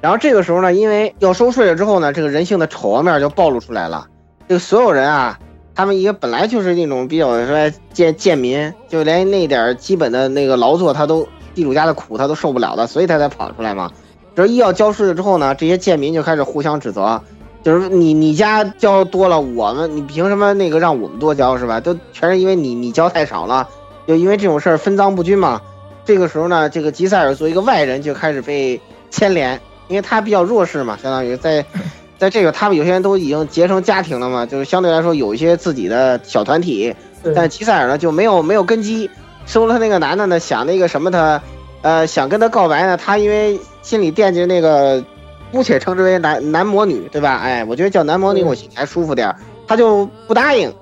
[0.00, 4.08] 然后这个时候呢，因为要收税了之后呢，这个人性的丑恶面就暴露出来了。
[4.48, 5.38] 这个所有人啊，
[5.72, 11.24] 他们一个本来就是那种比较说贱贱民，就连那点基本的那个劳作他都
[11.54, 13.88] 地主家的苦他都受不了的，所以他才跑出来嘛。
[14.34, 17.22] 这一要交税了之后呢，这些贱民就开始互相指责，
[17.62, 21.78] 就是你你家交多了，我们你凭什么那个让我们多交是吧？
[21.78, 23.68] 都全是因为你你交太少了，
[24.08, 25.60] 就因为这种事儿分赃不均嘛。
[26.04, 28.80] 这个时候呢，这个吉塞尔作为一个外人就开始被
[29.10, 31.64] 牵连，因为他比较弱势嘛，相当于在
[32.18, 36.94] 在这个他们有些人都已经结成家庭了嘛，就是相对来说有一些自己的小团体，
[37.34, 39.10] 但吉塞尔呢就没有没有根基，
[39.46, 41.42] 收了他那个男的呢，想那个什么他，
[41.82, 45.04] 呃，想跟他告白呢，他因为心里惦记那个，
[45.50, 47.40] 姑且称之为男男魔女，对吧？
[47.42, 50.72] 哎，我觉得叫男魔女我心里还舒服点儿，他就不答应。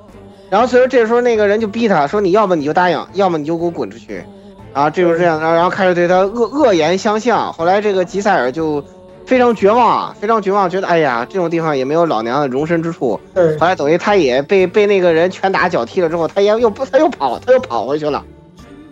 [0.50, 4.22] 然后所以说这时候那个人就逼他说，你要么你就答应，要么你就给我滚出去。
[4.72, 7.52] 然后这就是这样，然后然后开始对他恶恶言相向。
[7.52, 8.82] 后来这个吉赛尔就
[9.26, 13.18] 非常绝望啊，非常绝望，觉得哎呀，这种地方也没有老娘的容身之处。
[13.34, 18.24] 对，后来等于他也被被那个人拳打脚踢了之后，他也又不他又跑他又跑回去了，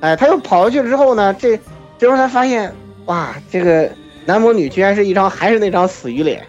[0.00, 1.58] 哎，他又跑回去之后呢，这
[1.98, 2.74] 这时候他发现
[3.06, 3.88] 哇，这个
[4.24, 6.44] 男魔女居然是一张还是那张死鱼脸，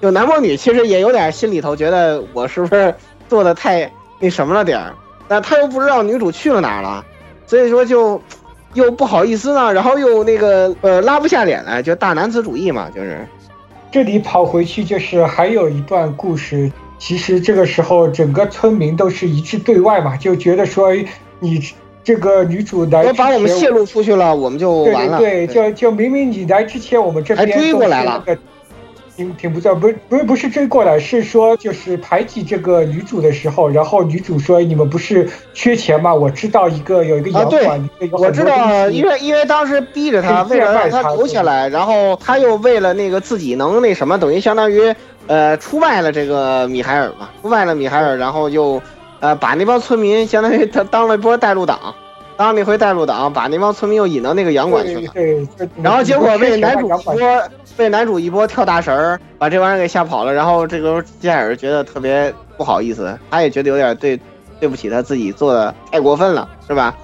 [0.00, 2.94] 就男魔女其实也有点心里头觉得我是不是
[3.28, 4.92] 做的太那什么了点儿，
[5.26, 7.04] 但他又不知道女主去了哪儿了，
[7.46, 8.20] 所以说就
[8.74, 13.26] 又不好意思呢，然后又那个呃拉不下脸来，就大男子主义嘛，就是。
[13.90, 16.72] 这里跑回去就是还有一段故事。
[16.98, 21.04] 其实这个时候，整个村民都是一致对外嘛，就觉得说哎
[21.40, 21.60] 你
[22.04, 25.18] 这个女主来要，把我们泄露出去了，我们就对完了。
[25.18, 28.24] 对对，就就明明你来之前，我们这边还追过来了
[29.16, 36.14] 挺挺不错，不是不是不是追过来，是说就是排挤这个女主的时候，然后女主说你们不是缺钱吗？
[36.14, 44.94] 我知道一个有一个啊，对洋馆，里面有，我知道，因为因为当时逼着他，为了让他贱卖他留下来，然后他又为了那个自己能那什么，等于相当于
[45.26, 48.80] 呃出卖了这个米海尔嘛，出卖了米海尔，然后又
[49.20, 51.94] 呃把那帮村民相当于他当了一波带路党，
[52.42, 55.12] 当当那回带路党，把那帮村民又引到那个洋馆去了。
[55.80, 57.42] 然后结果被男主一波
[57.76, 60.34] 被男主一波跳大神儿，把这帮人给吓跑了。
[60.34, 64.18] 然后这个吉赛尔觉得特别不好意思，他也觉得有点对
[64.58, 66.96] 对不起他自己做的太过分了，是吧？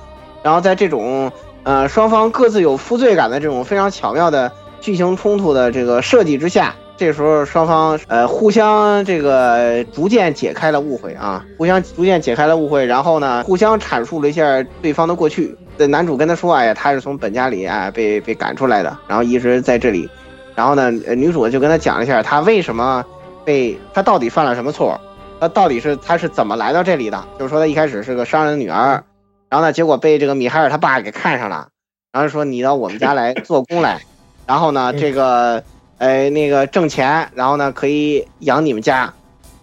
[0.42, 1.30] 然后在这种
[1.62, 4.50] 呃双方各自有负罪感的这种非常巧妙的
[4.80, 15.56] 剧情冲突的这个设计之下，这时候双方呃互相这个逐渐解开了误会啊，互相逐渐解开了误会，然后呢互相阐述了一下对方的过去。
[15.78, 20.10] 这男主跟他说：“哎呀，他是从本家里哎被被赶出来的，然后一直在这里。
[20.56, 23.04] 然后呢，女主就跟他讲了一下他为什么
[23.44, 25.00] 被他到底犯了什么错，
[25.38, 27.24] 他到底是他是怎么来到这里的？
[27.38, 29.04] 就是说他一开始是个商人的女儿，
[29.48, 31.68] 然后呢，结果被这个米海尔他爸给看上了，
[32.10, 34.00] 然后说你到我们家来做工来，
[34.48, 35.62] 然后呢，这个
[35.98, 39.12] 呃那个挣钱，然后呢可以养你们家。”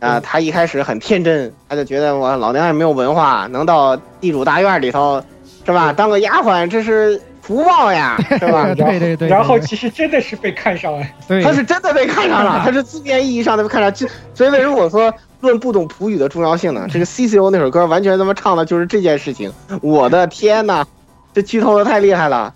[0.01, 5.23] 啊，他一开始很天真，他就觉得我老娘也没有文化，能到地主大院里头，
[5.65, 5.91] 是吧？
[5.91, 8.71] 当个丫鬟，这是福报呀， 是吧？
[8.75, 9.27] 对对对。
[9.29, 11.07] 然后其实真的是被看上了，
[11.41, 13.91] 他是真的被看上了，他是字面意义上的被看上。
[13.91, 14.05] 就
[14.35, 16.85] 所以为什么我说论不懂普语的重要性呢？
[16.91, 19.51] 这个 C C O 那首歌完全他妈唱的就是这件事情。
[19.81, 20.85] 我的天呐，
[21.33, 22.53] 这剧透的太厉害了。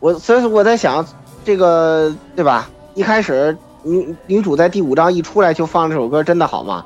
[0.00, 1.04] 我所以说我在想，
[1.44, 2.70] 这个对吧？
[2.98, 3.56] 一开始。
[3.84, 6.84] 女女主在第五章一出来就放这首歌，真的好吗？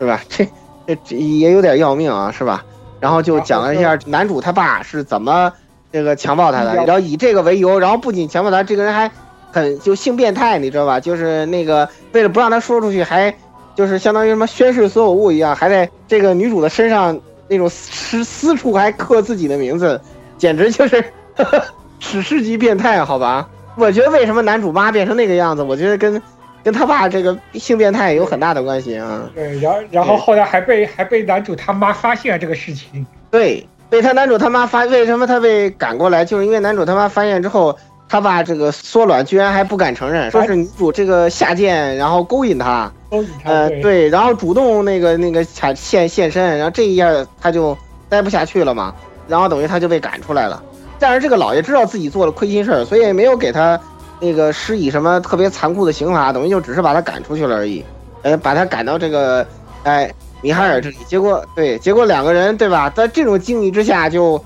[0.00, 0.22] 是吧？
[0.26, 0.48] 这
[0.86, 2.64] 这这也有点要命啊，是吧？
[2.98, 5.52] 然后就讲了一下男主他爸是怎么
[5.92, 9.10] 这个强暴他的，然后以这个为由，然后不仅强暴他，这个人还
[9.52, 10.98] 很就性变态，你知道吧？
[10.98, 13.32] 就是那个为了不让他说出去，还
[13.74, 20.00] 就是相当于什么宣誓所有物一样，还在这个女主的身上那种私私处还刻自己的名字，
[20.38, 21.04] 简直就是
[22.00, 23.46] 史诗级变态，好吧？
[23.76, 26.20] 我觉得为什么男主妈变成那个样子，我觉得跟。
[26.62, 29.22] 跟他爸这个性变态有很大的关系啊。
[29.34, 33.06] 对，然后然后后来还被还被男主他妈发现了这个事情。
[33.30, 36.22] 对，被他男主他妈发，为什么他被赶过来？
[36.22, 37.74] 就是因为男主他妈发现之后，
[38.10, 42.92] 他爸这个缩卵居然还不敢承认，说是女主这个下贱，然后勾引他。
[43.10, 43.50] 勾引他。
[43.50, 47.10] 呃，对，然后主动那个那个现现现身，然后这一下
[47.40, 47.74] 他就
[48.10, 48.94] 待不下去了嘛，
[49.26, 50.62] 然后等于他就被赶出来了。
[51.00, 53.80] 但是这个老爷知道自己做了亏心事儿，所以没有给他。
[54.22, 57.82] 那个施以什么特别残酷的刑罚，等于就只是把他赶出去了而已，
[58.20, 59.46] 呃，把他赶到这个，
[59.82, 60.12] 哎，
[60.42, 64.38] 米哈尔这里，结果对，结果两个人对吧，在这种境遇之下就，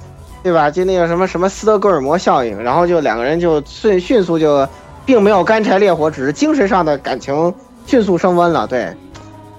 [0.45, 4.65] 对吧，就那个什么什么斯德哥尔摩效应，然后就两个人就迅迅速就，
[5.05, 7.53] 并没有干柴烈火，只是精神上的感情
[7.85, 8.95] 迅速升温了，对，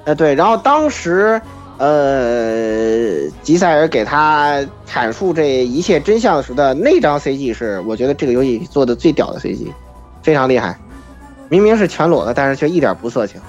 [0.05, 1.41] 呃对，然后当时，
[1.77, 9.67] 呃，吉赛尔给他阐述这一切真相时的那张 CG 是，我觉得这个游戏做的最屌的 CG。
[10.23, 10.75] 非常厉害，
[11.49, 13.39] 明明是全裸的，但是却一点不色情。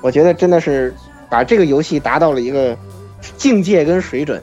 [0.00, 0.92] 我觉得真的是
[1.30, 2.76] 把这个游戏达到了一个
[3.36, 4.42] 境界跟水准，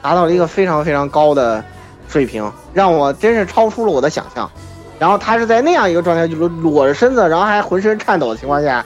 [0.00, 1.62] 达到了一个非常非常高的
[2.08, 4.50] 水平，让我真是超出了我的想象。
[4.98, 8.84] 然后他是在那样一个状态，就是裸着身子，然后还浑身颤抖的情况下，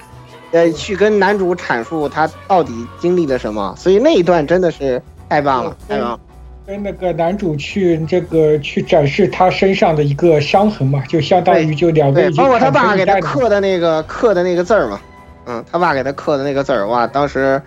[0.53, 3.75] 呃，去跟男主阐述他到底经历了什么。
[3.77, 6.19] 所以那一段真的是太棒了，太棒。
[6.65, 15.01] 跟那个男主去这个去展示他身上的一个伤痕嘛，就相当于就两个包括他爸给他刻的那个刻的那个字儿嘛，
[15.47, 17.61] 嗯，他爸给他刻的那个字儿，哇，当时，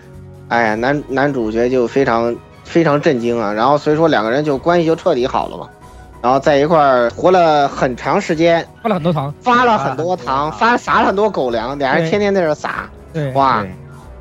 [0.47, 2.33] 哎呀，男男主角就非常
[2.63, 5.67] 非常震惊啊，然后所以说两个人就关系就彻底好了嘛，
[6.25, 13.63] 然后在一块儿活了很长时间，发了很多糖，发了很多糖，发撒了很多狗粮，俩人天天在这撒，对，哇。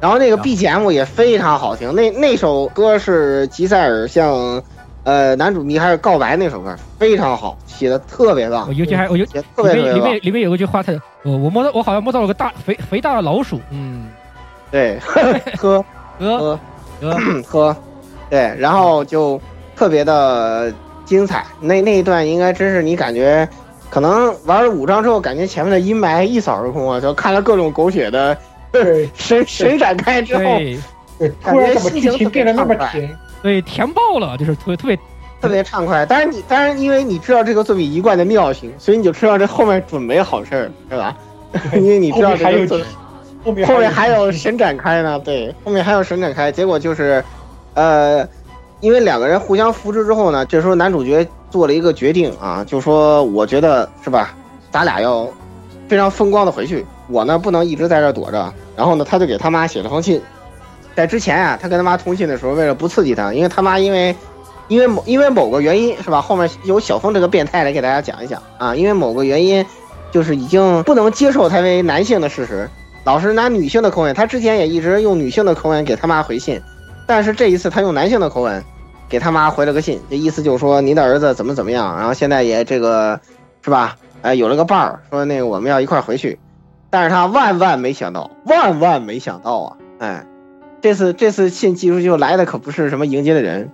[0.03, 4.63] 然后那个 BGM 也非常好听，那那首歌是吉赛尔向，
[5.05, 8.69] 呃，男主米海尔告白那首歌，非常好，写的特别棒。
[8.69, 14.09] 我尤其还我尤特别特别里面里面有一句话，他我我摸到我好像摸到了个大肥肥大的老鼠，嗯，
[14.71, 15.23] 对，喝
[15.57, 15.85] 喝
[16.19, 16.61] 喝喝。
[17.49, 17.75] 喝，
[18.29, 19.41] 对，然后就
[19.75, 20.71] 特别的
[21.05, 23.49] 精彩，那那一段应该真是你感觉，
[23.91, 28.37] 可能玩了五章之后，感觉前面的阴霾一扫而空啊，就看了各种狗血的。
[29.15, 30.43] 神神展开之后，
[31.17, 33.17] 对，突然怎么剧情变得那么甜？
[33.41, 34.99] 对，甜爆了，就是特别特别
[35.41, 36.05] 特别畅快。
[36.05, 41.17] 但是你，当然因为你知道这个作品一贯的妙性，所以你就知道这后面准没好事儿，是吧？
[41.75, 42.81] 因为你知道这个作
[43.45, 45.21] 后面后面还有神展开呢。
[45.21, 47.23] 对，后面还有神展开，结果就是，
[47.75, 48.29] 呃，
[48.85, 54.35] 因为两个人互相扶持之后呢，这时候男主角做了一个决定啊，就说我觉得是吧，
[54.71, 55.27] 咱俩要
[55.89, 56.85] 非常风光的回去。
[57.09, 60.21] 我呢不能一直在这躲着，然后呢，他就给他妈写了封信。
[60.95, 64.15] 在之前啊，他跟他妈通信的时候，为了不刺激他，因为他妈因为，
[64.69, 66.21] 因为某因为某个原因是吧？
[66.21, 69.65] 后面由小峰这个变态来给大家讲一讲啊，因为某个原因，
[70.13, 72.69] 就是已经不能接受他为男性的事实，
[73.05, 74.15] 老是拿女性的口吻。
[74.15, 76.61] 他之前也一直用女性的口吻给他妈回信，
[77.07, 78.63] 但是这一次他用男性的口吻，
[79.15, 83.21] 给他妈回了个信，这意思就是说您的儿子怎么怎么样，然后现在也这个
[83.63, 83.95] 是吧？
[84.23, 86.37] 哎，有了个伴儿，说那个我们要一块儿回去，
[86.91, 89.77] 但是他万万没想到，万万没想到啊！
[90.01, 90.27] 哎，
[90.81, 93.71] 这次这次信寄出去来的可不是什么迎接的人，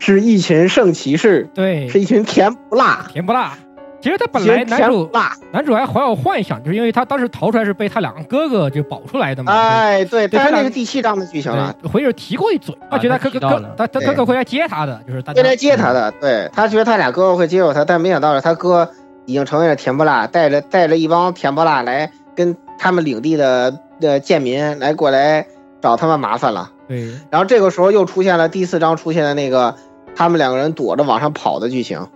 [0.00, 3.56] 是一群圣骑士，对，是一群甜不辣，甜不辣。
[4.00, 5.10] 其实他本来男主
[5.52, 9.52] 男主还怀有幻想，就是因为他当时逃出来是被他两个哥哥就保出来的嘛。
[9.52, 18.90] 哎，对，对但是那个第七章的剧情了，回去提过一嘴，他觉得他哥哥他他哥哥会来接他的，就是会来接他的，对他觉得他俩哥哥会接受他，但没想到是他哥
[19.26, 25.46] 已经成为了甜不辣，带着带着一帮甜不辣来跟他们领地的的贱民来过来
[25.82, 26.70] 找他们麻烦了。
[26.88, 29.74] 对，然后这个时候又出现了第四章出现的那个
[30.16, 32.06] 他们两个人躲着往上跑的剧情。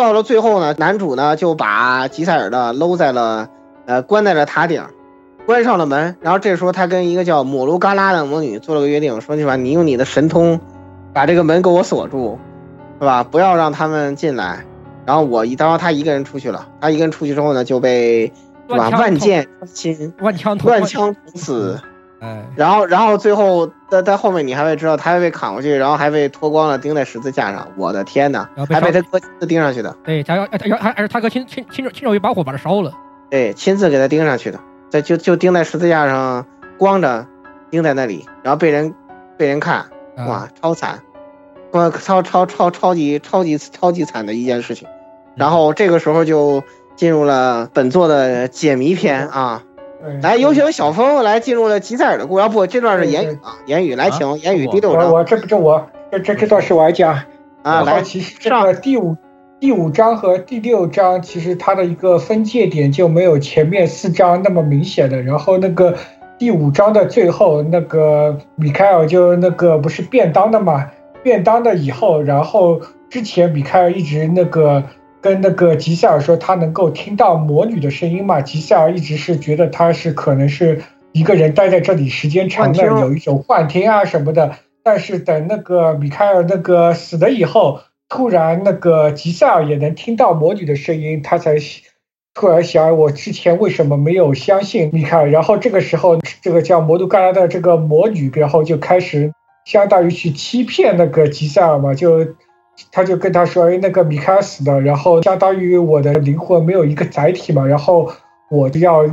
[0.00, 3.50] 到了最后呢，男主呢就把吉赛尔的搂在了，
[3.84, 4.82] 呃，关在了塔顶，
[5.44, 6.16] 关上了门。
[6.22, 10.58] 然后这时候他跟一个叫摩卢嘎拉的魔女做了个约定，说你把，你用你的神通
[11.12, 12.38] 把这个门给我锁住，
[12.98, 13.22] 是吧？
[13.22, 14.64] 不要让他们进来。
[15.04, 16.66] 然后我一，当时他一个人出去了。
[16.80, 18.32] 他一个人出去之后呢，就被
[18.70, 21.78] 是吧万箭亲，万枪万枪捅死。
[22.20, 27.66] 哎，然后，然后最后在在后面，你还会知道他还被砍过去，然后还被脱光了钉在十字架上。
[27.76, 29.96] 我的天哪，还被他哥亲自钉上去的。
[30.04, 32.92] 对，他要要还还是他哥亲亲亲手亲手一把火把他烧了。
[33.30, 34.60] 对，亲自给他钉上去的，
[34.90, 36.44] 在就就钉在十字架上，
[36.78, 37.26] 光着
[37.70, 38.94] 钉在那里，然后被人
[39.38, 39.86] 被人看，
[40.26, 41.00] 哇，超惨，
[41.72, 44.86] 哇，超超超超级超级超级惨的一件事情。
[45.36, 46.62] 然后这个时候就
[46.96, 49.62] 进入了本作的解谜篇啊。
[50.22, 52.48] 来，有请小峰来进入了吉赛尔的故事。
[52.48, 55.12] 不，这段是言语啊，言语来，请言语第六章。
[55.12, 57.22] 我这不是我，这这这段是我来讲
[57.62, 57.82] 啊。
[57.82, 59.14] 来，其实这个第五
[59.58, 65.20] 第五章和第六章，其实它的一个分界点就没有前面四章那么明显的。
[65.20, 65.94] 然后那个
[66.38, 70.86] 第五章的最后，那个米开尔就那个不是便当的嘛？
[71.22, 74.82] 便当的以后，然后之前米开尔一直那个。
[75.20, 78.40] 跟那个吉塞尔说，他能够听到魔女的声音嘛？
[78.40, 80.80] 吉塞尔一直是觉得他是可能是
[81.12, 84.52] 一个人待在这里时间长了，有一种幻听啊什么的。
[84.82, 91.56] 但是等那个米开尔那个死了以后，突然那个吉塞尔也能听到魔女的声音，他才
[92.32, 95.30] 突然想，我之前为什么没有相信米开尔？
[95.30, 99.30] 然后这个时候，这个叫魔都嘎拉的这个魔女，然后就开始
[99.66, 102.26] 相当于去欺骗那个吉塞尔嘛，就。
[102.92, 108.10] 他就跟他说：“哎，那个米开尔死了，然后相当于我的灵魂没有一个载体嘛，然后
[108.50, 109.04] 我要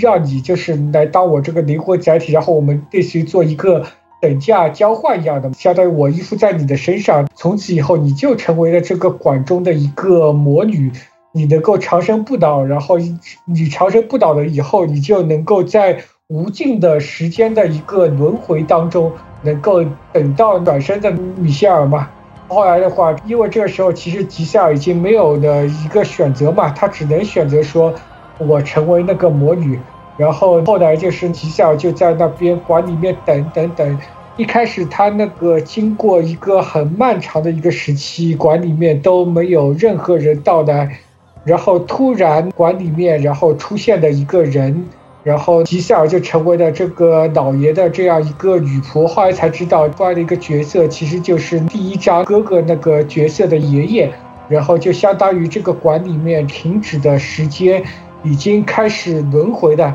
[0.00, 3.84] 让你就是来当我这个灵魂载体，然后我们类似于做一个
[4.20, 10.90] 等价交换一样的，相当于我依附在你的身上，从此以后你就成为了这个馆中的一个魔女，
[11.32, 19.12] 你能够长生不倒，然后你长生不倒了以后，你就能够在无尽的时间的一个轮回当中，
[19.42, 22.08] 能够等到转生的米歇尔嘛。”
[22.48, 27.94] 后来的话，因为这个时候其实吉赛尔已经没有的一个选择嘛，他只能选择说，
[28.38, 29.78] 我成为那个魔女。
[30.16, 33.98] 然后后来就是吉赛尔就在那边馆里面等等等。
[34.36, 40.98] 一开始他那个经过一个很漫长的一个时期，馆里面都没有任何人到来，
[41.44, 44.86] 然后突然馆里面然后出现了一个人。
[45.24, 54.12] 然后吉塞尔就成为了这个老爷的这样一个女仆，后来才知道，另外的一个角色其实就是第一章哥哥那个角色的爷爷。
[54.48, 57.84] 然后就相当于这个馆里面停止的时间
[58.22, 59.94] 已经开始轮回的，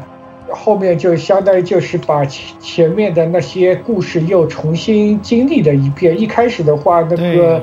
[0.51, 6.21] 后面就相当于就是把前前面的那些故事又重新经历了一遍。
[6.21, 7.59] 一开始的话，那个。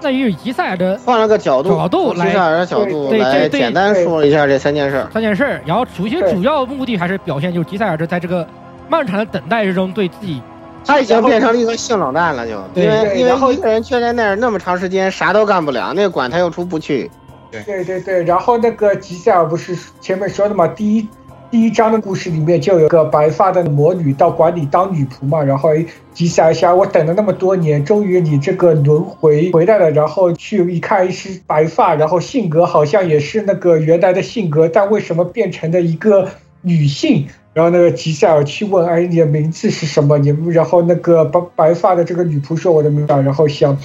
[0.00, 5.60] 在于吉赛尔的换了个角度，角度来，吉赛尔的角度来简单说了一下这三件事，三件事。
[5.66, 8.46] 然后主其实主要目的还是表现，就是吉赛尔这在这个
[8.88, 10.40] 漫长的等待之中，对自己，
[10.84, 17.10] 他已经变成了一个性冷淡了，就因为因为一个人却在那儿那么长时间啥都干不了，那个馆他又出不去。
[17.50, 21.08] 对对对，然后那个吉赛尔不是前面说的嘛，第一。
[21.50, 25.70] 第一章的故事里面就有个白发的魔女到馆里当女仆嘛，然后
[26.14, 36.28] 吉赛尔想我等了那么多年，终于你这个轮回回来了，然后去一看是白发，然后性格好像也是那个原来的性格，但为什么变成了一个
[36.62, 37.26] 女性？
[37.52, 40.18] 然后那个吉赛尔去问，哎，你的名字是什么？
[40.18, 43.76] 你然后那个白白发的这个女仆说我的名字，然后想，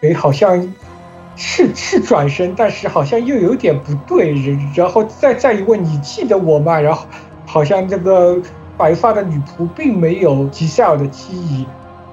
[0.00, 0.72] 哎，好像。
[1.36, 4.34] 是是转身，但是好像又有点不对。
[4.74, 6.80] 然后再再一问，你记得我吗？
[6.80, 7.06] 然后
[7.46, 8.40] 好像这个
[8.76, 11.66] 白发的女仆并没有吉赛尔的记忆。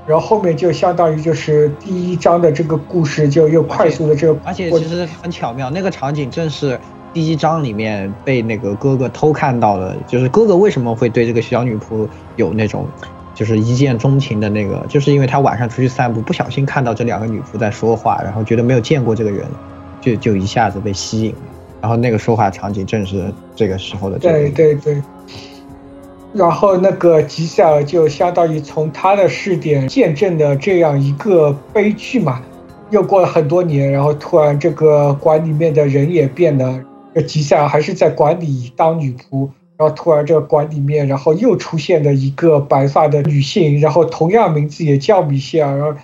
[0.08, 6.78] 然后后面就相当于就是第一章的这个故事就又快速的这个，而且其实很巧妙，那个场景正是
[7.14, 12.88] 第一章里面被那个哥哥偷看到的，就是哥哥为什么会对这个小女仆有那种。
[13.42, 19.44] 就是一见钟情的那个，就是因为他晚上出去散步，不小心看到这两个女仆在说话，然后觉得没有见过这个人，
[20.00, 21.38] 就就一下子被吸引了。
[21.82, 24.38] 然后那个说话场景正是这个时候的这个。
[24.38, 25.02] 对对对。
[26.34, 32.44] 然后那个吉赛尔就相当于从他的视点见证了这样一个悲剧嘛。
[32.92, 36.80] 又过了很多年，然后突然这个馆里面的人也变了，
[37.26, 39.50] 吉赛尔还是在馆里当女仆。
[39.82, 45.76] 然后突然这个馆里面，然后又出现了一个白发的女性，然后同样名字也叫米歇尔。
[45.76, 46.00] 然后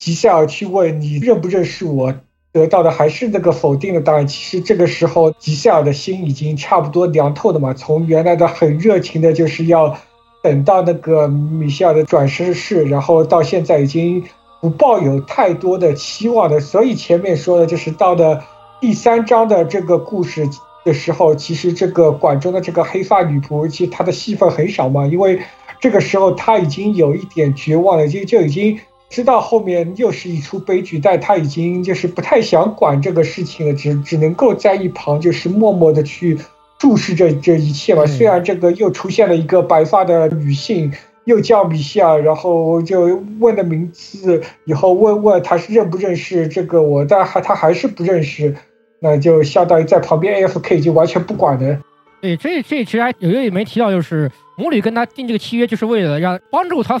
[0.00, 2.12] 吉赛尔去问你认不认识我，
[2.50, 4.26] 得到的还是那个否定的答案。
[4.26, 9.96] 其实这个时候吉赛尔的心已经差不多凉透了嘛，从原来的很热情的，就是要
[10.42, 14.24] 等到那个米歇尔的转世式，然后到现在已经
[14.60, 16.58] 不抱有太多的期望的。
[16.58, 18.42] 所以前面说的就是到的
[18.80, 20.48] 第三章的这个故事。
[20.86, 25.40] 的时候，其实这个馆中的这个黑发女仆，其实她的戏份很少嘛，因为
[25.80, 28.78] 这个时候她已经有一点绝望了，就就已经
[29.10, 36.38] 知道后面又是一出悲剧，但她已经就是不太想管这个事情了，只只能够在一旁就是默默的去
[36.78, 38.06] 注视着这一切嘛。
[38.06, 40.92] 虽然这个又出现了一个白发的女性，
[41.24, 48.54] 又叫米歇尔，然后就问了名字，以后问问他是认不认识这个我，但还他还是不认识。
[49.00, 51.78] 那就相当于在旁边 A F K 就完全不管的。
[52.20, 56.98] 对，这这其实还有一个也没提到，就是魔女跟他订这个契约，就是为了让帮助他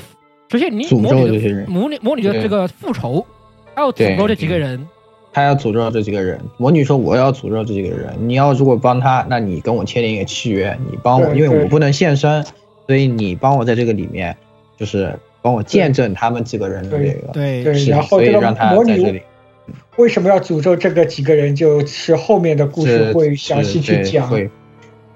[0.50, 3.24] 实现你魔女的魔女魔女的这个复仇，
[3.74, 4.86] 还要诅咒这几个人。
[5.32, 6.40] 他要诅咒这几个人。
[6.58, 12.42] 魔女说：“我要诅咒这几个人，你要如果帮他，那你跟我签订一个契约，你帮我，因为我不能现身，
[12.86, 14.34] 所以你帮我在这个里面，
[14.78, 15.12] 就是
[15.42, 18.40] 帮我见证他们几个人的这个对对，然后这个
[18.74, 19.20] 魔女。”
[19.96, 21.54] 为什么要诅咒这个几个人？
[21.54, 24.28] 就是后面的故事会详细去讲。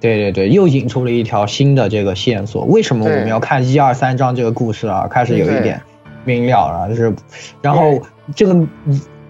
[0.01, 2.65] 对对对，又引出了一条新的这个线索。
[2.65, 5.07] 为什么我们要看一二三章这个故事啊？
[5.07, 5.79] 开始有一点
[6.25, 7.15] 明了了，就是，
[7.61, 8.01] 然后
[8.35, 8.67] 这个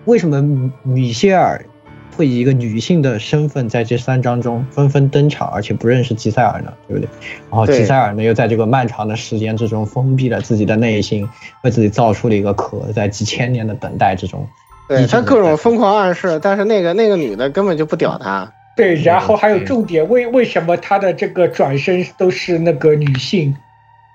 [0.04, 1.60] 为什么米歇尔
[2.16, 6.72] 会以一个女性的身份在这三章中纷纷登场，而且不认识吉塞尔呢？
[6.86, 7.08] 对不对？
[7.50, 11.28] 然后吉塞尔呢，又在这个漫长的时间之中封闭了自己的内心，
[11.64, 14.46] 为自己造出了一个壳，在几千年的等待之中。
[14.90, 18.52] 对他各种疯狂暗示，但是那个那个女的根本就不屌他。
[18.76, 23.54] 对，然后还有重点，为为什么他的这个转身都是那个女性？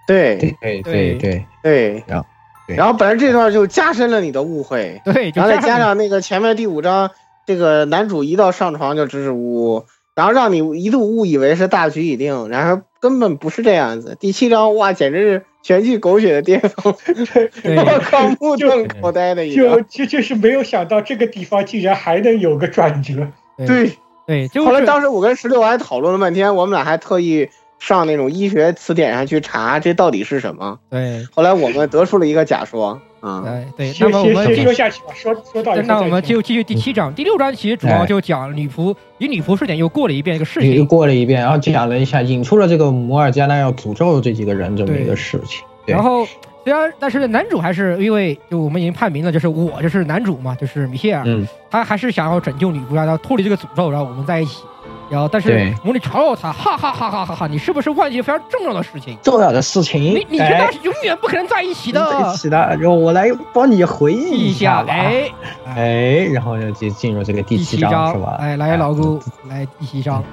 [0.06, 2.04] 对对对对对对。
[2.06, 2.26] 然后，
[2.68, 5.02] 然后本来这段就加深了你的误会。
[5.06, 7.12] 对，然后再加上那个前面第五章，
[7.46, 14.18] 这个男主一到上床就支支吾吾，然后让你一度误以为是大局已定，然后根本不是这样子。
[14.20, 15.46] 第七章哇，简直是。
[15.66, 23.28] 全剧狗血的巅峰， 我靠，目瞪口呆的一个，就就就是没有想到这个地方竟然还能有个转折。
[23.66, 23.92] 对
[24.28, 27.50] 对，后来当时我跟石榴还讨论了半天，我们俩还特意
[27.80, 30.80] 上那种医学词典上去查这到底是什么。
[30.90, 33.00] 对，后来我们得出了一个假说。
[33.22, 33.44] 啊，
[33.76, 35.08] 对，那么我们继续下去吧。
[35.16, 45.66] 说说到，那我们就继续第七章、第六章，其实主要就讲女仆与女仆视点又过了一遍一个事情，又过了一遍，然后讲了一下，引出了这个摩尔加纳要诅咒这几个人这么一个事情。
[45.88, 46.24] 然后
[46.64, 51.26] 虽然，但是男主还是因为就我们已经判明了，就是我就是男主嘛，就是米歇尔，
[51.72, 54.62] 他还是想要拯救女仆，让他脱离这个诅咒，然后我们在一起。
[55.10, 57.48] 然后，但是母女嘲笑他，哈哈哈哈哈哈！
[57.48, 59.18] 你是不是忘记非常重要的事情？
[59.22, 62.04] 重要的事情，你你跟他是永远不可能在一起的。
[62.12, 64.94] 在一起的，然后我来帮你回忆一下吧。
[64.94, 65.30] 哎
[65.76, 68.38] 哎，然后就进进入这个第七章是吧？
[68.40, 70.24] 哎，来老顾，来第七章。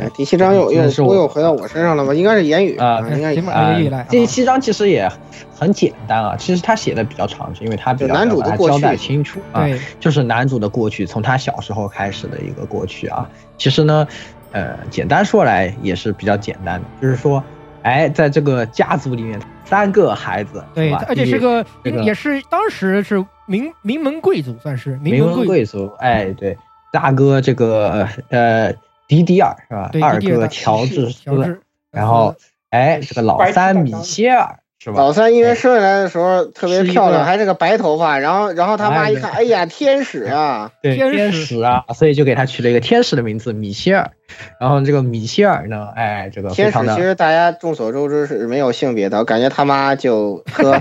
[0.00, 2.14] 哎，第七章又又又又回到我身上了吗？
[2.14, 3.42] 应该是言语啊，应该是
[4.08, 5.10] 第七章其实也
[5.54, 9.66] 很简单啊，其实他写的比较长，是因为他比较男主的交代清楚啊，
[9.98, 13.28] 就是男主的过去，从他小时候开始的一个过去啊。
[13.58, 14.06] 其实呢。
[14.52, 17.40] 呃，简单说来也是比较简单的，就是说，
[17.82, 25.88] 哎，在这个家族里面，三个孩子，对，而且是个，也是当时是名名门贵族，算是名门贵族。
[26.00, 26.58] 哎，对，
[26.90, 28.74] 大哥这个呃
[29.10, 29.90] 迪迪尔是吧？
[30.00, 31.58] 二哥乔治斯，
[31.90, 32.36] 然后
[32.70, 34.98] 哎，这个老三米歇尔是吧。
[34.98, 44.12] 老三因为生下来的时候特别漂亮，还是个白头发，然后然后他妈一看，哎呀，天使啊，天使啊，所以就给他取了一个天使的名字米歇尔。
[44.58, 50.80] 然后这个米歇尔呢，哎，这个天使其实大家众所周知是没有性别的，感觉他妈就 呵。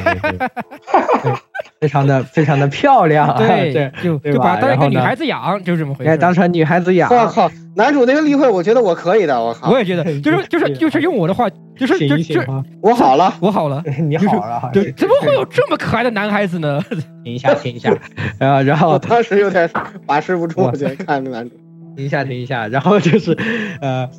[1.80, 6.17] 非常的非常的漂亮，对，就就把当一个女孩子养，就这么回事。
[6.17, 7.09] 当成女孩子养。
[7.09, 9.71] 我靠，男主那个例会，我觉得我可以的，我靠。
[9.71, 12.41] 我也觉得， 就是就是就是用我的话，就是就就
[12.81, 14.69] 我好了，我好了， 你好了。
[14.73, 16.84] 对，怎么会有这么可爱的男孩子呢？
[17.23, 17.93] 停一下，停一下。
[18.38, 19.69] 然后然后当时有点
[20.05, 21.55] 把持不住，我觉得看着男主。
[21.99, 23.35] 停一下，停一下，然后就是，
[23.81, 24.09] 呃，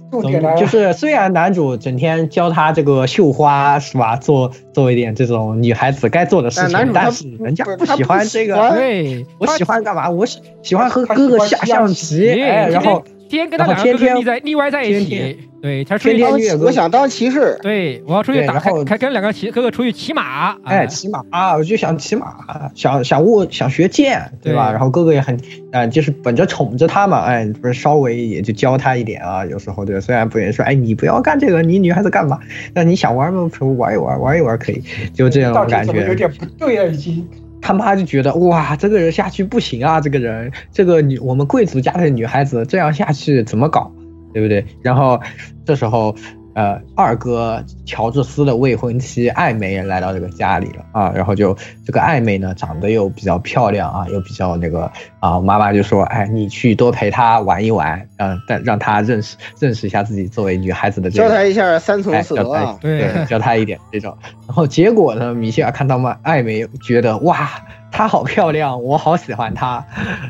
[0.59, 10.11] 就是虽然男主整天教她这个绣花是吧，做做一点这种女孩子该做的事情但是人家不喜欢这个，对，我喜欢干嘛？
[10.11, 24.69] 我喜喜欢和哥哥下象棋，哎，然后天天跟他然后两个天天哥哥腻在腻歪在一天起，对他出去天天我想当骑士，对，我要出去打，对然后还还跟两个骑哥哥出去骑马，哎，骑马啊，我就想骑马，想想握，想学剑，对吧？
[24.69, 25.39] 对然后哥哥也很，
[25.73, 32.39] 呃，就是本着宠着他嘛，哎，不是稍微也就教他一点啊，有时候对，虽然不愿意说，哎，你不要干这个，你女孩子干嘛？
[32.75, 33.51] 那你想玩吗？
[33.77, 34.83] 玩一玩，玩一玩可以，
[35.13, 36.07] 就这种感觉。
[36.07, 36.89] 有点不对了？
[36.89, 37.29] 已经
[37.61, 43.93] 他妈就觉得哇，这个人下去不行啊，这个人，这个女我们贵族家的女孩子这样下去怎么搞，
[44.33, 44.65] 对不对？
[44.83, 45.21] 然后
[45.65, 46.15] 这时候，
[46.55, 54.91] 呃，二哥乔治斯的未婚妻艾美也来到这个家里了啊，然后就这个艾美呢长得又比较漂亮啊，又比较那个
[55.21, 62.77] 啊，妈妈就说，哎，你去多陪她玩一玩，让但让她认识认识一下自己作为女孩子的这个教她一下三从四德啊。
[62.81, 64.17] 对教她一点这种。
[64.49, 67.49] 然后结果呢，米歇尔看到嘛，艾美觉得哇，
[67.93, 69.87] 她好漂亮，我好喜欢她，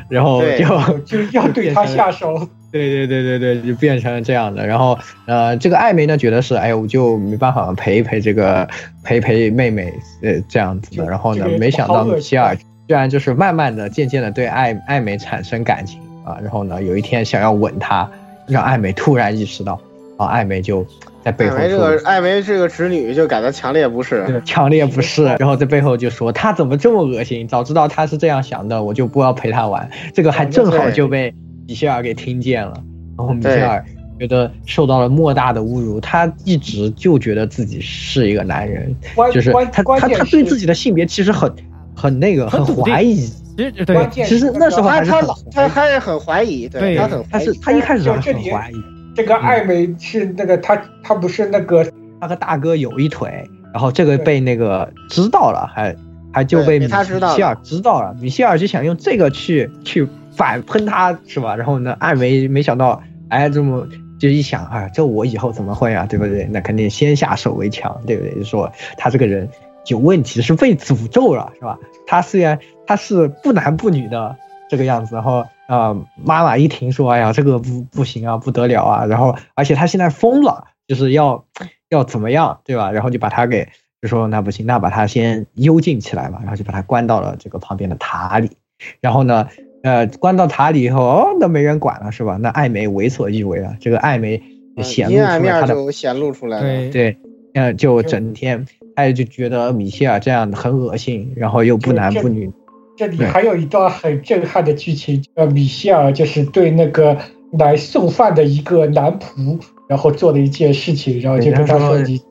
[0.07, 2.47] 然后就 就要对她下手。
[2.71, 4.65] 对对对对对，就变成了这样的。
[4.65, 8.67] 然后呃，这个艾梅呢觉得是，哎，我就没办法陪一陪这个
[9.03, 11.05] 陪陪妹妹，呃，这样子的。
[11.05, 16.37] 然后呢这，个没想到米歇尔居然就是慢慢的、渐渐的对艾艾美产生感情啊。
[16.41, 18.09] 然后呢，有一天想要吻她，
[18.47, 19.79] 让艾美突然意识到，
[20.17, 20.85] 啊，艾美就
[21.23, 27.47] 在背后艾梅这说个艾梅这个侄女就感到强烈不适，对，强烈不适， 然后在背后就说他怎么这么恶心？
[27.47, 29.89] 早知道他是这样想的，我就不要陪他玩。
[30.13, 31.33] 这个还正好就被
[31.71, 32.73] 米歇尔给听见了，
[33.17, 33.81] 然后米歇尔
[34.19, 38.93] 觉得受到了莫大的侮辱，他一直就觉得自己是一个男人，
[39.33, 41.49] 就是关他他关键是他对自己的性别其实很
[41.95, 43.25] 很那个很怀疑，
[43.55, 44.09] 其实对。
[44.11, 47.53] 其实那时候他他还是很他还是很怀疑，对对他很他是。
[47.61, 48.75] 他一开始很怀疑，
[49.15, 51.89] 这个艾美是那个他他不是那个
[52.19, 55.95] 他和大哥有一腿，然后这个被那个知道了，还
[56.33, 56.95] 还就被米歇
[57.43, 61.55] 尔知道了，米歇尔就想用这个去去反喷他，是吧？
[61.55, 63.87] 然后呢，艾梅没想到，哎，这么
[64.19, 66.45] 就一想啊，这我以后怎么会啊，对不对？
[66.51, 68.35] 那肯定先下手为强，对不对？
[68.35, 69.49] 就说他这个人
[69.87, 71.77] 有问题，是被诅咒了，是吧？
[72.07, 74.35] 他虽然他是不男不女的
[74.69, 81.45] 这个样子，然后呃，妈妈一听说，哎呀，这个不不行啊，不得了啊，然后而且他现在疯了，就是要
[81.89, 82.91] 要怎么样，对吧？
[82.91, 83.69] 然后就把他给
[84.01, 88.51] 就说那不行，那把他先幽禁起来吧，然后就把他关到了这个旁边的塔里，
[88.99, 89.47] 然后呢，
[89.83, 92.37] 呃，关到塔里以后，哦，那没人管了，是吧？
[92.39, 94.41] 那艾美为所欲为了，这个艾美
[94.83, 95.27] 显露出了
[95.61, 96.63] 他的面就显露出来了。
[96.63, 97.17] 对对，
[97.53, 102.51] 呃，就整天艾就觉得米歇尔这样很恶心，然后又不男不女，
[102.95, 107.17] 这里还有一段很震撼的剧情，呃，米歇尔就是对那个
[107.57, 109.59] 来送饭的一个男仆，
[109.89, 112.21] 然后做了一件事情，然后就跟他说：“你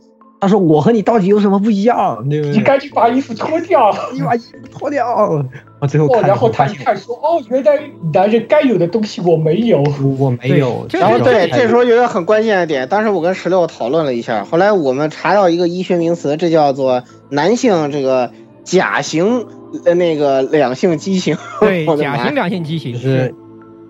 [0.40, 2.26] 他说我和你到底有什么不一样？
[2.28, 2.56] 对不对？
[2.56, 5.44] 你赶紧把衣服脱掉，你把衣服脱掉。
[5.80, 7.80] 我最后哦，看然后他一看说：哦，原来
[8.12, 9.82] 男人该有的东西我没有，
[10.18, 10.86] 我没有。
[10.92, 18.30] 然后对，这时候候有一个很关键的点，当时我跟石榴讨论了一下，后来我们查到一个医学名词，这叫做男性这个
[18.62, 19.46] 甲型
[19.84, 21.36] 呃那个两性畸形。
[21.60, 23.34] 对假性两性畸形就是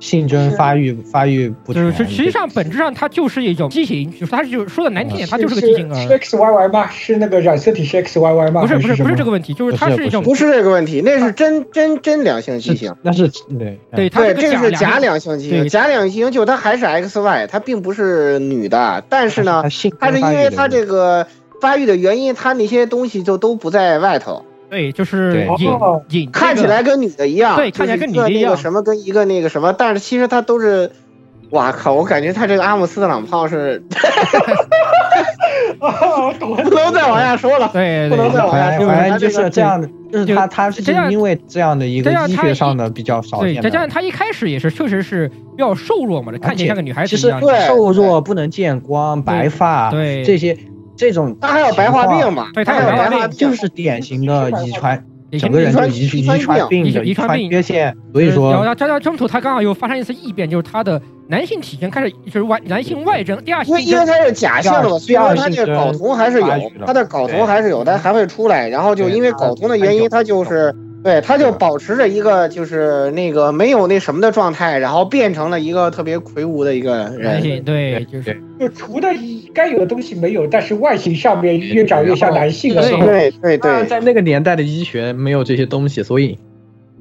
[0.01, 6.19] 性征发育发育不全，就是实际上本质上它就是一种畸形，就是它是就说的难听点，它就是个畸形是儿。
[6.19, 6.89] X Y Y 吗？
[6.91, 8.63] 是那个染色体是 X Y Y 吗？
[8.63, 12.95] 不是不是不是这个问题，就是它是一种不是这个问题，那是真真真两性畸形。
[13.03, 19.63] 那是对对它对，这个是假两两性畸形，对假两性畸形就它还是 XY，它并不是女的，但是呢，
[20.01, 21.27] 它是因为它这个
[21.61, 30.91] 发育的原因，它那些东西就都不在外头，对，就是对引哦引看起来跟女的一样，对看起来跟女的一一样什么跟一个那个什么，但是其实他都是。
[31.51, 31.93] 哇靠！
[31.93, 33.83] 我感觉他这个阿姆斯特朗炮是
[35.81, 38.93] 哦，懂了不能再往下说了，对不能再往下说了。
[38.95, 43.93] 反正就是这样的，就是他他是这样因为这样的一个医学上的比较少对，见再加上的。
[43.93, 47.41] 她一开始也是确实是比较瘦弱嘛，看起来像个女孩子一样。
[47.41, 50.57] 对瘦弱不能见光，白发对这些
[51.01, 52.51] 这种，他还有白化病嘛？
[52.53, 55.03] 对他他有白化还有白化病，就是典型的遗传，
[55.41, 66.47] 整个人就遗遗传遗传病的遗传病缺陷，所以说然后说他他中途他刚好又发生一次异变，就是他的男性体征开始就是外男性外征，第二性因为因为他是假性的嘛，所以说它这个睾酮还是有，
[66.85, 68.69] 他的睾酮还是有，但还会出来。
[68.69, 77.43] 然后就因为睾酮的原因，他就是对，他就保持着一个就是那个没有那什么的状态，然后变成了一个特别魁梧的一个男人。
[77.43, 79.09] 性，对，就是就除了
[79.55, 86.39] 该有的东西没有，但是外形上面越长越像男性的时候，对对对，在那个年代的医学没有这些东西，所以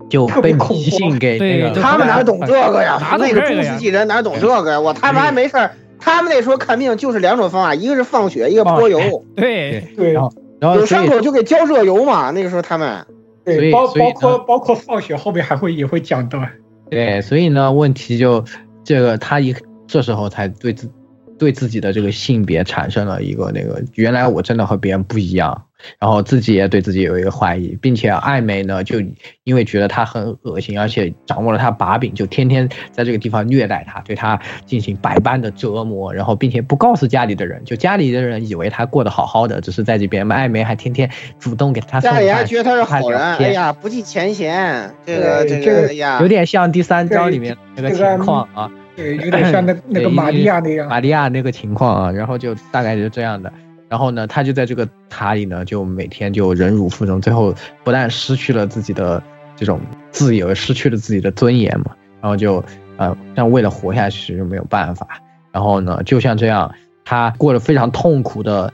[0.10, 2.98] 就被迷信给那个，他们 哪懂这个呀？
[3.02, 4.80] 哪那个中世纪人哪懂这个呀？
[4.80, 12.32] 我他们还没事儿，他们那时候看病就是两种方法，一个是放血，一个泼油，对对然后有伤口就给浇热油嘛。
[12.32, 13.06] 那个时候他们
[13.46, 16.42] 对，包包括包括放学，后面还会也会讲到。
[16.90, 18.44] 对，所以呢，问题就
[18.84, 19.56] 这个他一
[19.88, 20.92] 这时候才对自
[21.40, 25.64] 对自己的这个性别产生了一个那个，原来我真的和别人不一样，
[25.98, 29.02] 然后自己也对自己有一个怀疑，并且艾美呢，就
[29.46, 41.10] 因为觉得他很恶心，而且掌握了他把柄，就天天在这个地方虐待他，对他进行百般的折磨，然后并且不告诉家里的人，就家里的人以为他过得好好的，只是在这边，艾美还天天
[41.40, 48.70] 主动给他送家里还觉得他是好人，哎呀，不计前嫌，这个这个，哎呀，有点像第三章里面那个情况啊。
[49.00, 50.88] 对，有点像那 那个玛利亚那样。
[50.88, 53.52] 玛利亚那个情况啊，然后就大概就是这样的。
[53.88, 57.54] 然后呢，他就在这个塔里呢，就每天就忍辱负重，最后
[57.84, 59.24] 不但失去了自己的
[59.56, 59.80] 这种
[60.12, 61.86] 自由，失去了自己的尊严嘛。
[62.22, 62.64] 然后就
[62.98, 65.08] 呃，但为了活下去就没有办法。
[65.52, 66.72] 然后呢，就像这样，
[67.06, 68.72] 他过了非常痛苦的，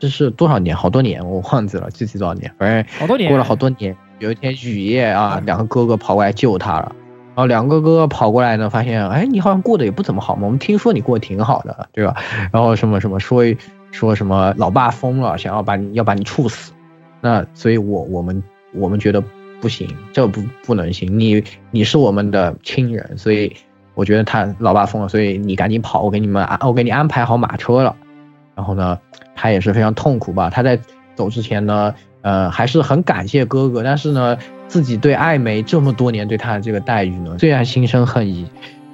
[0.00, 0.74] 这是多少年？
[0.74, 3.94] 好多年，我忘记了具体多少年，反正好多年过了好多年。
[4.18, 6.92] 有一天雨夜啊，两个哥哥跑过来救他了。
[7.36, 10.46] 然后两个哥哥跑过来呢，发现，哎，你好像过得也不怎么好嘛。
[10.46, 12.16] 我们听说你过得挺好的，对吧？
[12.50, 13.44] 然后什么什么说
[13.90, 16.72] 说什么老爸疯了，想要把你要把你处死。
[17.20, 18.42] 那所以我我们
[18.72, 19.22] 我们觉得
[19.60, 21.20] 不行，这不不能行。
[21.20, 23.54] 你你是我们的亲人，所以
[23.92, 27.94] 我觉得他老爸疯了，所以你赶紧跑，我给你们安我给你安排好马车了。
[28.54, 28.98] 然后呢，
[29.34, 30.48] 他也是非常痛苦吧。
[30.48, 30.80] 他在
[31.14, 34.36] 走之前呢，呃，还是很感谢哥哥，但是呢。
[34.68, 38.44] 自己对艾梅这么多年对她的这个待遇呢，虽然心生恨意，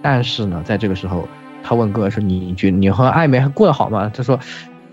[0.03, 1.27] 但是呢，在这个时候，
[1.63, 4.39] 他问哥哥说：“你觉你和艾梅还过得好吗？”他说：“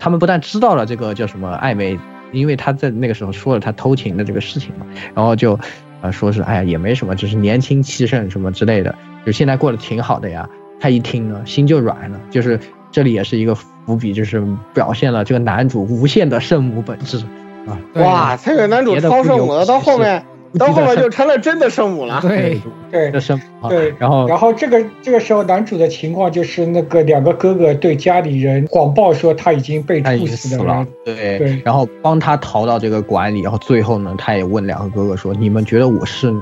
[0.00, 1.98] 他们不但知道了这个叫什么艾梅，
[2.32, 5.60] 因为他在那个时候说了他偷情的这个事情嘛，然后就，
[6.00, 8.94] 呃，说是哎呀也没什么，只是年轻气盛什么之类的，
[9.26, 10.48] 就现在过得挺好的呀。”
[10.80, 12.18] 他一听呢，心就软了。
[12.30, 12.58] 就是
[12.90, 14.42] 这里也是一个伏笔，就是
[14.72, 17.22] 表现了这个男主无限的圣母本质
[17.66, 17.78] 啊！
[17.94, 20.24] 哇，这个男主超圣母了，到后面。
[20.58, 22.18] 到后面就成了真的圣母了。
[22.20, 22.60] 对
[22.90, 23.68] 对，的圣母。
[23.68, 36.34] 对，然后然后这个这个时候男主的情况就是那个两个哥哥对家里人谎报说他已经被处死了，对对，然后帮他逃到这个馆里，然后最后呢，他也问两个哥哥说：“你们觉得我是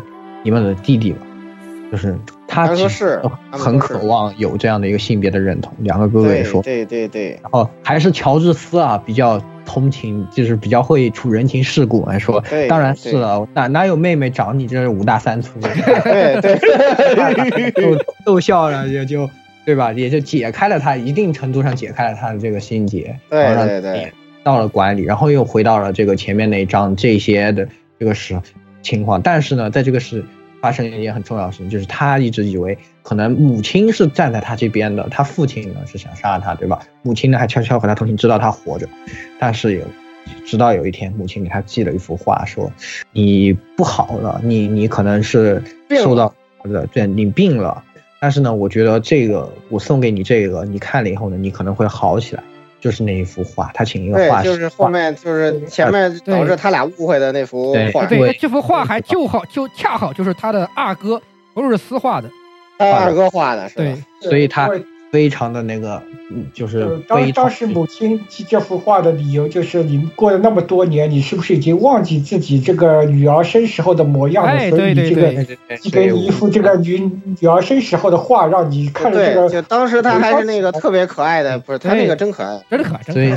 [0.43, 1.19] 你们的弟弟吗？”
[1.93, 3.21] 就是他其实
[3.51, 5.71] 很渴望有这样的一个性别的认同。
[5.81, 9.39] 两个哥哥也说：“对对对。”然后还是乔治斯啊，比较。
[9.69, 15.69] 通情就是比较会处人情世故来说，当然是了，哪哪有妹妹找你这五大三粗 的，
[16.03, 19.29] 对对，逗逗笑了也就
[19.67, 19.93] 对吧？
[19.93, 24.13] 也就解开了他一定程度上解开了他的这个心结，对对对，
[24.43, 27.69] 到了馆里，然后又回到了这个前面那一章这些的
[28.01, 28.41] 这个是
[28.83, 30.25] 情况，但是呢，在这个是。
[30.61, 32.77] 发生一件很重要的事情，就是他一直以为
[33.09, 36.79] 可能母亲是站在他这边的，他父亲呢是想杀他，对吧？
[37.01, 38.87] 母亲呢还悄悄和他通信，知道他活着，
[39.39, 39.85] 但是有，
[40.45, 42.71] 直到有一天，母亲给他寄了一幅画，说
[43.13, 46.31] 你不好了，你你可能是受到
[46.65, 47.83] 的，对，你病了，
[48.21, 52.45] 但是呢，我觉得这个我送给你这个，你看了以后呢，你可能会好起来。
[52.81, 58.05] 就是那一幅画，他请一个画师，就是后面就是前面导致他俩误会的那幅画。
[58.05, 61.21] 对，这幅画还就好，就恰好就是他的二哥
[61.55, 62.35] 博尔斯画的，他
[62.79, 64.71] 二哥画的，对，所以他
[65.11, 66.03] 非常的那个，
[66.53, 74.69] 就是当当时母亲寄这幅画的理由就是，你过了那么多年，你是不是已经忘记自己这个女儿生时候的模样了？
[74.69, 75.45] 所以你这个
[75.79, 77.11] 寄给你一幅这个女
[77.41, 79.49] 女儿生时候的画，让你看着这个。
[79.49, 83.35] 就当时他还是那个特别可爱的，不是他那个真可爱，真可爱，所以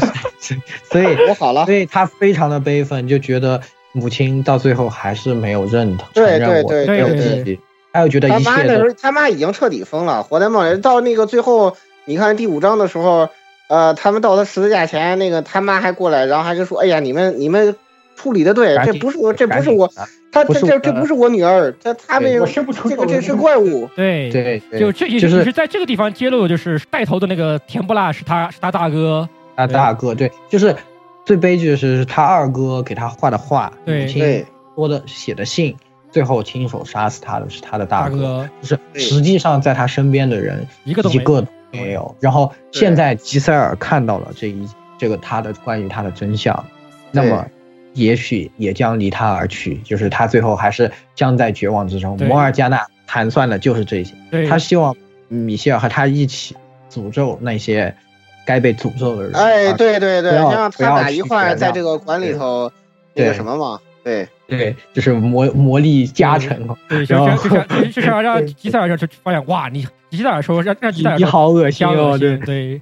[0.91, 3.61] 所以我好了，所以他非常的悲愤，就觉得
[3.93, 7.59] 母亲到最后还是没有认同，对对对对对。
[7.93, 10.79] 他又觉得他妈那时候他妈已经彻底疯了，活在梦里。
[10.79, 13.29] 到那个最后，你看第五章的时候，
[13.67, 17.75] 呃，他们到他十字架前，那个他妈还过来，然后还就说：“哎呀，你们你们
[18.15, 19.91] 处理的对，这不是我，这不是我，
[20.31, 23.89] 他这这这不是我女儿，他他们这个这是怪物。
[23.95, 29.27] ”对对，就这也就是在这个地方揭露，就是带头的那个甜不辣是他是他大哥，
[29.57, 30.73] 他大哥对，就是
[31.25, 34.45] 最悲剧的是他二哥给他画的画，母亲
[34.75, 35.75] 说的写的信。
[36.11, 42.13] 最后亲手杀死他的是他的大哥，就是实际上在他身边的人一个一个都没有。
[42.19, 44.67] 然后现在吉塞尔看到了这一
[44.97, 46.65] 这个他的关于他的真相，
[47.11, 47.47] 那么
[47.93, 52.17] 也许也将离他而去，就是他最后还是将在绝望之中。
[52.17, 54.13] 摩尔加纳盘算的就是这些，
[54.49, 54.95] 他希望
[55.27, 56.55] 米歇尔和他一起
[56.89, 57.95] 诅咒那些
[58.45, 59.33] 该被诅咒的人。
[59.33, 62.71] 哎，对对对，让他俩一块在这个馆里头
[63.13, 63.79] 那个什么嘛。
[64.03, 72.81] 对对，就是魔魔力加成，对，就然后就像就像让吉赛尔就发现哇，你吉赛尔说让让吉赛尔你好恶心哦，对对，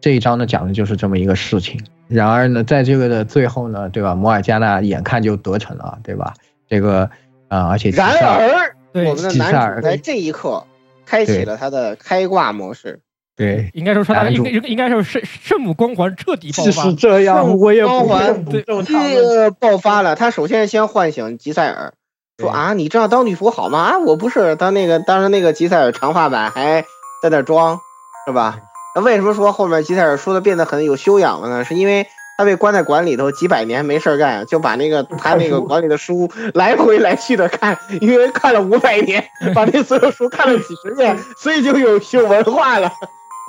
[0.00, 1.80] 这一章呢讲的就是这么一个事情。
[2.08, 4.14] 然而呢，在这个的最后呢，对吧？
[4.14, 6.34] 摩尔加纳眼看就得逞了，对吧？
[6.68, 7.10] 这个
[7.48, 10.64] 啊、而且吉然而，对我们的男主在这一刻
[11.04, 13.00] 开启了他的开挂模式。
[13.40, 18.52] 对，应该说说他应该应该说圣圣母光环彻底爆发是，这样，我也光环会补
[18.82, 20.14] 这个爆发了。
[20.14, 21.94] 他首先先唤醒吉赛尔，
[22.38, 23.78] 说啊，你这样当女仆好吗？
[23.78, 24.56] 啊，我不是。
[24.56, 26.84] 他那个当时那个吉赛尔长发版还
[27.22, 27.80] 在那装，
[28.26, 28.58] 是吧？
[28.94, 31.64] 那为什么说后面吉赛尔说的变得很有修养了呢？
[31.64, 32.06] 是因为
[32.36, 42.92] 他被关在馆里头几百年没事干，就把那个他那个馆里的书来回来去的看，因为看了五百年，把那所有书看了几十遍，所以就有有文化了。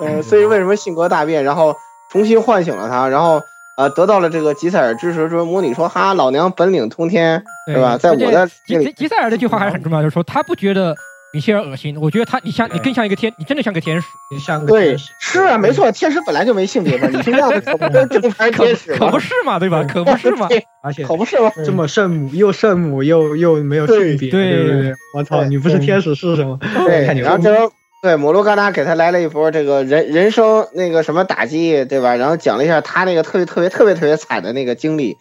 [0.00, 1.76] 呃，所以为什么性格大变，然后
[2.10, 3.40] 重新唤醒了他，然后
[3.76, 7.96] 呃得到了这个吉赛尔支持，说魔女说哈老娘本领通天，对是吧？
[7.98, 10.94] 在我的吉吉塞尔这句话还是很重要，就是说他不觉得
[11.32, 19.18] 米歇尔恶心，我觉得他你像你更像一个天，你真的像个天使，你像对，是啊，没错，天使本来就没性别嘛，你是那样的 可不是正牌可天使可不？
[19.18, 19.82] 是嘛，对吧？
[19.84, 21.50] 可不是嘛，对而且可不是嘛？
[21.64, 24.92] 这么圣母又圣母又又没有性别，对对不对？
[25.16, 26.58] 我操，你不是天使是什么？
[26.86, 32.16] 对 太，牛了然后这时候对摩洛嘎达给他来了一波这个人人生那个什么打击，对吧？
[32.16, 35.16] 然后讲了一下他那个特别特别特别特别惨的那个经历，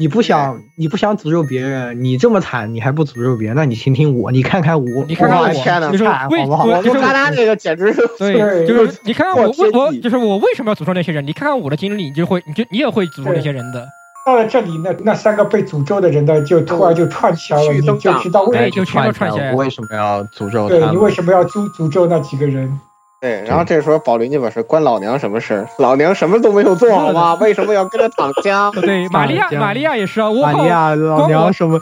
[0.00, 3.56] 你不想你不想诅咒别人，你这么惨，你还不诅咒别人？
[3.56, 6.64] 那你听听我，你看看我，你看看我，哇天哪就是为好不好？
[6.64, 11.26] 我摩洛嘎达那个简直是对，就是你看看我我就是我为什么要诅咒那些人？
[11.26, 13.86] 你看看我的经历，你就会你就你也会诅咒那些人的。
[14.24, 19.52] 到了这里，那那三个被诅咒的人呢，就突然就串起来了，你就知道为对，就全都串起来了。
[19.52, 20.68] 我为什么要诅咒？
[20.68, 22.78] 对你为什么要诅诅咒那几个人？
[23.20, 25.68] 对，然后这时候宝林就表示关老娘什么事儿？
[25.78, 27.34] 老娘什么都没有做好吗？
[27.40, 28.70] 为什么要跟着躺枪？
[28.80, 31.78] 对，玛利亚，玛利亚也是啊，我玛利亚老娘什么？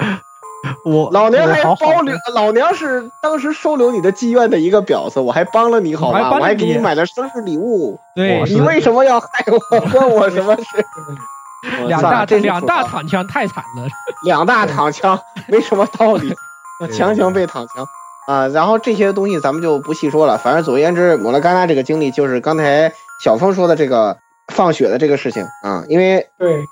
[0.84, 6.30] 我老娘还我好好包留，老娘是当时收留你的妓院的一个婊子，我还帮了你好吗？
[6.32, 7.98] 我还给你你买了生日礼物。
[8.14, 9.80] 对你为什么要害我？
[9.90, 10.62] 关我什么事？
[11.82, 13.86] 我两大操这两大躺枪太惨了。
[14.24, 15.18] 两大躺枪，
[15.48, 16.34] 没什么道理，
[16.92, 17.86] 强行被躺枪
[18.26, 18.48] 啊。
[18.48, 22.92] 然后这些东西咱们就不细说了，反正总而言之，摩拉嘎纳这个经历就是刚才
[23.22, 24.18] 小峰说的这个
[24.48, 26.64] 放血的这个事情啊，因为对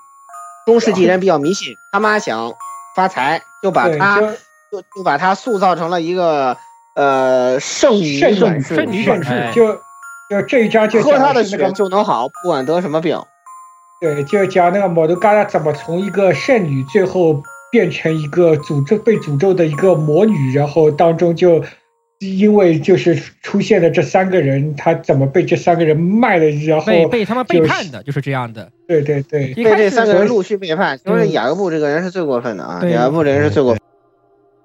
[0.66, 2.52] 中世纪人比较迷信，他妈想
[2.94, 4.26] 发财，就把，他就
[4.70, 6.56] 就就把他塑造成了一个
[6.94, 9.74] 呃圣女圣转世，圣女转世就
[10.28, 13.22] 就这一章就喝他的血就能好，不管得什么病。
[14.00, 17.42] 对，就讲那个摩多嘎拉怎么从一个圣女最后
[17.72, 21.64] 变成一个诅咒被诅咒的一个魔女，然后当中就
[22.20, 28.70] 因为就是出现了这三个人，他怎么被这三个人卖了，然后被被他们背叛的，就是这样的。
[28.86, 33.80] 对对对，被一开始这三个人陆续背叛，其实嗯雅各布这个人是最过分的啊，雅各布这人是最过分。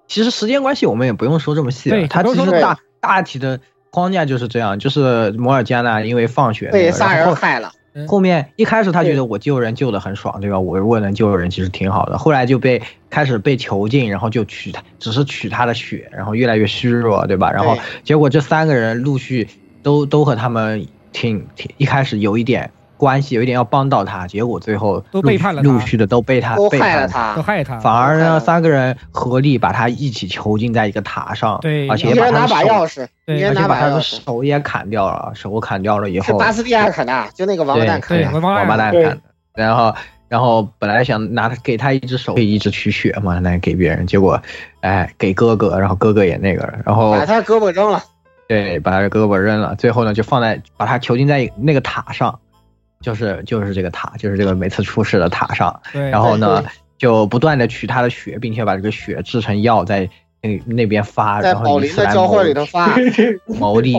[0.07, 1.95] 其实时间关系，我们也不用说这么细了。
[1.95, 7.71] 对它不用说这么其实大大体的框架就是这样，就是摩尔加纳因为放血被仨人害了，
[8.07, 10.59] 后面一开始他觉得我救人救的很爽，对吧？
[10.59, 12.17] 我如果能救人，其实挺好的。
[12.17, 17.51] 后来就被开始被囚禁，然后就取他，只是取他的血，然后越来越虚弱，对吧？
[17.51, 19.47] 然后结果这三个人陆续
[19.81, 27.41] 都都和他们挺挺一开始有一点关系，有一点要帮到他，结果最后都陆背叛了他陆续的都被他都背叛害了他都。
[27.41, 27.79] 害他。
[27.79, 38.31] 反而呢，三个人合力把他一起囚禁在一个塔上，对而且也把一人拿他的手，把钥匙，对一人而且把他的拿把钥匙，手也砍掉了，手砍掉了以后，是巴斯蒂亚砍的，就那个王八蛋砍，的。
[38.31, 39.17] 王王八蛋砍的。
[39.55, 39.93] 然后，
[40.27, 44.41] 然后本来想拿他给他一只手，可以一直取血嘛，那给别人，结果，
[44.81, 48.01] 哎，给哥哥，然后哥哥也那个了，然后把他胳膊扔了，
[48.47, 52.39] 对，把他的胳膊扔了，最后呢，就放在把他囚禁在那个塔上，
[53.03, 56.63] 就是就是这个塔，就是这个每次出事的塔上，对，然后呢，
[56.97, 60.09] 就不断的取他的血，并且把这个血制成药在
[60.41, 62.95] 那那边发，在宝然后以此来林的教会里头发。
[62.95, 63.93] 对对，牟利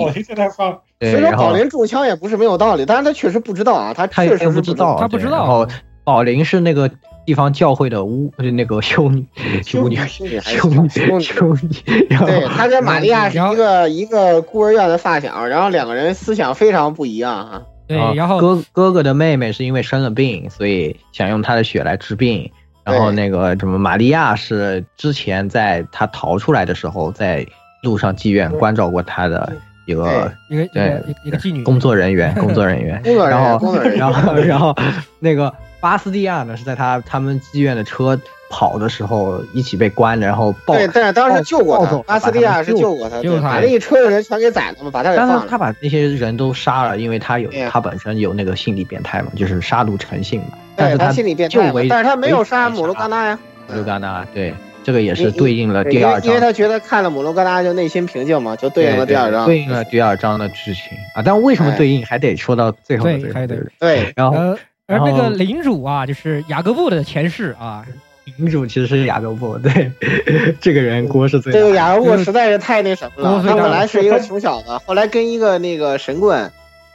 [1.00, 5.68] 所以说宝林中枪也不是没有道理，但是他确实不知道啊，他确实不知道，他不知道对然后
[6.02, 6.90] 宝林是那个
[7.26, 9.26] 地方教会的巫，那个修女，
[9.62, 11.68] 修女，修女修女，修女
[12.08, 17.62] 对他跟玛利亚是一个一个孤儿院的发小，然后两个人思想非常不一样啊。
[17.86, 22.50] 对，啊然后哥哥哥的妹妹是因为生了病，所以想用他的血来治病。
[22.84, 27.46] 然后那个什么玛利亚是之前在他逃出来的时候，在
[27.82, 29.50] 路上妓院关照过他的
[29.86, 33.00] 一个一个一对个一个妓女工作人员， 工作人员。
[33.02, 34.76] 工作人员，然后工作人员，然后然后
[35.18, 35.50] 那个
[35.80, 38.20] 巴斯蒂亚呢是在他他们妓院的车
[38.56, 45.42] 跑的时候一起被关着，然后抱，对，但是当时救过他巴斯蒂亚是救过他，对救他把那一车的人全给宰了嘛，把他给放了。
[45.42, 50.50] 是他把那些人都杀了，因为他有他本身有那个心理变态嘛，就是杀戮成性嘛。
[50.76, 53.38] 但对是他心理变态但是他没有杀姆为鲁嘎纳呀。
[53.66, 54.54] 摩鲁嘎纳，对，
[54.84, 59.46] 这个也是对应了第二章因为，他觉得看了姆罗嘎达就内心平静嘛，就对应了第二章。
[59.46, 61.22] 对应了第二章的剧情啊。
[61.24, 64.56] 但为什么对应，还得说到最后的这个对还得对，然后呃，
[64.86, 67.84] 而那个领主啊，就是雅各布的前世啊，
[68.36, 69.92] 领主其实是雅各布，对，
[70.60, 76.50] 这个人锅是最这个雅各布实在是太那什么了，嗯他本来是一个穷小子，后来跟一个那个神棍，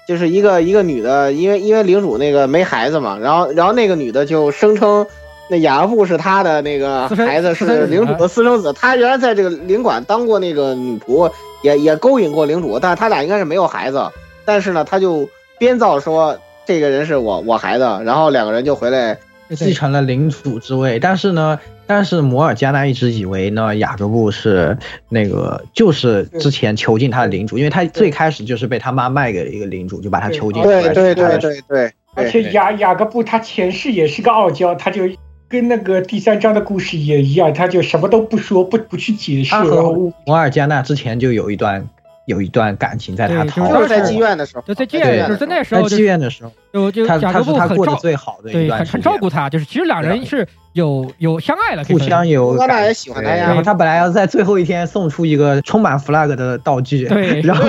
[0.07, 5.05] 就是一个一个女的，因为因为领主那个没孩子嘛，然后然后那个女的就声称
[5.49, 11.31] 那雅各布是他的那个孩子是领主的私生子，他原来在这个领馆当过那个女仆，
[11.63, 14.09] 也也勾引过领主，但是他俩应该是没有孩子，
[14.45, 19.17] 但是呢他就编造说这个人是我我孩子，然后两个人就回来
[19.55, 24.77] 继承了领主之位，但是呢，但是摩尔加纳一直以为呢，雅各布是
[25.09, 30.81] 那个就是之前囚禁他的领主，因为他最开始就是被他妈卖给了一个领主，就把他囚禁出来。
[30.81, 35.03] 对对对对对，而且雅雅各布他前世也是个傲娇，他就
[35.47, 39.49] 跟那个第三章的故事也一样，他就什么都不说，不不去解释。
[39.49, 39.91] 他和
[40.25, 41.89] 摩尔加纳之前就有一段
[42.29, 53.47] 有一段感情，在他逃，就是在妓院的时候，就在妓对院，就是在那时候，在妓院的时候，就就他他雅各布很是他过得照最好的一段，很照顾他，就是其实两人是有有相爱了，互相有摩尔加纳感也喜欢他呀。
[53.47, 57.41] 然后他本来要在最后一天送出一个充满 flag 的道具， 对。
[57.41, 57.65] 然后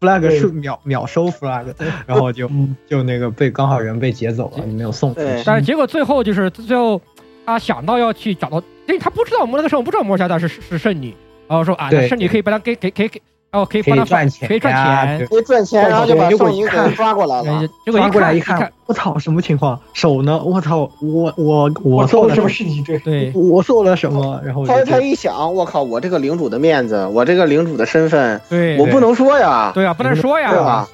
[0.00, 1.66] flag 是秒秒收 flag，
[2.06, 2.50] 然后就
[2.88, 5.42] 就那个被刚好人被劫走了，没有送出去。
[5.44, 6.98] 但是结果最后就是最后
[7.44, 11.14] 他想到要去找到，因为他不知道那个时候不知道摩尔加纳是是圣女，
[11.48, 13.20] 然后说啊，那对圣女可以把他给给给给，
[13.50, 17.68] 然后可以可以帮他赚钱可以赚钱，可以赚钱，然后就把宋银一看给抓过来了。
[17.84, 19.80] 结果抓过来一看看，我操，什么情况？
[19.94, 20.40] 手呢？
[20.44, 24.40] 我操，我我我做了什么事情对对，我做了什么？
[24.44, 30.88] 然后他就他一想，我靠，我这个领主的面子，我这个领主的身份，对我不能说呀，对啊，不能说呀，对吧？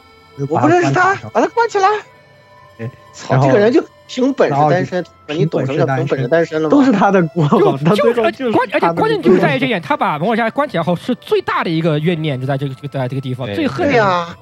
[0.49, 1.89] 我不认识他，把他关起来。
[3.13, 6.71] 操，这个人就凭本事单身，你懂什么叫凭本事单身了吗？
[6.71, 14.37] 都是他的锅，就他最就是而后就是关而且他关键就是在于这一点，他把摩尔加纳关起来后是最大的一个怨念，就在这个就在这个地方最恨对呀，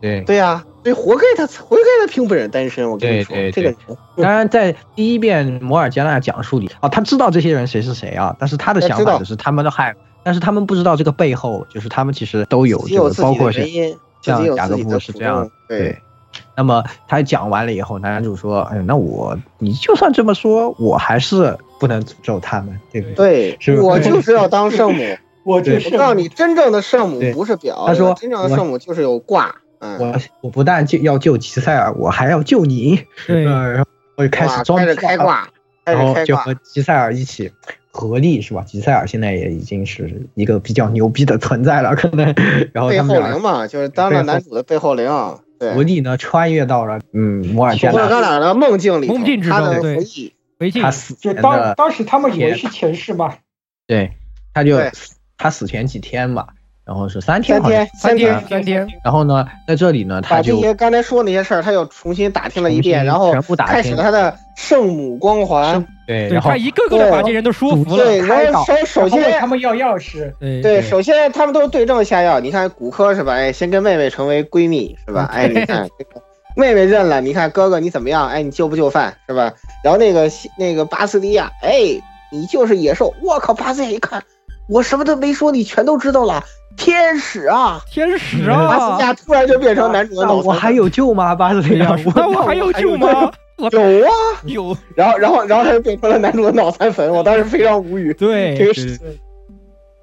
[0.00, 2.88] 对对呀，所以活该他，活该他凭本事单身。
[2.88, 3.76] 我跟你说，对对这个人
[4.16, 15.98] 当然，在第一遍摩尔加纳讲述里，啊，他知道这些人谁是谁啊，但是他的想法就是他们的害，但是他们不知道这个背后，就是他们其实都有这个，自己的原因，像雅各布是这样对。
[16.56, 23.50] 那么他讲完了以后，男主说：“哎，那我你就算这么说，我还是不能诅咒他们，对不对？
[23.52, 25.04] 对是，我就是要当圣母。
[25.44, 29.54] 我就是我告诉你，真正的圣母不是表，他说真正的圣母就是有挂。
[29.78, 33.00] 嗯，我我不但就要救吉塞尔，我还要救你。
[33.28, 35.48] 对呃，然后我就开始装哇开始开挂，
[35.84, 36.54] 开然后始开就和。
[36.54, 37.52] 吉塞尔一起
[37.92, 38.62] 合力，是吧？
[38.66, 42.34] 吉塞尔现在也已经是一个比较牛逼的存在了，可能。
[42.72, 45.06] 然后背他们俩后灵嘛，就是当了男主的背后灵。
[45.06, 49.96] 对，合力呢穿越到了嗯摩尔加纳，的梦境里，梦境之他的中对。
[49.96, 50.32] 回忆。
[50.58, 53.36] 回去他死就当当时他们以为是前世嘛，
[53.86, 54.12] 对，
[54.54, 54.78] 他就
[55.36, 56.54] 他死前几天吧，
[56.86, 65.84] 然后是三天三天，三天，三天，然后呢，在这里呢，把这些刚才说那些事儿，他又重新打听了一遍，然后全部打开始了他的圣母光环。
[66.06, 72.38] 对，然后对他一个个的把这人都说服了，对，然后首先他们要钥匙，对对，首先他们都是对症下药。
[72.38, 73.32] 你看骨科是吧？
[73.32, 75.28] 哎，先跟妹妹成为闺蜜是吧？
[75.32, 76.22] 哎，你看这个
[76.54, 78.28] 妹妹认了，你看哥哥你怎么样？
[78.28, 79.52] 哎，你就不就范是吧？
[79.82, 82.00] 然后那个那个巴斯蒂亚，哎，
[82.30, 83.12] 你就是野兽。
[83.24, 84.22] 我靠，巴斯蒂亚一看，
[84.68, 86.44] 我什么都没说，你全都知道了。
[86.76, 90.46] 天使啊，天使巴斯啊蒂，亚突然就变成男主的那脑残。
[90.46, 91.34] 我还有救吗？
[91.34, 93.30] 巴斯利亚， 那我还有救吗？
[93.58, 94.12] 有啊，
[94.44, 98.12] 有，然后然后然后他就变成了男主的脑残粉，我当时非常无语。
[98.12, 98.98] 对这个事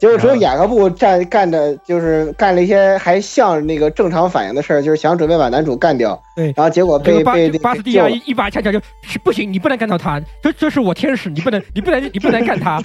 [0.03, 6.21] 结果只有雅各布站干的，就是干了一些还像那个正常反应的事儿，就是想准备把男主干掉。
[6.35, 12.83] 对然后结果这个巴被被巴斯蒂亚一一把掐起来就是不行，你不能干掉他，这这是我天使，你不能你不能你不能干他，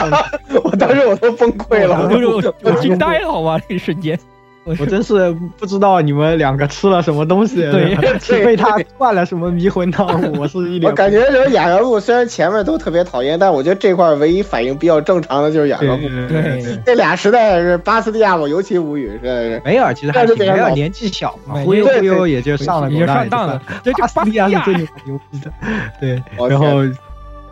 [0.64, 2.08] 我当时我都崩溃了。
[2.10, 4.18] 我我我惊呆了，好吧，那一瞬间，
[4.78, 10.06] 我真是不知道你们两个吃了什么东西， 对 是被他灌了什么迷魂汤，
[10.38, 16.08] 我是一我感觉就是雅各布，虽然前面都特别讨厌，但我觉得这块儿唯一反应比较正常的就是雅各布。
[16.28, 19.62] 对这俩实在是巴斯蒂亚，我尤其无语，实在是。
[19.64, 25.52] 梅尔其实还是，梅尔年纪小嘛，忽悠忽悠也就上了也就上当了，这就巴斯蒂亚是最牛牛逼的，
[26.00, 26.82] 对，然后。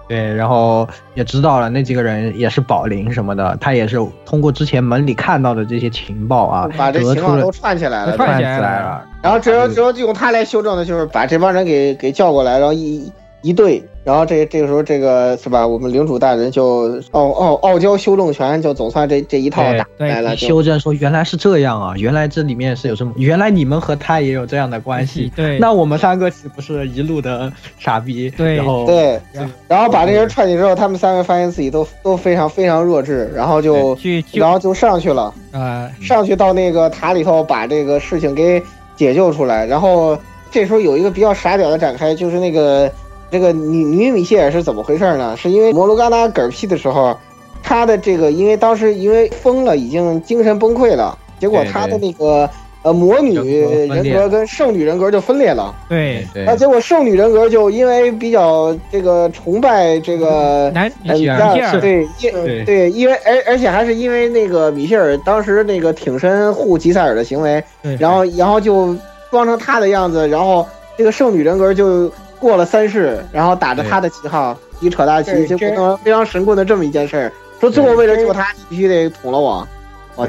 [0.08, 3.96] 对，然后也知道了那几个人也是保龄什么的，他也是
[4.26, 9.04] 通过之前门里看到的这些情报啊，把这情况都串起来了，串起来来了。
[9.22, 13.10] 然后只有只有用他来修正的，就是把这帮人给给叫过来，然后一
[13.40, 15.64] 一对然后这这个时候，这个是吧？
[15.64, 23.12] 我们领主大人就傲傲傲娇修正拳就总算这这一套打来了，就修正说原来是这样啊，原来这里面是有什么？
[23.16, 25.30] 原来你们和他也有这样的关系。
[25.36, 28.28] 对，那我们三个岂不是一路的傻逼？
[28.30, 29.20] 对，然后对，
[29.68, 33.96] 然后把这人踹进之后，他们三个发现自己都都非常非常弱智，然后就
[34.32, 38.60] 然后就上去了，啊，上去到那个塔里头把这个事情给
[38.96, 39.64] 解救出来。
[39.64, 40.18] 然后
[40.50, 42.90] 这时候有一个比较傻屌的展开，就是那个。
[43.32, 45.34] 这个女女米歇尔是怎么回事呢？
[45.38, 47.16] 是因为摩罗嘎纳嗝屁的时候，
[47.62, 52.46] 她的这个因为当时因为疯了，已经精神崩溃了，结果她的那个
[52.82, 53.34] 呃魔女
[53.88, 55.74] 人格跟圣女人格就分裂了。
[55.88, 56.44] 对对。
[56.44, 67.64] 那结果圣女人格就因为比较这个崇拜这个男米歇尔，对对对，因为而而且还是因为那个米歇尔当时那个挺身护吉塞尔的行为，
[67.98, 68.94] 然后然后就
[69.30, 70.66] 装成他的样子，然后
[70.98, 72.12] 这个圣女人格就。
[72.42, 77.32] 过了三世，然后打着他的旗号，一扯大旗，就变成非常神棍的这么一件事儿。
[77.60, 79.66] 说最后为了救他，必须得捅了我。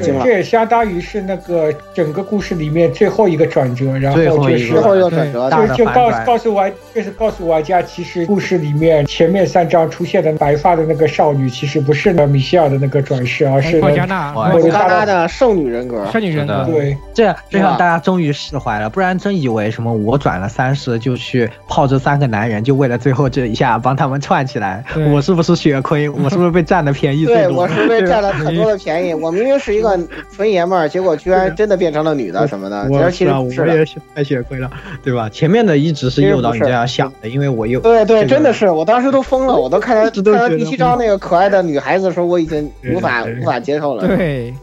[0.01, 4.18] 这也相当于是那个整个故事里面最后一个转折，然后
[4.49, 16.65] 就是最后一个转折，就就告告诉玩，就是告诉玩家，其实故事里面前面三章出现的白发的那个少女，其实不是米歇尔的那个转世，而是莫加纳，莫加纳的圣女人格，圣女人格。
[16.65, 26.07] 对，这样这样大家终于释怀了，不然真以为什么我转了三世就去泡这三个男人，就为了最后这一下帮他们串起来，我是不是血亏？
[26.07, 27.26] 我是不是被占的便宜？
[27.26, 29.14] 对，我是被占了很多的便宜。
[29.23, 30.00] 我明明是一个
[30.32, 34.70] 纯爷们儿，结果居然真的变成了女的什么的，其实我也是太血亏了，
[35.04, 35.28] 对吧？
[35.30, 44.08] 前面的一直是诱导你这样想的，因为我又对对，真的是，我当时都疯了，我都看到看到第七章那个可爱的女孩子的时候，我已经无法无法接受了。
[44.08, 44.54] 对，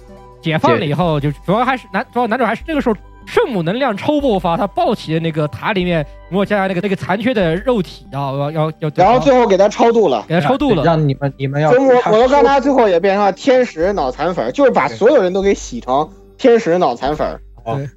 [0.40, 2.94] 解放了以后，就主要还是男，主要男主还是这个时候
[3.26, 11.70] 圣母能量超爆发，他抱起的那个塔里面摩加那个那个残缺的肉体，要要要要，然后最后给他超度了，给他超度了，让你们你们要。
[11.70, 11.76] 我
[12.10, 16.08] 我都看他最后也变成了天使脑残粉，就是把所有人都给洗成。
[16.38, 17.38] 天使脑残粉，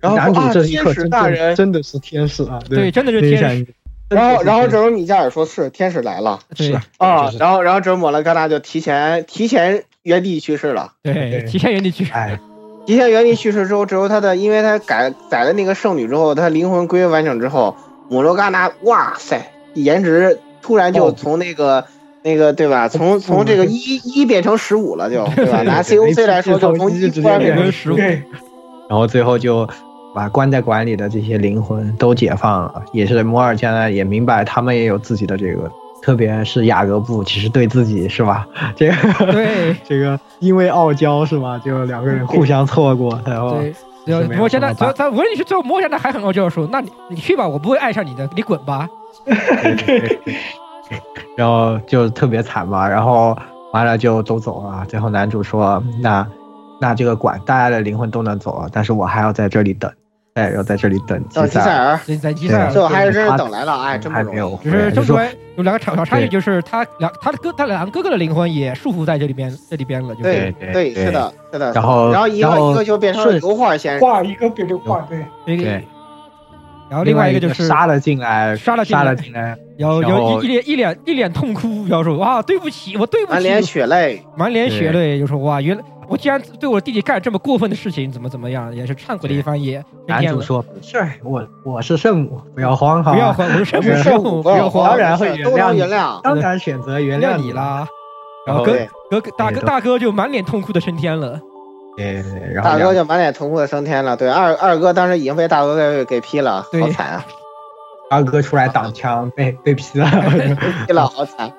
[0.01, 2.59] 然后男主这一刻真的真的是天使啊！
[2.69, 3.65] 对，真的是天使。
[4.09, 7.31] 然后，然后这时候米加尔说是天使来了，是啊。
[7.39, 12.11] 然后，然后这摩勒嘎纳就提前提前原地去世了，对，提前原地去世。
[12.11, 12.37] 哎，
[12.85, 17.75] 提前原地去世之后，之后他的，因为他改宰了那个圣女之后，他灵魂归位完整之后，
[18.09, 21.85] 摩罗嘎纳，哇塞，颜值突然就从那个
[22.21, 22.87] 那个对吧？
[22.87, 25.61] 从从这个一一变成十五了，就对吧？
[25.61, 27.97] 拿 COC 来说，就从一突然变成十五。
[27.97, 29.67] 然后最后就
[30.13, 35.71] 把关在馆里的这些灵魂都解放了，也是摩尔加呢也明白他们也有自己的这个，
[36.03, 38.45] 特别是雅各布，其实对自己是吧？
[38.75, 38.95] 这个
[39.31, 41.57] 对这个因为傲娇是吧？
[41.63, 43.57] 就两个人互相错过，然后
[44.35, 48.87] 摩加纳，他他无论你是最后摸下他还很傲娇说，那你你去吧，我不会爱上你的，你滚吧。
[51.37, 53.37] 然后就特别惨嘛，然后
[53.71, 56.27] 完了就都走了，最后男主说那。
[56.81, 59.89] 那这个馆，大家的灵魂都能走了，但是我还要在这里等，
[60.35, 65.21] 哎，要在这里等吉塞尔，在吉塞尔，最后还是真是等来了，哎，真不容易，只是就是说
[65.57, 75.07] 有两个小小差异，就是他两他的哥，他两个哥哥的灵魂也束缚在这里边这里边了，就对对是的，是的，然后然后一个一个就变成了油画先画一个变成画，
[75.45, 75.55] 对。
[75.55, 75.87] 对。
[76.89, 80.01] 然后另外一个就是杀了进来，杀了杀了进来，然后
[80.41, 85.83] 一一脸一脸一脸痛哭，然后说哇对不起，我对不起，满脸血泪，满脸血泪，就说哇原来。
[86.07, 97.87] 我竟然对我弟弟干这么过分的事情，怎么怎么样，也是忏悔了一番，也男主说：“是，我我是圣母，不要慌哈，不要慌，我是圣母，圣母不要慌，当然会原谅，原谅，当然选择原谅你啦。”
[98.45, 101.39] 然后哥哥大哥大哥就满脸痛哭的升天了，
[101.95, 104.17] 对对，然后大哥就满脸痛苦的升天了。
[104.17, 107.25] 对，二二哥当时已经被大哥给给劈了，好惨啊！
[108.11, 110.05] 二哥出来挡枪，被被劈了，
[110.85, 111.51] 劈了，好惨。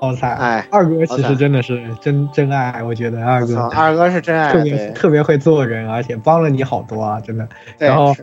[0.00, 0.36] 好惨！
[0.36, 7.48] 哎，二哥其实真的是真真爱，我觉得二哥，二哥是真爱，特别特别会做人，而且帮了你好多啊，真的。
[7.78, 8.14] 然后，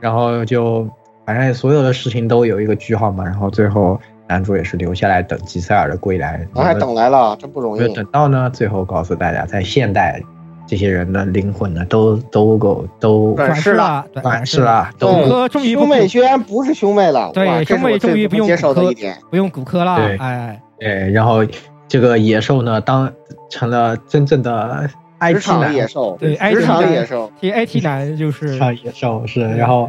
[0.00, 0.88] 然后就
[1.24, 3.24] 反正所有的事情都有一个句号嘛。
[3.24, 7.94] 然后最后男主也是留下来等吉塞尔的归来，我还等来了，真不容易。
[7.94, 10.20] 等到呢，最后告诉大家，在现代，
[10.66, 14.90] 这些人的灵魂呢，都都够都转世了，转世了。
[14.98, 20.60] 骨终于兄妹居然不是兄妹了，对，兄妹终于不用接受的一点，不用骨科了，对，哎。
[20.78, 21.44] 对，然后
[21.88, 23.12] 这个野兽呢，当
[23.48, 24.88] 成了真正的
[25.20, 29.40] IT 男野兽，对，IT 男野兽，其实 IT 男就是野兽是。
[29.40, 29.88] 然后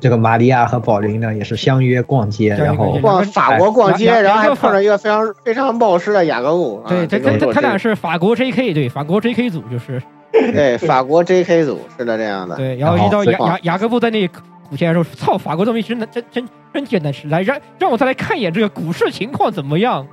[0.00, 6.82] 这个玛利亚和宝林呢，也是相约逛街，然后逛法国逛街，然后还碰上一个非常非常冒失的雅各布。
[6.88, 10.02] 对，他他他俩是法国 JK，对，法国 JK 组就是。
[10.32, 12.56] 对，法国 JK 组是的，这样的。
[12.56, 14.28] 对，然后遇到雅雅雅各布在那。
[14.72, 20.06] 浮现的时候，操，法国这么一真的真真真简单是来让让我再来看一眼这个股市情况怎么样？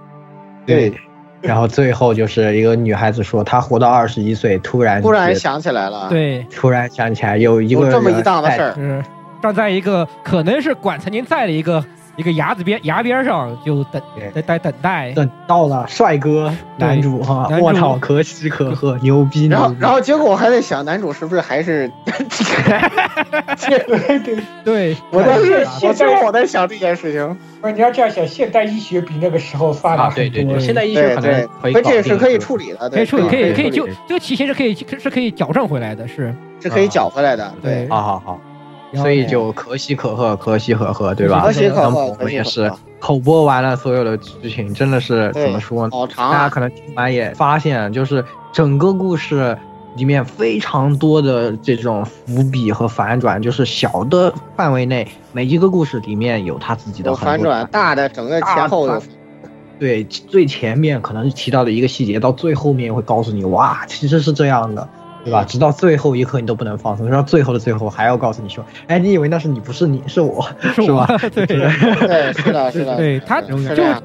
[0.65, 0.93] 对。
[1.41, 9.01] 然后最后就是一个女孩子说，她活到二十一岁，突然突然想起来了，对，突然想起来有一个有这么一档子事儿，是
[9.41, 11.81] 站在一个可能是管曾经在的一个
[12.19, 14.01] 一个崖子边崖边上，就等
[14.35, 19.47] 在待等待，等到了帅哥男主哈，我操，可喜可贺，牛逼！
[19.47, 21.89] 然后然后结果我还在想，男主是不是还是？
[23.69, 25.37] 对对对，我在
[25.81, 27.37] 我最后我在想这件事情。
[27.61, 30.15] 不是你要这样想，现代医学比那个时候发达很多。
[30.15, 37.53] 对对对，现代医学可能可以这是可以处理的，可以处理，可以可以就这个体型是可以是可以矫正回来的，是是可以矫回来的。
[37.61, 38.41] 对，好好好，
[38.93, 41.41] 所以就可喜可贺，可喜可贺，对吧？
[41.45, 45.91] 可喜可贺，我们也是口播完了所有的剧情，真的是怎么说呢？
[45.91, 49.57] 好长，大家可能听完也发现，就是整个故事。
[49.95, 59.01] 里面非常多的这种伏笔和反转，就是小的范围内，每一个故事里面有他自己的反转，大的整个前后有。
[59.79, 64.87] 对，最前面可能提到的一个细节，到最后面会告诉你，哇，其实是这样的，
[65.23, 65.43] 对吧？
[65.43, 71.05] 直到最后一刻你都不能放松，到最后的最后还要告诉你说，哎，你以为那是你，不是你，是我，是 吧？
[71.33, 72.95] 对，对，是的，是的。
[72.95, 73.57] 对，它就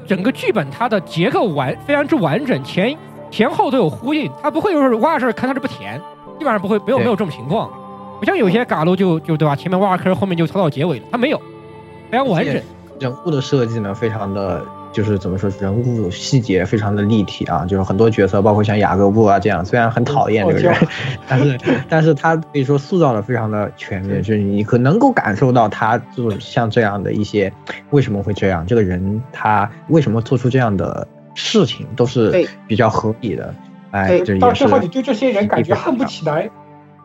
[0.07, 2.95] 整个剧本它的结构完非常之完整，前。
[3.31, 5.99] 前后都有呼应，他不会就是挖事看他是不填，
[6.39, 7.69] 基本上不会，没有没有这种情况。
[8.19, 11.41] 不像有些嘎路就就对吧，前面挖坑，后面就草草结尾了，他没有，
[12.09, 12.53] 非常完整。
[12.97, 14.63] 人物的设计呢，非常的
[14.95, 20.75] 就是怎么说，人物细节非常的立体啊，就是很多角色，包括像雅各布啊这样，虽然很讨厌这个人，
[21.27, 21.59] 但是
[21.89, 27.51] 但是他可以说塑造的非常的全面，就是你可能够感受到他就像这样的一些
[27.89, 31.05] 为什么会这样，这个人他为什么做出这样的。
[31.37, 33.53] 事情都是比较合理的，
[33.91, 36.49] 哎，到最后你对这些人感觉恨不起来。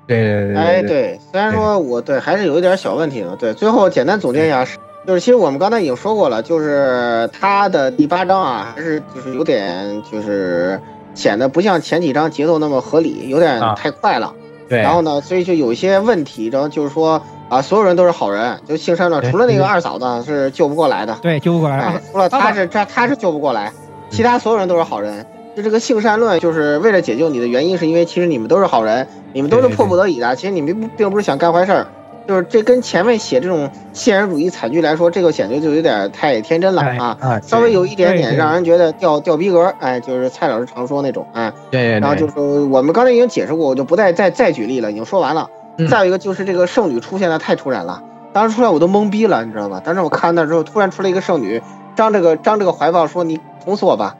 [0.07, 3.35] 对对对，哎对，虽然说我对还是有一点小问题的。
[3.35, 4.65] 对，最后简单总结一下，
[5.07, 10.81] 就是其实我们刚才已经说过了，就是他的第八章啊，还是就是有点就是
[11.15, 14.35] 显得不像前几章节奏那么合理，有点太快了。
[14.69, 23.73] 对，然后呢，所以就有一些问题，然后就是说啊，所有人都是好人，就姓山的，除了那个二嫂子是救不过来的，对，救不过来，除了他是他他是救不过来。
[24.11, 25.25] 其他所有人都是好人，
[25.57, 30.35] 就这个性善论，就是为了解救你的原因，是因为其实你们都是好人，你们都是迫不得已的。
[30.37, 31.87] 其实你们并不是想干坏事儿，
[32.31, 37.41] 就是这跟前面写这种现实主义惨剧来说，这个显得就有点太天真了啊！
[37.43, 41.99] 稍微有一点点让人觉得掉掉逼格，哎，就是蔡老师常说那种，哎，对。
[41.99, 45.51] 然后就是我们刚才已经解释过，我就不再再再举例了，已经说完了。
[45.89, 48.01] 再有一个就是这个圣女出现的太突然了，
[48.33, 49.83] 当时出来我都懵逼了，你知道吗？
[49.85, 51.61] 当时我看那之后，突然出来一个圣女。
[51.97, 54.15] 张这个张这个怀抱说：“你捅死我吧！”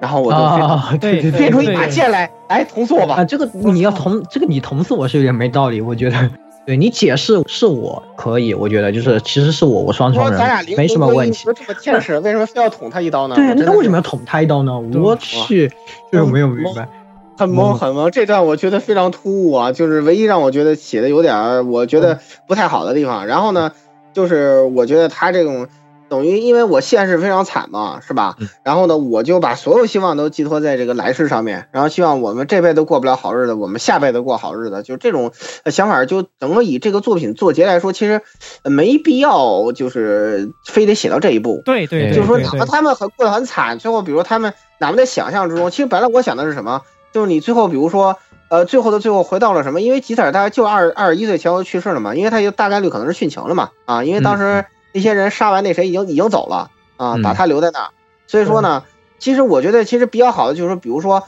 [0.00, 3.14] 然后我就啊对变出一把剑来，来捅死我吧！
[3.18, 6.16] 啊，这个你要捅这个你捅死我是有点没道理，我觉得。
[6.64, 10.40] 对你解释是我可以，我觉得就是其实是我，我双重人，
[10.76, 11.44] 没什么问题。
[11.44, 13.34] 这么天使，为什么非要捅他一刀呢？
[13.36, 14.78] 对，那为什么要捅他一刀呢？
[14.78, 15.72] 我去，
[16.10, 16.88] 这没有明白。
[17.36, 23.26] 很懵很懵，这段我觉得非常突兀啊，就是唯一让我觉得写的有点我觉得不太好的地方。
[23.26, 23.72] 然后呢，
[24.12, 25.66] 就是我觉得他这种。
[26.12, 28.36] 等于因为我现世非常惨嘛，是吧？
[28.64, 35.32] 然后呢，我就把所有希望都寄托在这个来世上面，然后希望我们这辈子过不了好日子，我们下辈子过好日子，就这种
[35.64, 36.04] 想法。
[36.04, 38.20] 就整个以这个作品做结来说，其实
[38.62, 41.62] 没必要，就是非得写到这一步。
[41.64, 46.82] 对对，就是说哪怕他们很过得很惨，最后比如他们哪怕在想象之中，其实本来我想的是什么？
[47.14, 48.18] 就是你最后比如说，
[48.50, 49.80] 呃，最后的最后回到了什么？
[49.80, 54.66] 因为吉赛尔大概就二二十一岁前后去世了嘛，因为他就大概率可能是殉情了嘛，啊，因为当时。
[54.92, 57.88] 那些人杀完那谁已经已经走了啊，把他留在那儿。
[58.26, 58.84] 所以说呢，
[59.18, 61.24] 其实我觉得其实比较好的就是说，比如说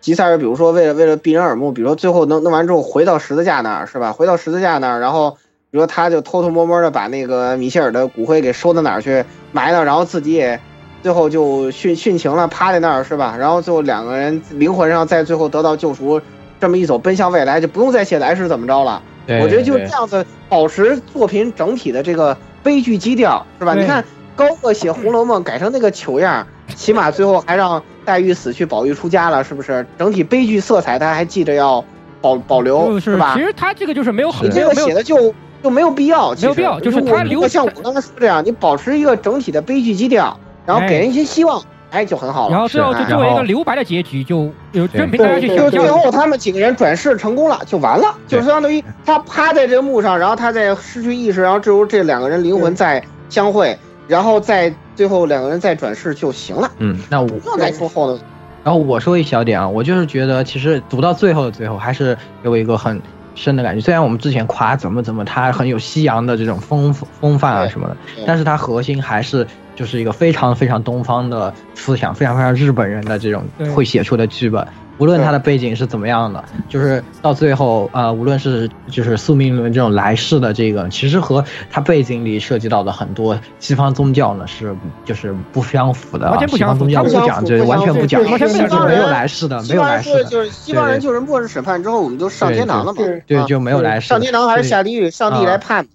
[0.00, 4.12] 吉赛尔，比如说为了为了避人耳目，比如说最后弄弄完之后回到十字架那儿是吧？
[4.12, 5.30] 回到十字架那儿，然后
[5.70, 10.60] 比如说他就偷偷摸摸的把那个米歇尔的骨灰给收到哪儿去埋了，然后自己也
[11.02, 13.36] 最后就殉殉情了，趴在那儿是吧？
[13.38, 16.20] 然后最后两个人灵魂上在最后得到救赎，
[16.60, 19.02] 这么一走奔向未来，就不用再写来世怎么着了。
[19.26, 22.36] 我觉得就这样子保持作品整体的这个。
[22.64, 23.74] 悲剧基调是吧？
[23.74, 24.04] 你看
[24.34, 29.86] 高鹗写《红楼梦》改成那个糗样， 起码最后还让黛玉死去，宝玉出家了，是不是？
[29.96, 31.84] 整体悲剧色彩他还记着要
[32.20, 33.34] 保保留，是吧？
[33.36, 35.32] 其实他这个就是没有很，你这个写的就
[35.62, 40.36] 就没有必要，没有必要，就是他留像我刚才说这样，你保持一个整体的悲剧基调，
[40.66, 41.60] 然后给人一些希望。
[41.60, 41.64] 哎，
[42.02, 42.52] 就很好了。
[42.52, 45.58] 然后最后就作为一个留白的结局，就有任凭大家去想。
[45.58, 56.70] 就最后他们几个人转世成功了，就完了，就相当于他趴在这个墓上，然后他在失去意识，然后这时候这两个人灵魂再相会，然后再最后两个人再转世就行了。
[56.78, 58.24] 嗯，那我不再说后头。
[58.64, 62.98] 然后我说一小点啊，我就是觉得其实读到最后的最后，还是给我一个很
[63.34, 63.80] 深的感觉。
[63.82, 67.96] 虽然我们之前夸怎么怎么它很有西洋的这种风风范啊什么的，
[68.26, 73.44] 但是它核心还是就是一个非常非常东方的思想，非常非常日本人的这种
[73.74, 74.66] 会写出的剧本。
[74.98, 84.72] 无论他的背景是怎么样的，就是到最后，呃，无论是就是宿命论这种来世的这个，其实和他背景里涉及到的很多西方宗教呢是
[85.04, 86.30] 就是不相符的。
[86.30, 90.24] 完西方宗教不讲这完全不讲，完全就是没有来世的，没有来世的。
[90.26, 93.02] 就是西方人就是末日审判之后，我们就上天堂了嘛？
[93.26, 94.06] 对，就没有来世。
[94.06, 95.10] 上天堂还是下地狱？
[95.10, 95.84] 上帝来判。
[95.84, 95.88] 嗯。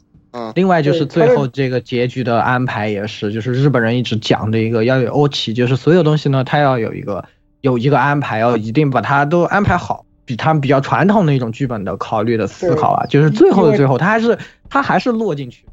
[0.56, 7.26] 另外就是最后这个结局的安排也是，就是日本人一直讲的一个要有欧奇，就是所有东西呢，他要有一个。
[7.62, 14.38] 有一个安排，要一定把它都安排好，比他们比较传统的一种剧本的考虑的思考啊，就是最后的最后，他还是
[14.70, 15.66] 他还是落进去，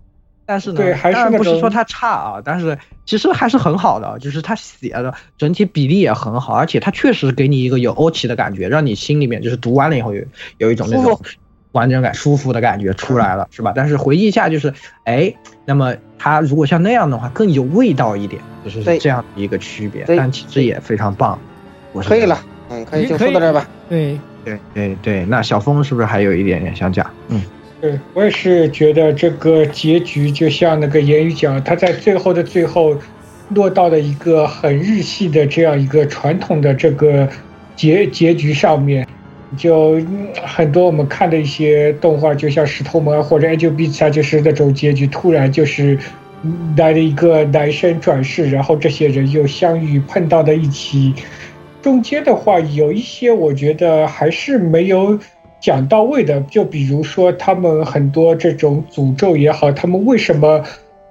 [0.44, 10.24] 但是呢，当然不是说他差啊，但是其实还是很好的，就是他写的整体比例也很好，而且他确实给你一个有欧奇的感觉，让你心里面就是读完了以后有
[10.58, 11.20] 有一种那种
[11.76, 13.72] 完整感、舒服的感觉出来了，是吧？
[13.76, 14.72] 但是回忆一下，就是
[15.04, 15.32] 哎，
[15.64, 21.38] 那么他如果像那样的话，更有味道一点，就是这样的一个区别，但其实也非常棒。
[22.02, 22.38] 可以了，
[22.70, 23.68] 嗯，可以就说到这儿吧。
[23.88, 27.08] 对对对对，那小峰是不是还有一点点想讲？
[27.28, 27.42] 嗯，
[27.80, 32.96] 对我也是觉得这个结局就像那个言语讲，他在最后的最后
[33.50, 37.28] 落到了一个很日系的这样一个传统的这个
[37.76, 39.06] 结结局上面，
[39.56, 40.00] 就
[40.44, 45.98] 很多我们看的一些动画，就像石头门或者 Angel Beats 就是那种结局，突然就是
[46.76, 51.14] 来了一个男生转世，然后这些人又相遇碰到了一起。
[51.82, 55.18] 中间的话有一些，我觉得还是没有
[55.60, 56.40] 讲到位的。
[56.42, 60.64] 就比如说，他们很多这种诅咒也好，他们为什么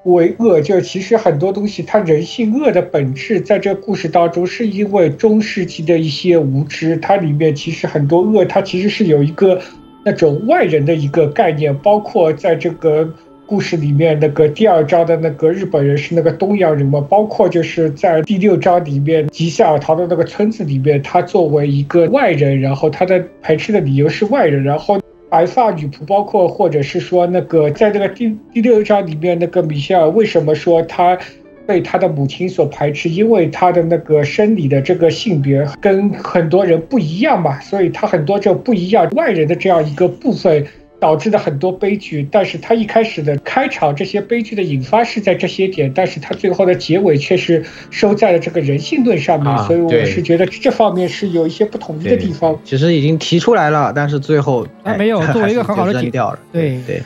[0.06, 0.61] 为恶？
[0.61, 6.98] 就其实很多东西，它人性恶的本质，在这故事当中，是因为中世纪的一些无知。
[6.98, 9.61] 它里面其实很多恶，它其实是有一个
[10.03, 13.14] 那种外人的一个概念，包括在这个。
[13.48, 16.99] 故事里面那个第二章的那个日本人是那个东洋人嘛？
[17.02, 24.99] 包括就是在第六章里面吉夏尔逃的那个村子里面，他作为一个外人，然后他的排斥的理由是外人，然后
[25.36, 31.20] 白发女仆，包括或者是说那个在那个第第六章里面那个米歇尔为什么说他
[31.68, 33.10] 被他的母亲所排斥？
[33.10, 40.66] 因为他的那个生理的这个性别跟很多人不一样嘛，所以他很多就不一样外人的这样一个部分。
[40.99, 52.57] 导致的很多悲剧，但是他一开始的开场，这些悲剧的引发是在这些点，但是他最后的结尾却是收在了这个人性论上面，所以我是觉得这方面是有一些不统一的地方。
[52.63, 56.39] 其实已经提出来了，但是最后他没有作为一个很好的解掉了。
[56.51, 57.01] 对对，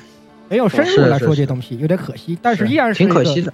[0.47, 3.51] 没有深入来说这东西，有点可惜，但是依然是挺可惜的，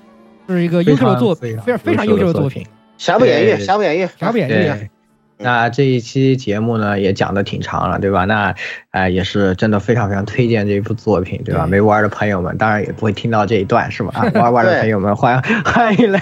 [0.47, 2.65] 是一个优秀的作品，非常非常优秀的作品。
[2.97, 4.89] 瑕不掩瑜，瑕不掩瑜，瑕不掩瑜。
[5.37, 8.25] 那这一期节目呢，也讲的挺长了，对吧？
[8.25, 8.55] 那，
[8.91, 11.67] 哎，也是真的非常非常推荐这部作品，对吧？
[11.67, 14.11] 没玩的朋友们，当然也不会听到这一段，是吧？
[14.15, 16.19] 啊玩玩的朋友们，欢迎 欢迎来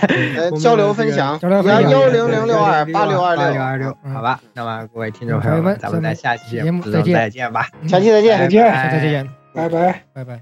[0.60, 4.40] 交流分享，幺零零六二八六二六二六，好吧？
[4.54, 10.42] 那么各位听众朋友们，咱们在下期节目再见吧，下期再见，再见，再见，拜拜，拜拜。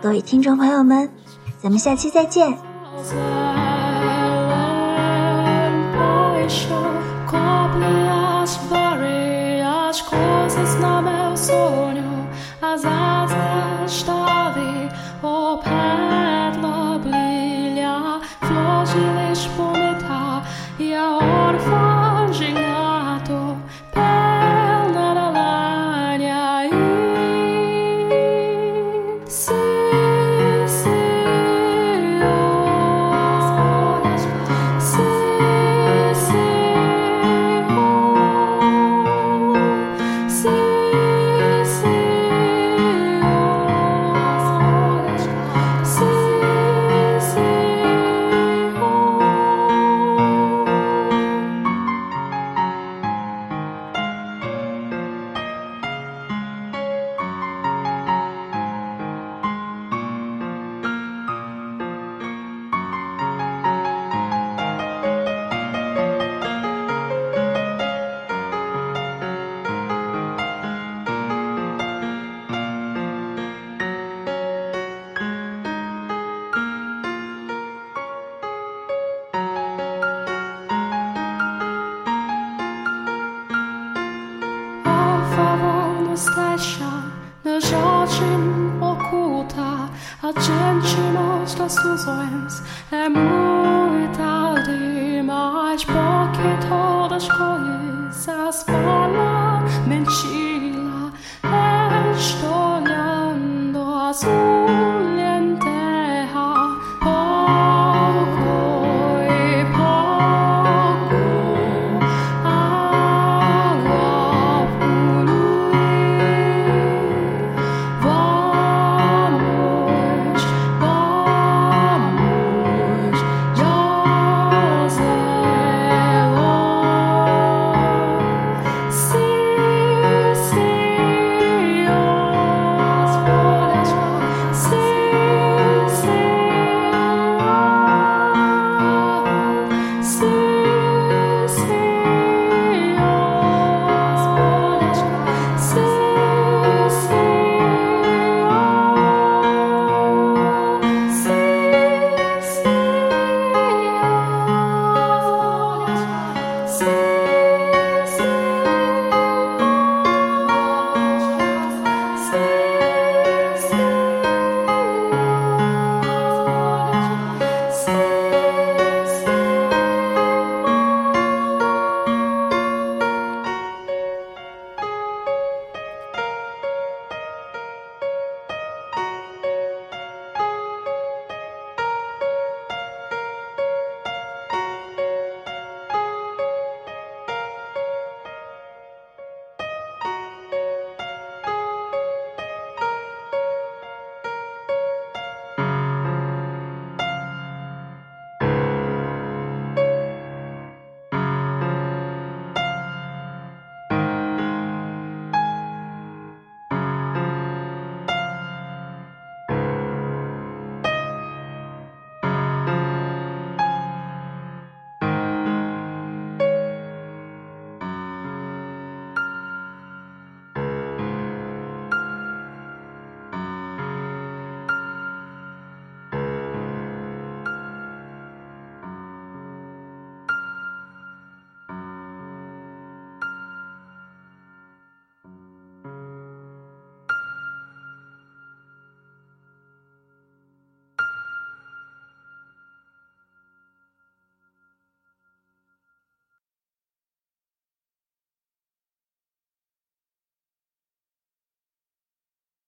[0.00, 1.10] 各位听众朋友们，
[1.60, 2.56] 咱们下期再见。
[12.60, 14.88] Azazel, starvi.